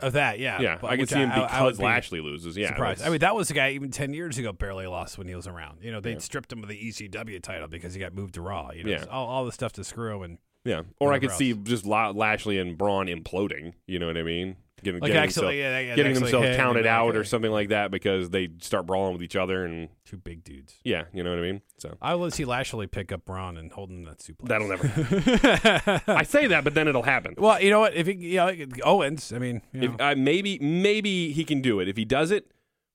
of 0.00 0.12
that. 0.14 0.38
Yeah, 0.38 0.60
Yeah, 0.60 0.78
but 0.80 0.90
I 0.90 0.96
can 0.96 1.06
see 1.06 1.16
him 1.16 1.30
because 1.30 1.78
be 1.78 1.84
Lashley 1.84 2.20
loses. 2.20 2.56
Yeah, 2.56 2.68
Surprised. 2.68 3.02
I 3.02 3.10
mean, 3.10 3.18
that 3.20 3.34
was 3.34 3.48
the 3.48 3.54
guy 3.54 3.70
even 3.70 3.90
ten 3.90 4.12
years 4.14 4.38
ago 4.38 4.52
barely 4.52 4.86
lost 4.86 5.18
when 5.18 5.26
he 5.28 5.34
was 5.34 5.46
around. 5.46 5.78
You 5.82 5.90
know, 5.92 6.00
they 6.00 6.12
Yeah. 6.12 6.18
stripped 6.18 6.52
him 6.52 6.62
of 6.62 6.68
the 6.68 6.76
ECW 6.88 7.40
title 7.42 7.68
because 7.68 7.94
he 7.94 8.00
got 8.00 8.14
moved 8.14 8.34
to 8.34 8.40
Raw. 8.40 8.70
You 8.72 8.84
know, 8.84 8.90
Yeah. 8.90 9.04
all, 9.10 9.26
all 9.26 9.44
the 9.44 9.52
stuff 9.52 9.72
to 9.74 9.84
screw 9.84 10.16
him 10.16 10.22
and 10.22 10.38
Yeah, 10.64 10.82
or 10.98 11.12
I 11.12 11.18
could 11.18 11.30
see 11.30 11.52
just 11.52 11.86
Lashley 11.86 12.58
and 12.58 12.76
Braun 12.78 13.06
imploding. 13.06 13.74
You 13.86 13.98
know 13.98 14.06
what 14.06 14.16
I 14.16 14.22
mean? 14.22 14.56
Getting, 14.82 15.00
like 15.00 15.12
getting 15.12 15.22
actually, 15.22 15.60
themselves, 15.60 15.72
yeah, 15.72 15.78
yeah, 15.78 15.96
getting 15.96 16.14
themselves 16.14 16.46
hit 16.46 16.56
counted 16.58 16.84
out 16.86 17.16
or 17.16 17.24
something 17.24 17.50
like 17.50 17.70
that 17.70 17.90
because 17.90 18.28
they 18.28 18.50
start 18.60 18.84
brawling 18.84 19.14
with 19.14 19.22
each 19.22 19.34
other 19.34 19.64
and 19.64 19.88
Two 20.04 20.18
big 20.18 20.44
dudes. 20.44 20.74
yeah, 20.84 21.04
you 21.14 21.24
know 21.24 21.30
what 21.30 21.38
I 21.38 21.42
mean. 21.42 21.62
So 21.78 21.96
I 22.02 22.14
to 22.14 22.30
see 22.30 22.44
Lashley 22.44 22.86
pick 22.86 23.10
up 23.10 23.24
Braun 23.24 23.56
and 23.56 23.72
hold 23.72 23.88
him 23.88 24.00
in 24.00 24.04
that 24.04 24.18
suplex. 24.18 24.48
that'll 24.48 24.68
never. 24.68 24.86
happen. 24.86 26.00
I 26.14 26.22
say 26.22 26.48
that, 26.48 26.64
but 26.64 26.74
then 26.74 26.86
it'll 26.86 27.02
happen. 27.02 27.34
well, 27.38 27.62
you 27.62 27.70
know 27.70 27.80
what? 27.80 27.94
If 27.94 28.06
he, 28.06 28.12
you 28.12 28.36
know, 28.36 28.54
Owens, 28.84 29.32
I 29.32 29.38
mean, 29.38 29.62
you 29.72 29.88
know, 29.88 29.94
If, 29.94 30.00
uh, 30.00 30.14
maybe 30.16 30.58
maybe 30.58 31.32
he 31.32 31.44
can 31.44 31.62
do 31.62 31.80
it. 31.80 31.88
If 31.88 31.96
he 31.96 32.04
does 32.04 32.30
it, 32.30 32.50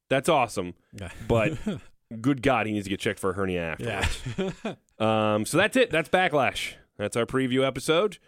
that's 0.10 0.30
awesome. 0.30 0.76
yeah. 0.94 1.10
But 1.28 1.58
good 2.22 2.44
God, 2.44 2.68
he 2.68 2.74
needs 2.74 2.86
to 2.86 2.90
get 2.92 3.00
checked 3.00 3.20
for 3.20 3.32
a 3.32 3.34
hernia 3.34 3.78
yeah. 3.80 4.00
afterwards. 4.00 4.78
Um, 5.00 5.46
so 5.46 5.58
that's 5.58 5.78
it. 5.78 5.92
That's 5.92 6.10
backlash. 6.10 6.74
That's 7.00 7.16
our 7.16 7.26
preview 7.26 7.66
episode. 7.66 8.20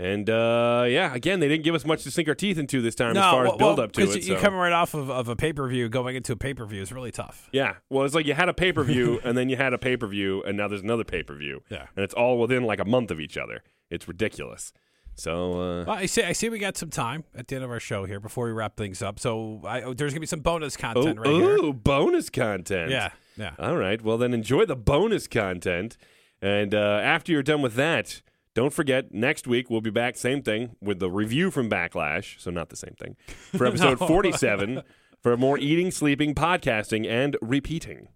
And 0.00 0.30
uh, 0.30 0.86
yeah, 0.88 1.12
again, 1.12 1.40
they 1.40 1.48
didn't 1.48 1.64
give 1.64 1.74
us 1.74 1.84
much 1.84 2.04
to 2.04 2.10
sink 2.10 2.28
our 2.28 2.34
teeth 2.34 2.56
into 2.56 2.80
this 2.80 2.94
time 2.94 3.16
as 3.16 3.24
far 3.24 3.46
as 3.46 3.56
build 3.56 3.80
up 3.80 3.92
to 3.92 4.02
it. 4.02 4.24
You're 4.24 4.36
so. 4.36 4.42
coming 4.42 4.58
right 4.58 4.72
off 4.72 4.94
of, 4.94 5.10
of 5.10 5.28
a 5.28 5.34
pay 5.34 5.52
per 5.52 5.66
view, 5.68 5.88
going 5.88 6.14
into 6.14 6.32
a 6.32 6.36
pay 6.36 6.54
per 6.54 6.64
view 6.66 6.80
is 6.80 6.92
really 6.92 7.10
tough. 7.10 7.48
Yeah. 7.52 7.74
Well, 7.90 8.04
it's 8.04 8.14
like 8.14 8.24
you 8.24 8.34
had 8.34 8.48
a 8.48 8.54
pay 8.54 8.72
per 8.72 8.84
view, 8.84 9.20
and 9.24 9.36
then 9.36 9.48
you 9.48 9.56
had 9.56 9.74
a 9.74 9.78
pay 9.78 9.96
per 9.96 10.06
view, 10.06 10.42
and 10.44 10.56
now 10.56 10.68
there's 10.68 10.82
another 10.82 11.04
pay 11.04 11.24
per 11.24 11.34
view. 11.34 11.62
Yeah. 11.68 11.86
And 11.96 12.04
it's 12.04 12.14
all 12.14 12.38
within 12.38 12.62
like 12.62 12.78
a 12.78 12.84
month 12.84 13.10
of 13.10 13.20
each 13.20 13.36
other. 13.36 13.62
It's 13.90 14.06
ridiculous. 14.06 14.72
So 15.16 15.54
uh, 15.54 15.84
Well, 15.84 15.96
I 15.96 16.06
see. 16.06 16.22
I 16.22 16.32
see. 16.32 16.48
We 16.48 16.60
got 16.60 16.76
some 16.76 16.90
time 16.90 17.24
at 17.34 17.48
the 17.48 17.56
end 17.56 17.64
of 17.64 17.70
our 17.72 17.80
show 17.80 18.04
here 18.04 18.20
before 18.20 18.46
we 18.46 18.52
wrap 18.52 18.76
things 18.76 19.02
up. 19.02 19.18
So 19.18 19.60
I, 19.64 19.82
oh, 19.82 19.94
there's 19.94 20.12
gonna 20.12 20.20
be 20.20 20.26
some 20.26 20.40
bonus 20.40 20.76
content 20.76 21.18
oh, 21.18 21.22
right 21.22 21.34
here. 21.34 21.56
ooh, 21.56 21.72
bonus 21.72 22.30
content. 22.30 22.92
Yeah, 22.92 23.10
yeah. 23.36 23.54
All 23.58 23.76
right. 23.76 24.00
Well, 24.00 24.16
then 24.16 24.32
enjoy 24.32 24.64
the 24.64 24.76
bonus 24.76 25.26
content. 25.26 25.96
And 26.40 26.74
uh, 26.74 27.00
after 27.02 27.32
you're 27.32 27.42
done 27.42 27.62
with 27.62 27.74
that, 27.74 28.22
don't 28.54 28.72
forget 28.72 29.12
next 29.12 29.46
week 29.46 29.70
we'll 29.70 29.80
be 29.80 29.90
back. 29.90 30.16
Same 30.16 30.42
thing 30.42 30.76
with 30.80 30.98
the 30.98 31.10
review 31.10 31.50
from 31.50 31.68
Backlash. 31.68 32.40
So 32.40 32.50
not 32.50 32.68
the 32.70 32.76
same 32.76 32.94
thing 32.98 33.16
for 33.26 33.66
episode 33.68 34.00
No. 34.00 34.06
47 34.06 34.82
for 35.22 35.36
more 35.36 35.58
eating, 35.58 35.90
sleeping, 35.90 36.34
podcasting, 36.34 37.08
and 37.08 37.36
repeating. 37.42 38.08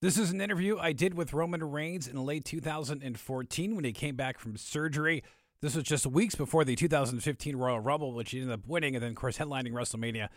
This 0.00 0.18
is 0.18 0.30
an 0.30 0.40
interview 0.40 0.78
I 0.78 0.92
did 0.92 1.14
with 1.14 1.32
Roman 1.32 1.62
Reigns 1.62 2.08
in 2.08 2.24
late 2.24 2.44
2014 2.44 3.76
when 3.76 3.84
he 3.84 3.92
came 3.92 4.16
back 4.16 4.38
from 4.38 4.56
surgery. 4.56 5.22
This 5.60 5.76
was 5.76 5.84
just 5.84 6.06
weeks 6.06 6.34
before 6.34 6.64
the 6.64 6.74
2015 6.74 7.54
Royal 7.54 7.78
Rumble, 7.78 8.12
which 8.12 8.32
he 8.32 8.40
ended 8.40 8.52
up 8.52 8.66
winning, 8.66 8.96
and 8.96 9.02
then, 9.02 9.10
of 9.10 9.16
course, 9.16 9.38
headlining 9.38 9.70
WrestleMania 9.70 10.24
a 10.24 10.30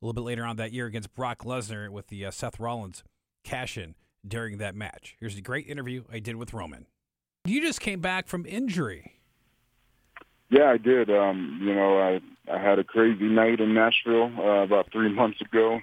little 0.00 0.12
bit 0.12 0.20
later 0.24 0.44
on 0.44 0.54
that 0.56 0.72
year 0.72 0.86
against 0.86 1.12
Brock 1.14 1.40
Lesnar 1.40 1.90
with 1.90 2.06
the 2.06 2.26
uh, 2.26 2.30
Seth 2.30 2.60
Rollins 2.60 3.02
cash 3.42 3.76
in 3.76 3.96
during 4.26 4.58
that 4.58 4.74
match. 4.74 5.16
Here's 5.20 5.36
a 5.36 5.40
great 5.40 5.66
interview 5.66 6.04
I 6.10 6.18
did 6.18 6.36
with 6.36 6.52
Roman. 6.52 6.86
You 7.44 7.60
just 7.60 7.80
came 7.80 8.00
back 8.00 8.26
from 8.26 8.44
injury. 8.46 9.14
Yeah, 10.50 10.70
I 10.70 10.78
did. 10.78 11.10
Um, 11.10 11.60
you 11.62 11.74
know, 11.74 11.98
I 11.98 12.20
I 12.52 12.58
had 12.58 12.78
a 12.78 12.84
crazy 12.84 13.24
night 13.24 13.60
in 13.60 13.74
Nashville 13.74 14.32
uh, 14.38 14.62
about 14.62 14.90
three 14.92 15.12
months 15.14 15.40
ago. 15.40 15.80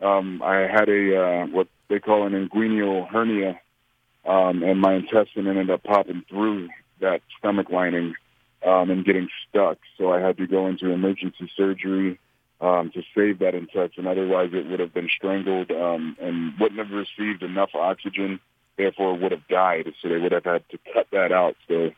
Um, 0.00 0.42
I 0.42 0.68
had 0.70 0.88
a 0.88 1.16
uh, 1.16 1.46
what 1.46 1.68
they 1.88 1.98
call 1.98 2.26
an 2.26 2.32
inguinal 2.32 3.08
hernia, 3.08 3.60
um, 4.24 4.62
and 4.62 4.80
my 4.80 4.94
intestine 4.94 5.46
ended 5.46 5.70
up 5.70 5.82
popping 5.82 6.24
through 6.28 6.68
that 7.00 7.20
stomach 7.38 7.70
lining 7.70 8.14
um, 8.66 8.90
and 8.90 9.04
getting 9.04 9.28
stuck. 9.48 9.78
So 9.96 10.12
I 10.12 10.20
had 10.20 10.36
to 10.38 10.46
go 10.46 10.66
into 10.66 10.90
emergency 10.90 11.50
surgery 11.56 12.18
um, 12.60 12.90
to 12.92 13.02
save 13.14 13.38
that 13.38 13.54
intestine. 13.54 14.06
Otherwise, 14.06 14.50
it 14.52 14.66
would 14.66 14.80
have 14.80 14.92
been 14.92 15.08
strangled 15.08 15.70
um, 15.70 16.16
and 16.20 16.58
wouldn't 16.58 16.78
have 16.78 16.90
received 16.90 17.42
enough 17.42 17.70
oxygen. 17.74 18.40
Therefore, 18.76 19.16
would 19.16 19.32
have 19.32 19.46
died. 19.48 19.92
So 20.00 20.08
they 20.08 20.18
would 20.18 20.32
have 20.32 20.44
had 20.44 20.68
to 20.70 20.78
cut 20.92 21.08
that 21.10 21.32
out. 21.32 21.56
So 21.66 21.90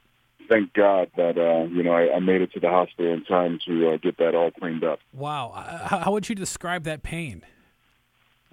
thank 0.49 0.73
God 0.73 1.11
that 1.17 1.39
uh, 1.39 1.69
you 1.69 1.83
know 1.83 1.93
I, 1.93 2.17
I 2.17 2.19
made 2.19 2.43
it 2.43 2.53
to 2.53 2.61
the 2.61 2.69
hospital 2.69 3.13
in 3.13 3.25
time 3.25 3.59
to 3.67 3.91
uh, 3.91 3.97
get 3.99 4.19
that 4.19 4.35
all 4.35 4.51
cleaned 4.51 4.85
up. 4.85 5.01
Wow. 5.13 5.53
Uh, 5.55 6.01
how 6.01 6.13
would 6.13 6.29
you 6.29 6.35
describe 6.35 6.85
that 6.85 7.03
pain? 7.03 7.43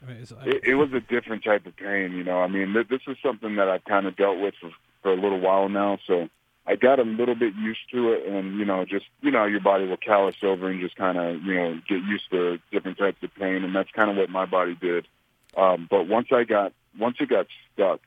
I 0.02 0.06
mean, 0.06 0.18
it's, 0.18 0.32
It, 0.46 0.64
it 0.64 0.76
was 0.76 0.94
a 0.94 1.00
different 1.00 1.44
type 1.44 1.66
of 1.66 1.76
pain, 1.76 2.12
you 2.14 2.24
know. 2.24 2.40
I 2.40 2.48
mean, 2.48 2.74
th- 2.74 2.88
this 2.88 3.02
is 3.08 3.18
something 3.24 3.56
that 3.56 3.68
I've 3.68 3.84
kind 3.86 4.06
of 4.06 4.16
dealt 4.16 4.40
with 4.40 4.54
for, 4.62 4.70
for 5.02 5.12
a 5.12 5.16
little 5.16 5.40
while 5.40 5.70
now, 5.70 5.98
so 6.06 6.30
I 6.68 6.76
got 6.76 7.00
a 7.00 7.04
little 7.04 7.36
bit 7.36 7.54
used 7.56 7.90
to 7.92 8.12
it, 8.12 8.28
and 8.28 8.60
you 8.60 8.66
know, 8.66 8.84
just 8.84 9.06
you 9.22 9.32
know, 9.32 9.46
your 9.46 9.62
body 9.62 9.88
will 9.88 9.98
callous 9.98 10.36
over 10.44 10.70
and 10.70 10.82
just 10.82 10.98
kind 10.98 11.18
of 11.18 11.42
you 11.44 11.56
know 11.56 11.80
get 11.88 12.04
used 12.04 12.30
to 12.32 12.60
different 12.72 12.98
types 12.98 13.24
of 13.24 13.34
pain, 13.36 13.64
and 13.64 13.74
that's 13.74 13.92
kind 13.92 14.12
of 14.12 14.18
what 14.18 14.30
my 14.30 14.46
body 14.46 14.76
did. 14.76 15.08
Um, 15.56 15.88
but 15.90 16.08
once 16.08 16.28
I 16.32 16.44
got 16.44 16.74
once 17.00 17.18
it 17.22 17.30
got 17.30 17.48
stuck, 17.74 18.02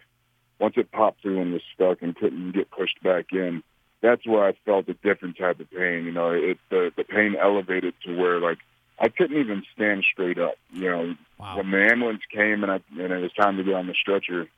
once 0.58 0.74
it 0.76 0.92
popped 0.92 1.22
through 1.22 1.40
and 1.40 1.54
was 1.54 1.62
stuck 1.74 2.02
and 2.02 2.14
couldn't 2.14 2.52
get 2.52 2.70
pushed 2.70 3.02
back 3.02 3.32
in, 3.32 3.62
that's 4.02 4.26
where 4.26 4.44
I 4.44 4.52
felt 4.66 4.88
a 4.88 4.94
different 4.94 5.38
type 5.38 5.58
of 5.58 5.70
pain. 5.70 6.04
You 6.04 6.12
know, 6.12 6.30
it 6.30 6.58
the 6.68 6.92
the 6.94 7.04
pain 7.04 7.36
elevated 7.40 7.94
to 8.04 8.14
where 8.14 8.40
like 8.40 8.58
I 8.98 9.08
couldn't 9.08 9.40
even 9.40 9.62
stand 9.74 10.04
straight 10.04 10.38
up. 10.38 10.56
You 10.70 10.90
know, 10.90 11.14
wow. 11.38 11.56
when 11.56 11.70
the 11.70 11.90
ambulance 11.90 12.22
came 12.30 12.62
and 12.62 12.70
I 12.70 12.80
and 12.90 13.12
it 13.12 13.22
was 13.22 13.32
time 13.32 13.56
to 13.56 13.64
get 13.64 13.74
on 13.74 13.86
the 13.86 13.94
stretcher, 13.94 14.48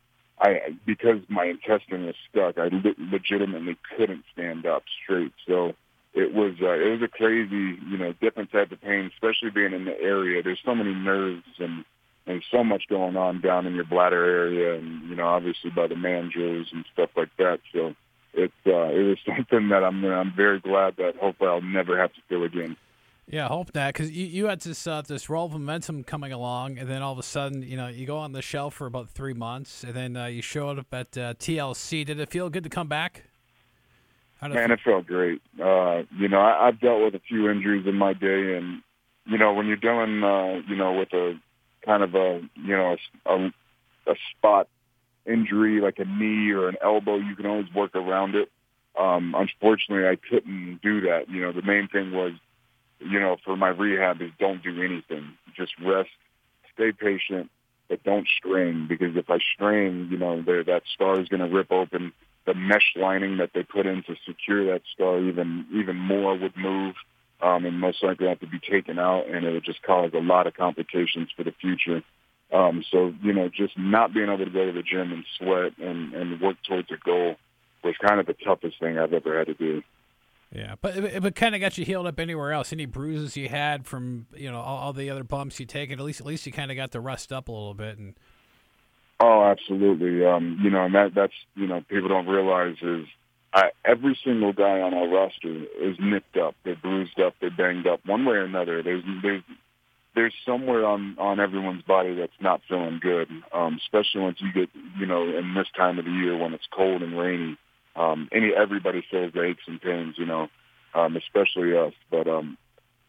I 0.42 0.76
because 0.86 1.20
my 1.30 1.46
intestine 1.46 2.06
was 2.06 2.16
stuck, 2.30 2.58
I 2.58 2.68
le- 2.68 2.96
legitimately 3.12 3.78
couldn't 3.96 4.24
stand 4.34 4.66
up 4.66 4.84
straight. 5.04 5.32
So 5.48 5.74
it 6.14 6.34
was 6.34 6.54
uh, 6.62 6.72
it 6.74 6.92
was 6.92 7.02
a 7.02 7.08
crazy, 7.08 7.78
you 7.90 7.98
know, 7.98 8.14
different 8.22 8.52
type 8.52 8.72
of 8.72 8.82
pain, 8.82 9.10
especially 9.14 9.52
being 9.52 9.74
in 9.74 9.86
the 9.86 10.00
area. 10.00 10.42
There's 10.44 10.62
so 10.66 10.76
many 10.76 10.94
nerves 10.94 11.44
and 11.60 11.86
and 12.28 12.44
so 12.52 12.64
much 12.64 12.84
going 12.90 13.16
on 13.16 13.42
down 13.42 13.66
in 13.66 13.76
your 13.76 13.86
bladder 13.86 14.24
area, 14.24 14.76
and 14.78 15.08
you 15.10 15.16
know, 15.16 15.28
obviously 15.28 15.70
by 15.70 15.88
the 15.88 15.96
mandrills 15.96 16.72
and 16.72 16.86
stuff 16.94 17.10
like 17.16 17.30
that. 17.38 17.60
So 17.74 17.94
it's 18.34 18.54
uh, 18.66 18.90
it 18.94 19.04
was 19.04 19.18
something 19.26 19.70
that 19.70 19.84
I'm 19.84 20.04
I'm 20.06 20.34
very 20.36 20.60
glad 20.60 20.96
that 20.98 21.16
hopefully 21.20 21.50
I'll 21.50 21.62
never 21.62 21.98
have 22.00 22.14
to 22.14 22.22
feel 22.28 22.44
again. 22.44 22.76
Yeah, 23.28 23.48
hope 23.48 23.70
not, 23.74 23.94
because 23.94 24.10
you, 24.10 24.26
you 24.26 24.46
had 24.46 24.60
this 24.60 24.86
uh, 24.86 25.02
this 25.02 25.30
roll 25.30 25.46
of 25.46 25.52
momentum 25.52 26.04
coming 26.04 26.32
along, 26.32 26.78
and 26.78 26.88
then 26.88 27.02
all 27.02 27.12
of 27.12 27.18
a 27.18 27.22
sudden, 27.22 27.62
you 27.62 27.76
know, 27.76 27.88
you 27.88 28.06
go 28.06 28.18
on 28.18 28.32
the 28.32 28.42
shelf 28.42 28.74
for 28.74 28.86
about 28.86 29.08
three 29.08 29.32
months, 29.32 29.84
and 29.84 29.94
then 29.94 30.16
uh, 30.16 30.26
you 30.26 30.42
showed 30.42 30.78
up 30.78 30.92
at 30.92 31.16
uh, 31.16 31.34
TLC. 31.34 32.04
Did 32.04 32.18
it 32.18 32.30
feel 32.30 32.50
good 32.50 32.64
to 32.64 32.70
come 32.70 32.88
back? 32.88 33.24
How 34.40 34.48
did 34.48 34.56
it 34.56 34.60
Man, 34.60 34.70
it 34.72 34.80
felt 34.84 35.06
great. 35.06 35.40
Uh, 35.62 36.02
you 36.18 36.28
know, 36.28 36.40
I, 36.40 36.66
I've 36.66 36.80
dealt 36.80 37.02
with 37.02 37.14
a 37.14 37.20
few 37.20 37.48
injuries 37.48 37.86
in 37.86 37.94
my 37.94 38.12
day, 38.12 38.56
and 38.56 38.82
you 39.26 39.38
know, 39.38 39.52
when 39.52 39.66
you're 39.66 39.76
dealing, 39.76 40.22
uh, 40.24 40.60
you 40.68 40.76
know, 40.76 40.92
with 40.92 41.12
a 41.12 41.38
kind 41.84 42.02
of 42.02 42.14
a, 42.14 42.40
you 42.56 42.76
know, 42.76 42.96
a, 43.26 43.32
a, 43.32 43.46
a 44.08 44.14
spot 44.36 44.68
injury 45.26 45.80
like 45.80 45.98
a 45.98 46.04
knee 46.04 46.50
or 46.50 46.68
an 46.68 46.76
elbow, 46.82 47.16
you 47.16 47.36
can 47.36 47.46
always 47.46 47.72
work 47.74 47.94
around 47.94 48.34
it. 48.34 48.50
Um, 48.98 49.34
unfortunately, 49.36 50.06
I 50.06 50.16
couldn't 50.16 50.80
do 50.82 51.02
that. 51.02 51.30
You 51.30 51.42
know, 51.42 51.52
the 51.52 51.62
main 51.62 51.88
thing 51.88 52.12
was, 52.12 52.32
you 53.08 53.20
know, 53.20 53.36
for 53.44 53.56
my 53.56 53.68
rehab 53.68 54.20
is 54.20 54.30
don't 54.38 54.62
do 54.62 54.82
anything. 54.82 55.32
Just 55.56 55.72
rest, 55.84 56.10
stay 56.74 56.92
patient, 56.92 57.50
but 57.88 58.02
don't 58.04 58.26
strain 58.38 58.86
because 58.88 59.16
if 59.16 59.28
I 59.30 59.38
strain, 59.54 60.08
you 60.10 60.18
know, 60.18 60.42
that 60.42 60.82
scar 60.94 61.20
is 61.20 61.28
going 61.28 61.40
to 61.40 61.54
rip 61.54 61.70
open. 61.70 62.12
The 62.44 62.54
mesh 62.54 62.94
lining 62.96 63.36
that 63.36 63.50
they 63.54 63.62
put 63.62 63.86
in 63.86 64.02
to 64.04 64.16
secure 64.26 64.72
that 64.72 64.82
scar 64.92 65.20
even 65.20 65.66
even 65.72 65.96
more 65.96 66.36
would 66.36 66.56
move, 66.56 66.96
um, 67.40 67.64
and 67.64 67.78
most 67.78 68.02
likely 68.02 68.26
have 68.26 68.40
to 68.40 68.48
be 68.48 68.58
taken 68.58 68.98
out, 68.98 69.28
and 69.28 69.44
it 69.44 69.52
would 69.52 69.64
just 69.64 69.82
cause 69.82 70.10
a 70.12 70.18
lot 70.18 70.48
of 70.48 70.54
complications 70.54 71.28
for 71.36 71.44
the 71.44 71.52
future. 71.60 72.02
Um, 72.52 72.84
so 72.90 73.14
you 73.22 73.32
know, 73.32 73.48
just 73.48 73.78
not 73.78 74.12
being 74.12 74.28
able 74.28 74.44
to 74.44 74.50
go 74.50 74.66
to 74.66 74.72
the 74.72 74.82
gym 74.82 75.12
and 75.12 75.24
sweat 75.38 75.78
and, 75.78 76.12
and 76.14 76.40
work 76.40 76.56
towards 76.66 76.90
a 76.90 76.96
goal 76.96 77.36
was 77.84 77.94
kind 78.04 78.18
of 78.20 78.26
the 78.26 78.34
toughest 78.34 78.78
thing 78.80 78.98
I've 78.98 79.12
ever 79.12 79.38
had 79.38 79.46
to 79.46 79.54
do. 79.54 79.82
Yeah, 80.54 80.74
but 80.82 80.96
it 80.96 81.34
kind 81.34 81.54
of 81.54 81.62
got 81.62 81.78
you 81.78 81.84
healed 81.84 82.06
up 82.06 82.20
anywhere 82.20 82.52
else. 82.52 82.72
Any 82.72 82.84
bruises 82.84 83.36
you 83.36 83.48
had 83.48 83.86
from 83.86 84.26
you 84.34 84.50
know 84.50 84.60
all, 84.60 84.78
all 84.78 84.92
the 84.92 85.08
other 85.08 85.24
bumps 85.24 85.58
you 85.58 85.66
taken, 85.66 85.98
at 85.98 86.04
least 86.04 86.20
at 86.20 86.26
least 86.26 86.44
you 86.44 86.52
kind 86.52 86.70
of 86.70 86.76
got 86.76 86.90
to 86.92 87.00
rust 87.00 87.32
up 87.32 87.48
a 87.48 87.52
little 87.52 87.74
bit. 87.74 87.96
And 87.96 88.14
Oh, 89.22 89.44
absolutely. 89.44 90.26
Um, 90.26 90.58
you 90.60 90.68
know, 90.68 90.84
and 90.84 90.94
that 90.96 91.14
that's 91.14 91.32
you 91.54 91.68
know 91.68 91.80
people 91.88 92.08
don't 92.08 92.26
realize 92.26 92.74
is 92.82 93.06
I, 93.54 93.70
every 93.84 94.18
single 94.24 94.52
guy 94.52 94.80
on 94.80 94.94
our 94.94 95.06
roster 95.06 95.64
is 95.80 95.96
nicked 96.00 96.36
up, 96.36 96.56
they're 96.64 96.74
bruised 96.74 97.20
up, 97.20 97.34
they're 97.40 97.50
banged 97.50 97.86
up, 97.86 98.00
one 98.04 98.24
way 98.24 98.34
or 98.34 98.44
another. 98.44 98.82
There's 98.82 99.04
there's 99.22 99.42
there's 100.16 100.34
somewhere 100.44 100.84
on 100.84 101.16
on 101.18 101.38
everyone's 101.38 101.82
body 101.82 102.14
that's 102.14 102.32
not 102.40 102.62
feeling 102.68 102.98
good, 103.00 103.28
um, 103.52 103.78
especially 103.84 104.22
once 104.22 104.38
you 104.40 104.52
get 104.52 104.70
you 104.98 105.06
know 105.06 105.22
in 105.22 105.54
this 105.54 105.68
time 105.76 106.00
of 106.00 106.04
the 106.04 106.10
year 106.10 106.36
when 106.36 106.52
it's 106.52 106.66
cold 106.74 107.02
and 107.02 107.16
rainy. 107.16 107.56
Um, 107.94 108.28
any 108.32 108.52
everybody 108.54 109.04
feels 109.10 109.32
the 109.32 109.42
aches 109.42 109.64
and 109.66 109.80
pains, 109.80 110.16
you 110.18 110.26
know, 110.26 110.48
um, 110.94 111.16
especially 111.16 111.76
us. 111.76 111.92
But 112.10 112.26
um, 112.28 112.56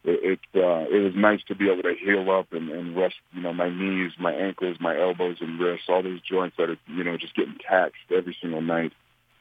it 0.04 0.38
it, 0.54 0.62
uh, 0.62 0.86
it 0.90 1.02
was 1.02 1.14
nice 1.16 1.40
to 1.48 1.54
be 1.54 1.70
able 1.70 1.82
to 1.82 1.94
heal 1.94 2.30
up 2.30 2.52
and, 2.52 2.70
and 2.70 2.96
rest, 2.96 3.16
you 3.32 3.42
know, 3.42 3.52
my 3.52 3.70
knees, 3.70 4.12
my 4.18 4.32
ankles, 4.32 4.76
my 4.80 4.98
elbows 4.98 5.38
and 5.40 5.58
wrists, 5.58 5.86
all 5.88 6.02
those 6.02 6.20
joints 6.20 6.56
that 6.58 6.70
are 6.70 6.76
you 6.86 7.04
know 7.04 7.16
just 7.16 7.34
getting 7.34 7.56
taxed 7.66 8.10
every 8.14 8.36
single 8.40 8.62
night. 8.62 8.92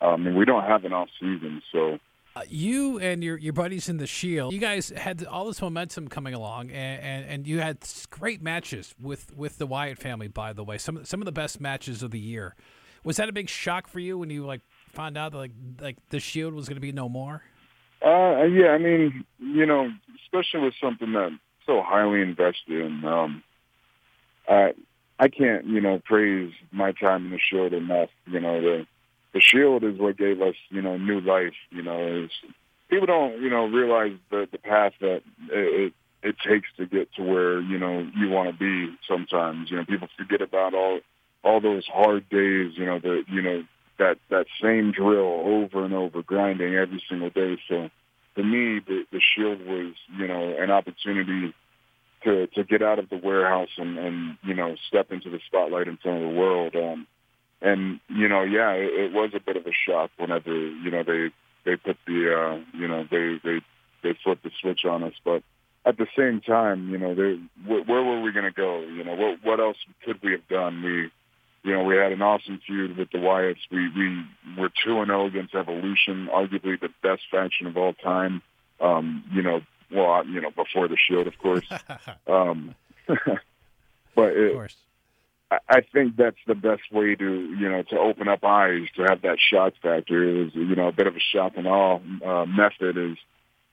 Um, 0.01 0.27
and 0.27 0.36
we 0.36 0.45
don't 0.45 0.63
have 0.63 0.84
an 0.84 0.91
off 0.91 1.10
season, 1.19 1.62
so 1.71 1.99
uh, 2.36 2.41
you 2.49 2.99
and 2.99 3.23
your 3.23 3.38
your 3.38 3.53
buddies 3.53 3.89
in 3.89 3.97
the 3.97 4.08
Shield, 4.08 4.53
you 4.53 4.60
guys 4.60 4.89
had 4.89 5.23
all 5.25 5.45
this 5.45 5.62
momentum 5.62 6.08
coming 6.08 6.34
along, 6.34 6.71
and, 6.71 7.01
and, 7.01 7.25
and 7.29 7.47
you 7.47 7.60
had 7.60 7.77
great 8.10 8.41
matches 8.41 8.95
with 8.99 9.36
with 9.36 9.60
the 9.60 9.67
Wyatt 9.67 9.99
family. 9.99 10.27
By 10.27 10.51
the 10.53 10.63
way, 10.63 10.79
some 10.79 11.06
some 11.06 11.21
of 11.21 11.25
the 11.25 11.32
best 11.32 11.62
matches 11.62 12.01
of 12.01 12.12
the 12.12 12.19
year. 12.19 12.56
Was 13.03 13.17
that 13.17 13.29
a 13.29 13.34
big 13.34 13.49
shock 13.49 13.88
for 13.88 13.99
you 13.99 14.17
when 14.17 14.29
you 14.29 14.45
like 14.45 14.62
found 14.93 15.17
out 15.17 15.32
that 15.34 15.38
like 15.38 15.51
like 15.82 15.97
the 16.10 16.19
Shield 16.19 16.53
was 16.53 16.67
going 16.67 16.75
to 16.75 16.82
be 16.82 16.91
no 16.91 17.10
more? 17.10 17.43
Uh, 18.03 18.43
yeah, 18.43 18.69
I 18.69 18.77
mean, 18.77 19.25
you 19.39 19.65
know, 19.65 19.89
especially 20.23 20.62
with 20.62 20.73
something 20.82 21.13
that 21.13 21.32
so 21.65 21.82
highly 21.82 22.21
invested 22.21 22.82
in. 22.86 23.03
Um, 23.06 23.43
I 24.47 24.73
I 25.19 25.27
can't, 25.29 25.65
you 25.65 25.82
know, 25.82 26.01
praise 26.03 26.51
my 26.71 26.91
time 26.91 27.25
in 27.25 27.32
the 27.32 27.39
Shield 27.39 27.73
enough. 27.73 28.10
You 28.25 28.39
know, 28.39 28.62
the 28.62 28.86
the 29.34 29.41
Shield 29.41 29.84
is 29.84 29.97
what 29.97 30.17
gave 30.17 30.41
us, 30.41 30.56
you 30.69 30.82
know, 30.82 30.97
new 30.97 31.21
life. 31.21 31.53
You 31.71 31.82
know, 31.82 32.23
is 32.23 32.32
people 32.89 33.08
don't, 33.08 33.41
you 33.41 33.49
know, 33.49 33.65
realize 33.65 34.17
the 34.29 34.47
the 34.51 34.58
path 34.58 34.93
that 34.99 35.21
it, 35.49 35.93
it 35.93 35.93
it 36.23 36.36
takes 36.47 36.67
to 36.77 36.86
get 36.86 37.13
to 37.15 37.23
where 37.23 37.62
you 37.62 37.77
know 37.77 38.08
you 38.15 38.29
want 38.29 38.51
to 38.51 38.58
be. 38.58 38.93
Sometimes, 39.08 39.71
you 39.71 39.77
know, 39.77 39.86
people 39.86 40.08
forget 40.17 40.41
about 40.41 40.73
all 40.73 40.99
all 41.43 41.62
those 41.62 41.86
hard 41.88 42.27
days. 42.29 42.73
You 42.75 42.86
know, 42.86 42.99
the 42.99 43.23
you 43.29 43.41
know 43.41 43.63
that 43.99 44.17
that 44.29 44.45
same 44.62 44.91
drill 44.91 45.41
over 45.45 45.86
and 45.86 45.93
over, 45.93 46.21
grinding 46.21 46.75
every 46.75 47.01
single 47.10 47.29
day. 47.29 47.58
So 47.67 47.89
for 48.36 48.43
me, 48.43 48.79
the, 48.79 49.03
the 49.12 49.19
Shield 49.19 49.60
was, 49.65 49.93
you 50.17 50.27
know, 50.27 50.56
an 50.58 50.71
opportunity 50.71 51.53
to 52.23 52.47
to 52.47 52.63
get 52.63 52.82
out 52.82 52.99
of 52.99 53.10
the 53.10 53.17
warehouse 53.17 53.69
and 53.77 53.97
and 53.97 54.38
you 54.43 54.53
know 54.53 54.75
step 54.88 55.12
into 55.12 55.29
the 55.29 55.39
spotlight 55.47 55.88
in 55.88 55.97
front 55.97 56.23
of 56.23 56.29
the 56.29 56.38
world. 56.38 56.75
Um, 56.75 57.08
and 57.62 57.99
you 58.10 58.27
know, 58.27 58.43
yeah, 58.43 58.71
it, 58.71 59.06
it 59.06 59.13
was 59.13 59.32
a 59.34 59.39
bit 59.39 59.58
of 59.58 59.65
a 59.65 59.71
shock 59.88 60.12
whenever 60.17 60.53
you 60.53 60.91
know 60.91 61.03
they 61.03 61.32
they 61.65 61.75
put 61.75 61.97
the 62.08 62.34
uh, 62.34 62.77
you 62.77 62.88
know 62.88 63.06
they 63.10 63.39
they 63.43 63.60
they 64.03 64.17
flipped 64.23 64.43
the 64.43 64.51
switch 64.62 64.86
on 64.86 65.03
us. 65.03 65.13
But 65.23 65.43
at 65.86 65.97
the 65.97 66.08
same 66.17 66.41
time, 66.41 66.89
you 66.89 66.97
know, 66.97 67.13
they, 67.13 67.39
where, 67.65 67.84
where 67.84 68.03
were 68.03 68.21
we 68.21 68.32
going 68.32 68.45
to 68.45 68.51
go? 68.51 68.82
You 68.82 69.03
know, 69.03 69.15
what 69.15 69.39
what 69.43 69.60
else 69.60 69.77
could 70.06 70.21
we 70.21 70.32
have 70.32 70.47
done? 70.47 70.82
We 70.82 71.12
you 71.63 71.73
know, 71.73 71.84
we 71.84 71.95
had 71.95 72.12
an 72.12 72.21
awesome 72.21 72.60
feud 72.65 72.97
with 72.97 73.10
the 73.12 73.17
Wyatts. 73.19 73.60
We 73.71 73.89
we 73.95 74.23
were 74.58 74.69
two 74.84 74.97
and 74.99 75.08
zero 75.08 75.26
against 75.28 75.56
Evolution, 75.56 76.28
arguably 76.34 76.80
the 76.80 76.89
best 77.02 77.23
faction 77.32 77.67
of 77.67 77.78
all 77.78 77.93
time. 77.93 78.41
Um, 78.82 79.23
you 79.32 79.41
know, 79.41 79.62
well, 79.91 80.26
you 80.28 80.41
know, 80.41 80.49
before 80.52 80.88
the 80.88 80.97
Shield, 80.97 81.28
of 81.28 81.38
course. 81.39 81.65
um, 82.28 82.76
but 83.08 84.34
it, 84.34 84.47
Of 84.47 84.54
course. 84.54 84.76
I- 85.52 85.60
I 85.69 85.82
think 85.82 86.15
that's 86.15 86.38
the 86.47 86.56
best 86.56 86.91
way 86.91 87.13
to 87.15 87.32
you 87.60 87.69
know 87.69 87.84
to 87.84 87.99
open 87.99 88.28
up 88.28 88.43
eyes 88.43 88.88
to 88.95 89.04
have 89.04 89.21
that 89.21 89.38
shock 89.39 89.73
factor 89.84 90.23
is 90.45 90.56
you 90.56 90.76
know 90.76 90.88
a 90.88 90.91
bit 90.91 91.06
of 91.06 91.15
a 91.15 91.19
shock 91.19 91.54
and 91.58 91.67
awe 91.67 91.99
uh, 92.26 92.45
method 92.45 92.97
is 92.97 93.17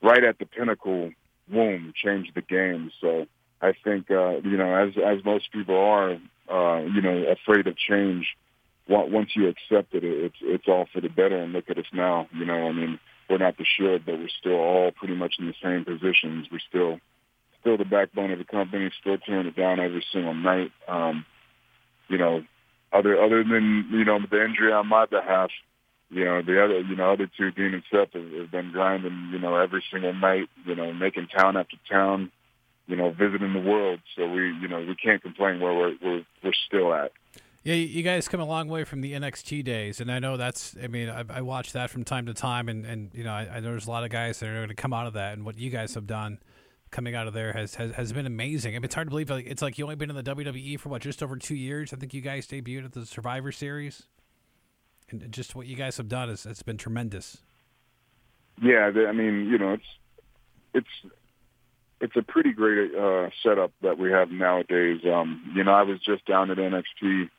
right 0.03 0.23
at 0.23 0.37
the 0.37 0.45
pinnacle. 0.45 1.11
Boom, 1.47 1.91
change 1.95 2.31
the 2.35 2.41
game. 2.43 2.91
So 3.01 3.25
I 3.61 3.73
think 3.83 4.11
uh, 4.11 4.37
you 4.43 4.57
know 4.57 4.75
as 4.75 4.93
as 5.03 5.25
most 5.25 5.51
people 5.51 5.75
are 5.75 6.19
uh, 6.51 6.81
you 6.81 7.01
know 7.01 7.25
afraid 7.31 7.67
of 7.67 7.77
change. 7.77 8.35
on- 8.89 9.11
Once 9.11 9.31
you 9.35 9.47
accept 9.47 9.93
it, 9.93 10.03
it's 10.03 10.35
it's 10.41 10.67
all 10.67 10.87
for 10.93 11.01
the 11.01 11.09
better. 11.09 11.37
And 11.37 11.53
look 11.53 11.69
at 11.69 11.77
us 11.77 11.85
now. 11.93 12.27
You 12.33 12.45
know, 12.45 12.67
I 12.67 12.71
mean, 12.71 12.99
we're 13.29 13.37
not 13.37 13.57
the 13.57 13.65
shield, 13.65 14.03
but 14.05 14.17
we're 14.19 14.27
still 14.39 14.59
all 14.59 14.91
pretty 14.91 15.15
much 15.15 15.35
in 15.39 15.47
the 15.47 15.53
same 15.63 15.85
positions. 15.85 16.47
We're 16.51 16.59
still 16.67 16.99
still 17.61 17.77
the 17.77 17.85
backbone 17.85 18.31
of 18.31 18.39
the 18.39 18.45
company, 18.45 18.89
still 18.99 19.17
tearing 19.17 19.47
it 19.47 19.55
down 19.55 19.79
every 19.79 20.03
single 20.11 20.33
night. 20.33 20.71
Um, 20.87 21.25
you 22.09 22.17
know, 22.17 22.43
other 22.91 23.21
other 23.23 23.43
than 23.43 23.87
you 23.91 24.03
know 24.03 24.19
the 24.19 24.43
injury 24.43 24.73
on 24.73 24.87
my 24.87 25.05
behalf, 25.05 25.49
you 26.09 26.25
know 26.25 26.41
the 26.41 26.63
other 26.63 26.79
you 26.81 26.95
know 26.95 27.13
other 27.13 27.29
two 27.37 27.51
Dean 27.51 27.73
and 27.73 27.83
Seth 27.89 28.13
have, 28.13 28.31
have 28.33 28.51
been 28.51 28.71
grinding 28.71 29.29
you 29.31 29.39
know 29.39 29.55
every 29.55 29.83
single 29.91 30.13
night, 30.13 30.49
you 30.65 30.75
know 30.75 30.91
making 30.93 31.27
town 31.27 31.55
after 31.55 31.77
town, 31.89 32.31
you 32.91 32.97
know 32.97 33.09
visiting 33.09 33.53
the 33.53 33.59
world. 33.59 34.01
So 34.15 34.29
we 34.29 34.53
you 34.61 34.67
know 34.67 34.79
we 34.79 34.95
can't 34.95 35.21
complain 35.23 35.59
where 35.61 35.73
we're 35.73 35.95
we're, 36.03 36.25
we're 36.43 36.53
still 36.67 36.93
at. 36.93 37.13
Yeah, 37.63 37.75
you 37.75 38.01
guys 38.01 38.27
come 38.27 38.39
a 38.39 38.45
long 38.45 38.67
way 38.67 38.83
from 38.83 39.01
the 39.01 39.13
NXT 39.13 39.63
days, 39.63 40.01
and 40.01 40.11
I 40.11 40.19
know 40.19 40.35
that's. 40.35 40.75
I 40.83 40.87
mean, 40.87 41.09
I, 41.09 41.23
I 41.29 41.41
watch 41.41 41.73
that 41.73 41.89
from 41.89 42.03
time 42.03 42.25
to 42.25 42.33
time, 42.33 42.67
and, 42.67 42.85
and 42.85 43.11
you 43.13 43.23
know, 43.23 43.31
I, 43.31 43.47
I 43.47 43.59
know 43.59 43.69
there's 43.69 43.85
a 43.85 43.91
lot 43.91 44.03
of 44.03 44.09
guys 44.09 44.39
that 44.39 44.49
are 44.49 44.55
going 44.55 44.69
to 44.69 44.75
come 44.75 44.93
out 44.93 45.05
of 45.07 45.13
that, 45.13 45.33
and 45.33 45.45
what 45.45 45.59
you 45.59 45.69
guys 45.69 45.93
have 45.93 46.07
done 46.07 46.39
coming 46.89 47.15
out 47.15 47.27
of 47.27 47.33
there 47.33 47.53
has, 47.53 47.75
has, 47.75 47.91
has 47.91 48.11
been 48.13 48.25
amazing. 48.25 48.75
I 48.75 48.79
mean, 48.79 48.85
it's 48.85 48.95
hard 48.95 49.07
to 49.07 49.11
believe. 49.11 49.29
Like, 49.29 49.45
it's 49.45 49.61
like 49.61 49.77
you 49.77 49.85
only 49.85 49.95
been 49.95 50.09
in 50.09 50.15
the 50.15 50.23
WWE 50.23 50.79
for 50.79 50.89
what, 50.89 51.03
just 51.03 51.21
over 51.21 51.37
two 51.37 51.55
years. 51.55 51.93
I 51.93 51.97
think 51.97 52.15
you 52.15 52.21
guys 52.21 52.47
debuted 52.47 52.85
at 52.85 52.91
the 52.93 53.05
Survivor 53.05 53.51
Series, 53.51 54.07
and 55.11 55.31
just 55.31 55.55
what 55.55 55.67
you 55.67 55.75
guys 55.75 55.97
have 55.97 56.09
done 56.09 56.31
is 56.31 56.47
it's 56.47 56.63
been 56.63 56.77
tremendous. 56.77 57.37
Yeah, 58.59 58.91
I 59.07 59.11
mean, 59.11 59.47
you 59.47 59.59
know, 59.59 59.73
it's 59.73 59.85
it's 60.73 61.13
it's 62.01 62.15
a 62.15 62.21
pretty 62.23 62.51
great 62.51 62.93
uh, 62.95 63.29
setup 63.43 63.71
that 63.81 63.97
we 63.97 64.11
have 64.11 64.31
nowadays. 64.31 65.01
Um, 65.05 65.53
you 65.55 65.63
know, 65.63 65.71
I 65.71 65.83
was 65.83 65.99
just 65.99 66.25
down 66.25 66.49
at 66.49 66.57
NXT 66.57 67.29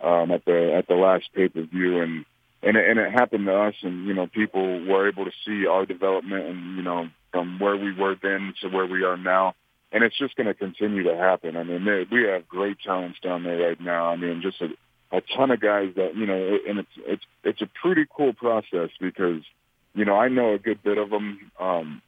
um, 0.00 0.30
at 0.32 0.44
the 0.44 0.74
at 0.76 0.88
the 0.88 0.94
last 0.94 1.28
pay 1.34 1.48
per 1.48 1.62
view, 1.62 2.00
and 2.00 2.24
and 2.62 2.76
it, 2.76 2.88
and 2.88 2.98
it 2.98 3.12
happened 3.12 3.46
to 3.46 3.54
us, 3.56 3.74
and 3.82 4.06
you 4.06 4.14
know, 4.14 4.26
people 4.26 4.84
were 4.84 5.08
able 5.08 5.24
to 5.24 5.30
see 5.46 5.66
our 5.66 5.86
development, 5.86 6.46
and 6.46 6.76
you 6.76 6.82
know, 6.82 7.08
from 7.32 7.58
where 7.60 7.76
we 7.76 7.94
were 7.94 8.16
then 8.20 8.54
to 8.60 8.68
where 8.68 8.86
we 8.86 9.04
are 9.04 9.16
now. 9.16 9.54
And 9.90 10.04
it's 10.04 10.18
just 10.18 10.36
going 10.36 10.48
to 10.48 10.54
continue 10.54 11.04
to 11.04 11.16
happen. 11.16 11.56
I 11.56 11.62
mean, 11.62 11.86
they, 11.86 12.04
we 12.12 12.24
have 12.24 12.46
great 12.46 12.76
talents 12.84 13.20
down 13.20 13.44
there 13.44 13.68
right 13.68 13.80
now. 13.80 14.08
I 14.08 14.16
mean, 14.16 14.42
just 14.42 14.60
a, 14.60 14.68
a 15.16 15.22
ton 15.34 15.50
of 15.50 15.60
guys 15.60 15.94
that 15.96 16.14
you 16.14 16.26
know, 16.26 16.58
and 16.68 16.80
it's 16.80 16.92
it's 16.98 17.24
it's 17.44 17.62
a 17.62 17.70
pretty 17.80 18.04
cool 18.14 18.34
process 18.34 18.90
because 19.00 19.42
you 19.94 20.04
know, 20.04 20.16
I 20.16 20.28
know 20.28 20.54
a 20.54 20.58
good 20.58 20.82
bit 20.82 20.98
of 20.98 21.10
them. 21.10 21.50
Um, 21.58 22.02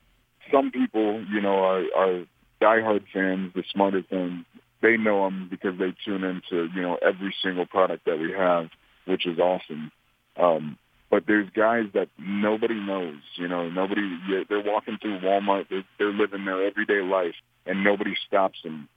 some 0.53 0.71
people, 0.71 1.25
you 1.33 1.41
know, 1.41 1.59
are, 1.65 1.85
are 1.97 2.25
diehard 2.61 3.05
fans, 3.13 3.53
the 3.55 3.65
smarter 3.73 4.03
fans. 4.09 4.45
They 4.83 4.97
know 4.97 5.25
them 5.25 5.49
because 5.51 5.79
they 5.79 5.95
tune 6.05 6.25
into, 6.25 6.69
you 6.75 6.83
know, 6.83 6.99
every 7.03 7.35
single 7.43 7.67
product 7.67 8.07
that 8.07 8.19
we 8.19 8.33
have, 8.33 8.69
which 9.05 9.27
is 9.27 9.39
awesome. 9.39 9.91
Um, 10.37 10.79
but 11.11 11.25
there's 11.27 11.51
guys 11.51 11.87
that 11.95 12.09
nobody 12.19 12.75
knows, 12.75 13.19
you 13.35 13.49
know, 13.49 13.69
nobody, 13.69 14.19
they're 14.49 14.63
walking 14.63 14.97
through 15.03 15.19
Walmart, 15.21 15.69
they're, 15.69 15.85
they're 15.99 16.13
living 16.13 16.45
their 16.45 16.65
everyday 16.65 17.03
life 17.03 17.35
and 17.67 17.83
nobody 17.85 18.15
stops 18.27 18.63
them. 18.63 18.89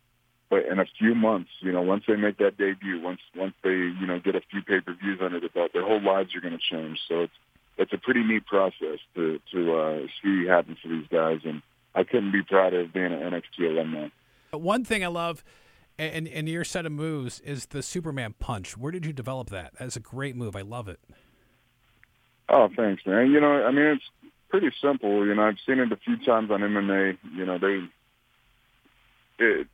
But 0.50 0.66
in 0.66 0.80
a 0.80 0.86
few 1.00 1.16
months, 1.16 1.50
you 1.62 1.72
know, 1.72 1.82
once 1.82 2.04
they 2.08 2.16
make 2.16 2.38
that 2.38 2.58
debut, 2.58 3.02
once, 3.02 3.20
once 3.36 3.56
they, 3.64 3.72
you 3.72 4.06
know, 4.06 4.20
get 4.20 4.36
a 4.36 4.42
few 4.52 4.62
pay-per-views 4.62 5.20
under 5.22 5.40
the 5.40 5.50
belt, 5.50 5.72
their 5.74 5.86
whole 5.86 6.02
lives 6.02 6.36
are 6.36 6.42
going 6.42 6.58
to 6.58 6.60
change. 6.60 7.00
So 7.10 7.22
it's, 7.22 7.34
it's 7.78 7.94
a 7.94 7.98
pretty 7.98 8.24
neat 8.24 8.46
process 8.46 9.00
to 9.16 9.40
to 9.52 9.76
uh, 9.76 10.00
see 10.22 10.46
happen 10.46 10.78
for 10.82 10.90
these 10.90 11.08
guys, 11.12 11.40
and 11.44 11.62
I 11.96 12.04
couldn't 12.04 12.32
be 12.32 12.42
prouder 12.42 12.82
of 12.82 12.94
being 12.94 13.12
an 13.12 13.20
NXT 13.20 13.70
alumni. 13.70 14.10
One 14.52 14.86
thing 14.86 15.04
I 15.04 15.08
love, 15.08 15.44
and 15.98 16.28
in 16.28 16.48
your 16.48 16.64
set 16.64 16.86
of 16.86 16.92
moves, 16.92 17.40
is 17.40 17.68
the 17.68 17.82
Superman 17.82 18.36
punch. 18.40 18.78
Where 18.78 18.92
did 18.92 19.06
you 19.06 19.14
develop 19.14 19.50
that? 19.50 19.74
That's 19.80 19.96
a 19.96 20.00
great 20.00 20.36
move. 20.36 20.56
I 20.56 20.62
love 20.62 20.88
it. 20.88 21.00
Oh, 22.50 22.70
thanks, 22.76 23.04
man. 23.06 23.32
You 23.32 23.40
know, 23.40 23.66
I 23.66 23.72
mean, 23.72 23.86
it's 23.86 24.04
pretty 24.50 24.72
simple. 24.82 25.26
You 25.26 25.34
know, 25.34 25.44
I've 25.44 25.58
seen 25.66 25.80
it 25.80 25.92
a 25.92 25.98
few 25.98 26.18
times 26.18 26.52
on 26.52 26.62
MMA. 26.62 27.18
You 27.36 27.46
know, 27.46 27.58
they 27.58 27.82
it 29.40 29.68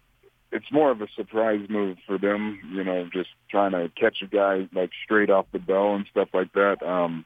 it's 0.51 0.71
more 0.71 0.89
of 0.89 1.01
a 1.01 1.07
surprise 1.15 1.67
move 1.69 1.97
for 2.07 2.17
them. 2.17 2.59
You 2.71 2.83
know, 2.83 3.09
just 3.11 3.29
trying 3.49 3.71
to 3.71 3.91
catch 3.99 4.21
a 4.21 4.27
guy 4.27 4.67
like 4.73 4.91
straight 5.03 5.29
off 5.29 5.45
the 5.51 5.59
bell 5.59 5.95
and 5.95 6.05
stuff 6.09 6.29
like 6.33 6.53
that. 6.53 6.81
Um, 6.81 7.25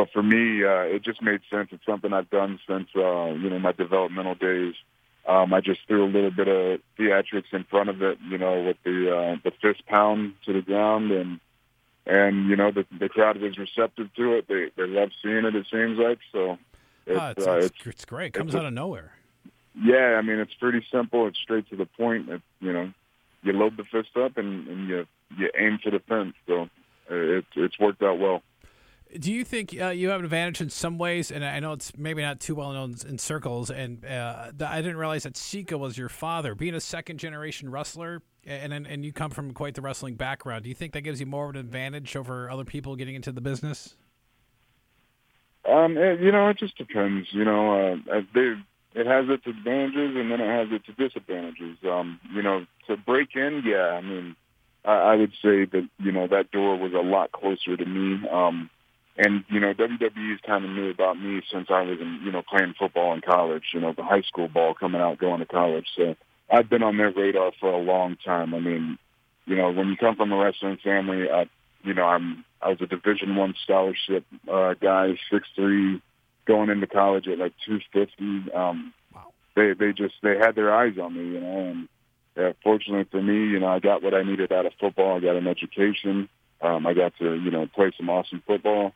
but 0.00 0.10
for 0.12 0.22
me, 0.22 0.64
uh, 0.64 0.80
it 0.80 1.02
just 1.04 1.20
made 1.20 1.42
sense. 1.50 1.68
It's 1.72 1.84
something 1.84 2.14
I've 2.14 2.30
done 2.30 2.58
since 2.66 2.88
uh, 2.96 3.26
you 3.32 3.50
know 3.50 3.58
my 3.58 3.72
developmental 3.72 4.34
days. 4.34 4.72
Um, 5.28 5.52
I 5.52 5.60
just 5.60 5.80
threw 5.86 6.06
a 6.06 6.08
little 6.08 6.30
bit 6.30 6.48
of 6.48 6.80
theatrics 6.98 7.52
in 7.52 7.64
front 7.64 7.90
of 7.90 8.00
it, 8.00 8.16
you 8.26 8.38
know, 8.38 8.62
with 8.62 8.78
the 8.82 9.14
uh, 9.14 9.36
the 9.44 9.50
fist 9.60 9.84
pound 9.86 10.32
to 10.46 10.54
the 10.54 10.62
ground, 10.62 11.10
and 11.10 11.38
and 12.06 12.48
you 12.48 12.56
know 12.56 12.70
the 12.70 12.86
the 12.98 13.10
crowd 13.10 13.36
was 13.42 13.58
receptive 13.58 14.08
to 14.14 14.38
it. 14.38 14.48
They 14.48 14.70
they 14.74 14.88
love 14.88 15.10
seeing 15.22 15.44
it. 15.44 15.54
It 15.54 15.66
seems 15.70 15.98
like 15.98 16.18
so. 16.32 16.56
It's, 17.04 17.20
Ah, 17.20 17.30
it's, 17.36 17.46
uh, 17.46 17.56
it's, 17.58 17.76
it's 17.84 18.04
great. 18.06 18.28
It 18.28 18.32
comes 18.38 18.54
it's 18.54 18.58
out 18.58 18.64
of 18.64 18.72
nowhere. 18.72 19.12
yeah, 19.74 20.16
I 20.18 20.22
mean 20.22 20.38
it's 20.38 20.54
pretty 20.54 20.82
simple. 20.90 21.26
It's 21.26 21.38
straight 21.38 21.68
to 21.68 21.76
the 21.76 21.84
point. 21.84 22.30
It, 22.30 22.40
you 22.60 22.72
know, 22.72 22.90
you 23.42 23.52
load 23.52 23.76
the 23.76 23.84
fist 23.84 24.16
up 24.16 24.38
and, 24.38 24.66
and 24.66 24.88
you 24.88 25.06
you 25.36 25.50
aim 25.58 25.78
for 25.84 25.90
the 25.90 26.00
fence. 26.00 26.34
So 26.46 26.70
it's 27.10 27.46
it's 27.54 27.78
worked 27.78 28.02
out 28.02 28.18
well. 28.18 28.42
Do 29.18 29.32
you 29.32 29.44
think 29.44 29.76
uh, 29.80 29.88
you 29.88 30.10
have 30.10 30.20
an 30.20 30.24
advantage 30.24 30.60
in 30.60 30.70
some 30.70 30.98
ways? 30.98 31.32
And 31.32 31.44
I 31.44 31.58
know 31.58 31.72
it's 31.72 31.92
maybe 31.96 32.22
not 32.22 32.38
too 32.38 32.54
well 32.54 32.72
known 32.72 32.94
in 33.08 33.18
circles. 33.18 33.70
And 33.70 34.04
uh, 34.04 34.52
th- 34.56 34.70
I 34.70 34.80
didn't 34.80 34.98
realize 34.98 35.24
that 35.24 35.36
Sika 35.36 35.76
was 35.76 35.98
your 35.98 36.08
father. 36.08 36.54
Being 36.54 36.74
a 36.74 36.80
second 36.80 37.18
generation 37.18 37.70
wrestler, 37.70 38.22
and, 38.46 38.72
and 38.72 38.86
and 38.86 39.04
you 39.04 39.12
come 39.12 39.30
from 39.30 39.52
quite 39.52 39.74
the 39.74 39.82
wrestling 39.82 40.14
background. 40.14 40.62
Do 40.62 40.68
you 40.68 40.74
think 40.74 40.92
that 40.92 41.00
gives 41.00 41.18
you 41.18 41.26
more 41.26 41.46
of 41.46 41.50
an 41.50 41.56
advantage 41.56 42.14
over 42.14 42.48
other 42.50 42.64
people 42.64 42.94
getting 42.94 43.16
into 43.16 43.32
the 43.32 43.40
business? 43.40 43.96
Um, 45.68 45.96
it, 45.98 46.20
you 46.20 46.32
know, 46.32 46.48
it 46.48 46.58
just 46.58 46.76
depends. 46.78 47.28
You 47.32 47.44
know, 47.44 47.94
uh, 48.04 48.14
it 48.94 49.06
has 49.06 49.26
its 49.28 49.46
advantages 49.46 50.16
and 50.16 50.30
then 50.30 50.40
it 50.40 50.48
has 50.48 50.68
its 50.70 50.86
disadvantages. 50.98 51.78
Um, 51.84 52.20
you 52.34 52.42
know, 52.42 52.66
to 52.86 52.96
break 52.96 53.36
in, 53.36 53.62
yeah, 53.64 53.90
I 53.90 54.00
mean, 54.00 54.36
I, 54.84 54.92
I 54.92 55.16
would 55.16 55.32
say 55.42 55.64
that 55.64 55.88
you 55.98 56.12
know 56.12 56.26
that 56.28 56.50
door 56.50 56.76
was 56.76 56.92
a 56.92 57.02
lot 57.02 57.32
closer 57.32 57.76
to 57.76 57.84
me. 57.84 58.28
Um, 58.28 58.70
and 59.20 59.44
you 59.48 59.60
know, 59.60 59.74
WWE's 59.74 60.40
kind 60.46 60.64
of 60.64 60.70
knew 60.70 60.88
about 60.90 61.20
me 61.20 61.42
since 61.52 61.68
I 61.70 61.82
was 61.82 62.00
in, 62.00 62.20
you 62.24 62.32
know, 62.32 62.42
playing 62.42 62.74
football 62.78 63.12
in 63.12 63.20
college. 63.20 63.64
You 63.74 63.80
know, 63.80 63.92
the 63.92 64.02
high 64.02 64.22
school 64.22 64.48
ball 64.48 64.74
coming 64.74 65.00
out, 65.00 65.18
going 65.18 65.40
to 65.40 65.46
college. 65.46 65.86
So 65.94 66.16
I've 66.50 66.70
been 66.70 66.82
on 66.82 66.96
their 66.96 67.12
radar 67.12 67.52
for 67.60 67.70
a 67.70 67.78
long 67.82 68.16
time. 68.24 68.54
I 68.54 68.60
mean, 68.60 68.98
you 69.44 69.56
know, 69.56 69.70
when 69.70 69.88
you 69.88 69.96
come 69.96 70.16
from 70.16 70.32
a 70.32 70.36
wrestling 70.36 70.78
family, 70.82 71.30
I, 71.30 71.50
you 71.82 71.92
know, 71.92 72.04
I'm 72.04 72.44
I 72.62 72.70
was 72.70 72.80
a 72.80 72.86
Division 72.86 73.36
One 73.36 73.54
scholarship 73.62 74.24
uh, 74.50 74.74
guy, 74.80 75.18
six 75.30 75.46
three, 75.54 76.00
going 76.46 76.70
into 76.70 76.86
college 76.86 77.28
at 77.28 77.38
like 77.38 77.52
two 77.66 77.80
fifty. 77.92 78.50
Um, 78.52 78.94
Wow. 79.14 79.32
they 79.54 79.74
they 79.74 79.92
just 79.92 80.14
they 80.22 80.38
had 80.38 80.54
their 80.54 80.72
eyes 80.74 80.96
on 80.98 81.14
me, 81.14 81.34
you 81.34 81.40
know, 81.40 81.58
and 81.58 81.88
uh, 82.38 82.52
fortunately 82.62 83.04
for 83.10 83.20
me, 83.20 83.50
you 83.50 83.58
know, 83.58 83.66
I 83.66 83.80
got 83.80 84.02
what 84.02 84.14
I 84.14 84.22
needed 84.22 84.50
out 84.52 84.64
of 84.66 84.72
football. 84.80 85.16
I 85.16 85.20
got 85.20 85.36
an 85.36 85.46
education. 85.46 86.28
Um, 86.62 86.86
I 86.86 86.94
got 86.94 87.12
to 87.18 87.34
you 87.34 87.50
know 87.50 87.66
play 87.66 87.90
some 87.96 88.08
awesome 88.08 88.42
football, 88.46 88.92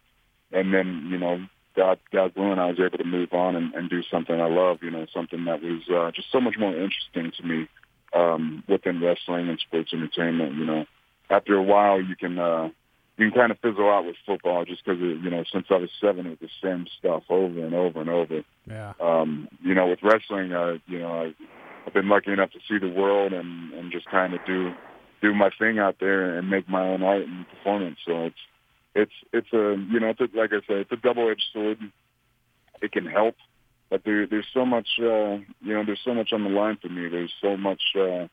and 0.55 0.73
then 0.73 1.09
you 1.11 1.19
know 1.19 1.45
God 1.77 1.99
God 2.13 2.33
willing, 2.37 2.59
I 2.59 2.67
was 2.67 2.79
able 2.79 2.99
to 2.99 3.05
move 3.05 3.33
on 3.33 3.57
and, 3.57 3.75
and 3.75 3.91
do 3.91 4.03
something 4.11 4.41
I 4.41 4.49
love. 4.49 4.79
You 4.83 4.91
know, 4.91 5.07
something 5.13 5.45
that 5.45 5.61
was 5.61 5.83
uh, 5.93 6.11
just 6.13 6.31
so 6.31 6.41
much 6.41 6.55
more 6.59 6.71
interesting 6.71 7.33
to 7.37 7.47
me 7.47 7.69
um, 8.15 8.63
within 8.69 9.03
wrestling 9.03 9.49
and 9.49 9.59
sports 9.59 9.93
entertainment. 9.93 10.55
You 10.55 10.65
know, 10.65 10.87
after 11.31 11.55
a 11.55 11.63
while, 11.63 12.01
you 12.01 12.17
can 12.17 12.39
uh, 12.39 12.71
you 13.17 13.31
can 13.31 13.39
kind 13.39 13.53
of 13.53 13.59
fizzle 13.59 13.91
out 13.91 14.07
with 14.07 14.17
football 14.25 14.65
just 14.65 14.85
because 14.85 15.01
you 15.01 15.31
know 15.31 15.45
since 15.53 15.67
I 15.71 15.77
was 15.77 15.91
seven, 16.01 16.27
it 16.27 16.41
was 16.41 16.51
the 16.51 16.69
same 16.69 16.87
stuff 16.99 17.25
over 17.29 17.65
and 17.65 17.75
over 17.75 18.01
and 18.01 18.11
over. 18.11 18.43
Yeah. 18.67 18.93
Um, 19.01 19.49
you 19.63 19.75
know, 19.75 19.89
with 19.89 20.03
wrestling, 20.03 20.53
uh, 20.53 20.79
you 20.87 21.01
know, 21.01 21.13
I, 21.13 21.35
I've 21.87 21.95
been 21.95 22.09
lucky 22.09 22.33
enough 22.33 22.53
to 22.53 22.61
see 22.69 22.79
the 22.79 22.93
world 22.93 23.33
and 23.33 23.73
and 23.73 23.91
just 23.91 24.07
kind 24.07 24.33
of 24.33 24.41
do 24.47 24.73
do 25.21 25.35
my 25.35 25.51
thing 25.59 25.79
out 25.79 25.97
there 25.99 26.39
and 26.39 26.49
make 26.49 26.69
my 26.69 26.87
own 26.87 27.03
art 27.03 27.23
and 27.23 27.49
performance. 27.49 27.99
So 28.07 28.27
it's 28.27 28.37
it's 28.95 29.13
it's 29.33 29.53
a 29.53 29.77
you 29.91 30.01
know 30.01 30.11
it's 30.11 30.21
a, 30.21 30.29
like 30.37 30.53
I 30.53 30.61
said, 30.67 30.77
it's 30.79 30.93
a 30.93 30.97
double 30.97 31.29
edged 31.31 31.45
sword. 31.53 31.79
it 32.81 32.93
can 32.93 33.07
help. 33.07 33.37
But 33.91 34.03
there, 34.05 34.27
there's 34.27 34.47
so 34.53 34.65
much, 34.65 34.89
uh, 34.99 35.37
you 35.61 35.75
know, 35.75 35.85
there's 35.85 36.01
so 36.05 36.15
much 36.15 36.33
on 36.33 36.43
the 36.43 36.51
line 36.51 36.79
for 36.81 36.89
me. 36.89 37.09
There's 37.09 37.33
so 37.41 37.57
much, 37.57 37.83
uh, 37.95 38.27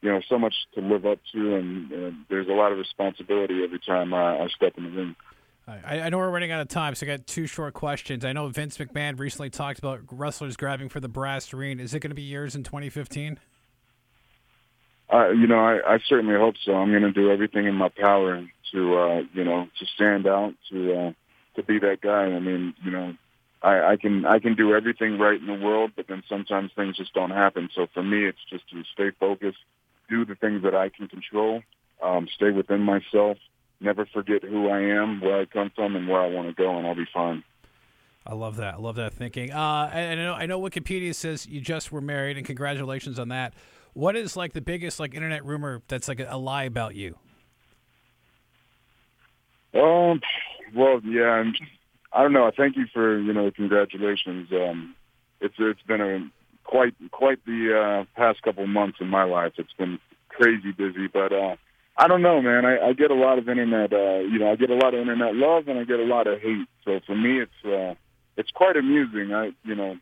you 0.00 0.10
know, 0.10 0.20
so 0.28 0.38
much 0.38 0.54
to 0.74 0.80
live 0.80 1.04
up 1.06 1.18
to, 1.32 1.56
and, 1.56 1.92
and 1.92 2.16
there's 2.28 2.48
a 2.48 2.52
lot 2.52 2.72
of 2.72 2.78
responsibility 2.78 3.62
every 3.62 3.80
time 3.80 4.14
I, 4.14 4.38
I 4.38 4.48
step 4.48 4.72
in 4.76 4.84
the 4.84 4.90
ring. 4.90 5.16
I, 5.68 6.00
I 6.00 6.08
know 6.08 6.16
we're 6.16 6.30
running 6.30 6.50
out 6.50 6.62
of 6.62 6.68
time, 6.68 6.94
so 6.94 7.04
I 7.04 7.08
got 7.08 7.26
two 7.26 7.46
short 7.46 7.74
questions. 7.74 8.24
I 8.24 8.32
know 8.32 8.48
Vince 8.48 8.78
McMahon 8.78 9.18
recently 9.18 9.50
talked 9.50 9.78
about 9.78 10.00
wrestlers 10.10 10.56
grabbing 10.56 10.88
for 10.88 10.98
the 10.98 11.08
brass 11.08 11.52
ring. 11.52 11.78
Is 11.78 11.92
it 11.92 12.00
going 12.00 12.10
to 12.10 12.16
be 12.16 12.22
yours 12.22 12.56
in 12.56 12.62
2015? 12.62 13.38
Uh, 15.12 15.28
you 15.28 15.46
know, 15.46 15.58
I, 15.58 15.94
I 15.94 15.98
certainly 16.08 16.36
hope 16.36 16.54
so. 16.64 16.72
I'm 16.72 16.90
going 16.90 17.02
to 17.02 17.12
do 17.12 17.30
everything 17.30 17.66
in 17.66 17.74
my 17.74 17.90
power 17.90 18.44
to, 18.72 18.98
uh, 18.98 19.22
you 19.32 19.44
know, 19.44 19.68
to 19.78 19.86
stand 19.94 20.26
out, 20.26 20.54
to, 20.70 20.94
uh, 20.94 21.12
to 21.56 21.62
be 21.62 21.78
that 21.78 22.00
guy. 22.00 22.24
I 22.24 22.38
mean, 22.38 22.74
you 22.84 22.90
know, 22.90 23.14
I, 23.62 23.92
I 23.92 23.96
can, 23.96 24.24
I 24.24 24.38
can 24.38 24.54
do 24.54 24.74
everything 24.74 25.18
right 25.18 25.40
in 25.40 25.46
the 25.46 25.54
world, 25.66 25.92
but 25.96 26.06
then 26.08 26.22
sometimes 26.28 26.70
things 26.76 26.96
just 26.96 27.14
don't 27.14 27.30
happen. 27.30 27.68
So 27.74 27.86
for 27.92 28.02
me, 28.02 28.26
it's 28.26 28.38
just 28.50 28.68
to 28.70 28.82
stay 28.92 29.10
focused, 29.18 29.58
do 30.08 30.24
the 30.24 30.34
things 30.34 30.62
that 30.62 30.74
I 30.74 30.88
can 30.88 31.08
control, 31.08 31.62
um, 32.02 32.28
stay 32.34 32.50
within 32.50 32.82
myself, 32.82 33.38
never 33.80 34.06
forget 34.06 34.42
who 34.42 34.68
I 34.68 34.80
am, 34.80 35.20
where 35.20 35.40
I 35.40 35.44
come 35.44 35.70
from, 35.74 35.96
and 35.96 36.08
where 36.08 36.20
I 36.20 36.28
want 36.28 36.48
to 36.48 36.54
go, 36.54 36.76
and 36.78 36.86
I'll 36.86 36.94
be 36.94 37.08
fine. 37.12 37.42
I 38.26 38.34
love 38.34 38.56
that. 38.56 38.74
I 38.74 38.76
love 38.76 38.96
that 38.96 39.14
thinking. 39.14 39.52
Uh, 39.52 39.90
and 39.92 40.20
I 40.20 40.22
know, 40.22 40.34
I 40.34 40.46
know 40.46 40.60
Wikipedia 40.60 41.14
says 41.14 41.46
you 41.46 41.60
just 41.60 41.90
were 41.90 42.00
married, 42.00 42.36
and 42.36 42.44
congratulations 42.44 43.18
on 43.18 43.28
that. 43.28 43.54
What 43.94 44.16
is 44.16 44.36
like 44.36 44.52
the 44.52 44.60
biggest 44.60 45.00
like 45.00 45.14
internet 45.14 45.44
rumor 45.44 45.82
that's 45.88 46.08
like 46.08 46.20
a, 46.20 46.28
a 46.30 46.36
lie 46.38 46.64
about 46.64 46.94
you? 46.94 47.16
Um, 49.78 50.20
well, 50.74 51.00
yeah, 51.04 51.30
I'm, 51.30 51.54
I 52.12 52.22
don't 52.22 52.32
know. 52.32 52.46
I 52.46 52.50
Thank 52.50 52.76
you 52.76 52.86
for 52.92 53.18
you 53.18 53.32
know 53.32 53.50
congratulations. 53.50 54.48
Um, 54.52 54.94
it's 55.40 55.54
it's 55.58 55.82
been 55.82 56.00
a 56.00 56.30
quite 56.64 56.94
quite 57.10 57.44
the 57.46 57.78
uh, 57.78 58.04
past 58.16 58.42
couple 58.42 58.66
months 58.66 58.98
in 59.00 59.08
my 59.08 59.24
life. 59.24 59.52
It's 59.58 59.72
been 59.74 59.98
crazy 60.28 60.72
busy, 60.72 61.06
but 61.06 61.32
uh, 61.32 61.56
I 61.96 62.08
don't 62.08 62.22
know, 62.22 62.40
man. 62.40 62.64
I, 62.64 62.88
I 62.88 62.92
get 62.92 63.10
a 63.10 63.14
lot 63.14 63.38
of 63.38 63.48
internet. 63.48 63.92
Uh, 63.92 64.20
you 64.20 64.38
know, 64.38 64.50
I 64.50 64.56
get 64.56 64.70
a 64.70 64.74
lot 64.74 64.94
of 64.94 65.00
internet 65.00 65.34
love, 65.34 65.68
and 65.68 65.78
I 65.78 65.84
get 65.84 66.00
a 66.00 66.04
lot 66.04 66.26
of 66.26 66.40
hate. 66.40 66.68
So 66.84 67.00
for 67.06 67.16
me, 67.16 67.40
it's 67.40 67.64
uh, 67.64 67.94
it's 68.36 68.50
quite 68.50 68.76
amusing. 68.76 69.32
I 69.32 69.52
you 69.64 69.74
know 69.74 69.96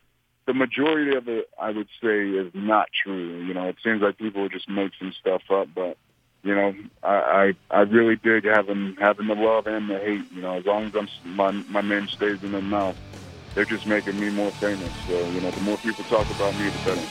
the 0.47 0.53
majority 0.53 1.15
of 1.15 1.27
it, 1.27 1.49
I 1.59 1.71
would 1.71 1.89
say, 2.01 2.29
is 2.29 2.51
not 2.53 2.87
true. 3.03 3.45
You 3.45 3.53
know, 3.53 3.67
it 3.67 3.75
seems 3.83 4.01
like 4.01 4.17
people 4.17 4.47
just 4.49 4.69
make 4.69 4.91
some 4.97 5.13
stuff 5.19 5.41
up, 5.51 5.67
but 5.75 5.97
you 6.43 6.55
know, 6.55 6.73
I 7.03 7.53
I, 7.71 7.77
I 7.79 7.81
really 7.81 8.15
dig 8.17 8.45
having 8.45 8.95
having 8.99 9.27
the 9.27 9.35
love 9.35 9.67
and 9.67 9.89
the 9.89 9.99
hate. 9.99 10.31
You 10.31 10.41
know, 10.41 10.57
as 10.57 10.65
long 10.65 10.85
as 10.85 10.93
I'm 10.95 11.09
my 11.35 11.51
my 11.51 11.81
name 11.81 12.07
stays 12.07 12.39
in 12.43 12.51
their 12.53 12.61
mouth, 12.61 12.97
they're 13.55 13.65
just 13.65 13.87
making 13.87 14.19
me 14.19 14.29
more 14.29 14.53
famous. 14.59 14.93
So 15.07 15.29
you 15.29 15.41
know, 15.41 15.51
the 15.51 15.61
more 15.61 15.77
people 15.77 16.05
talk 16.05 16.29
about 16.29 16.55
me, 16.55 16.69
the 16.69 16.79
better. 16.79 17.07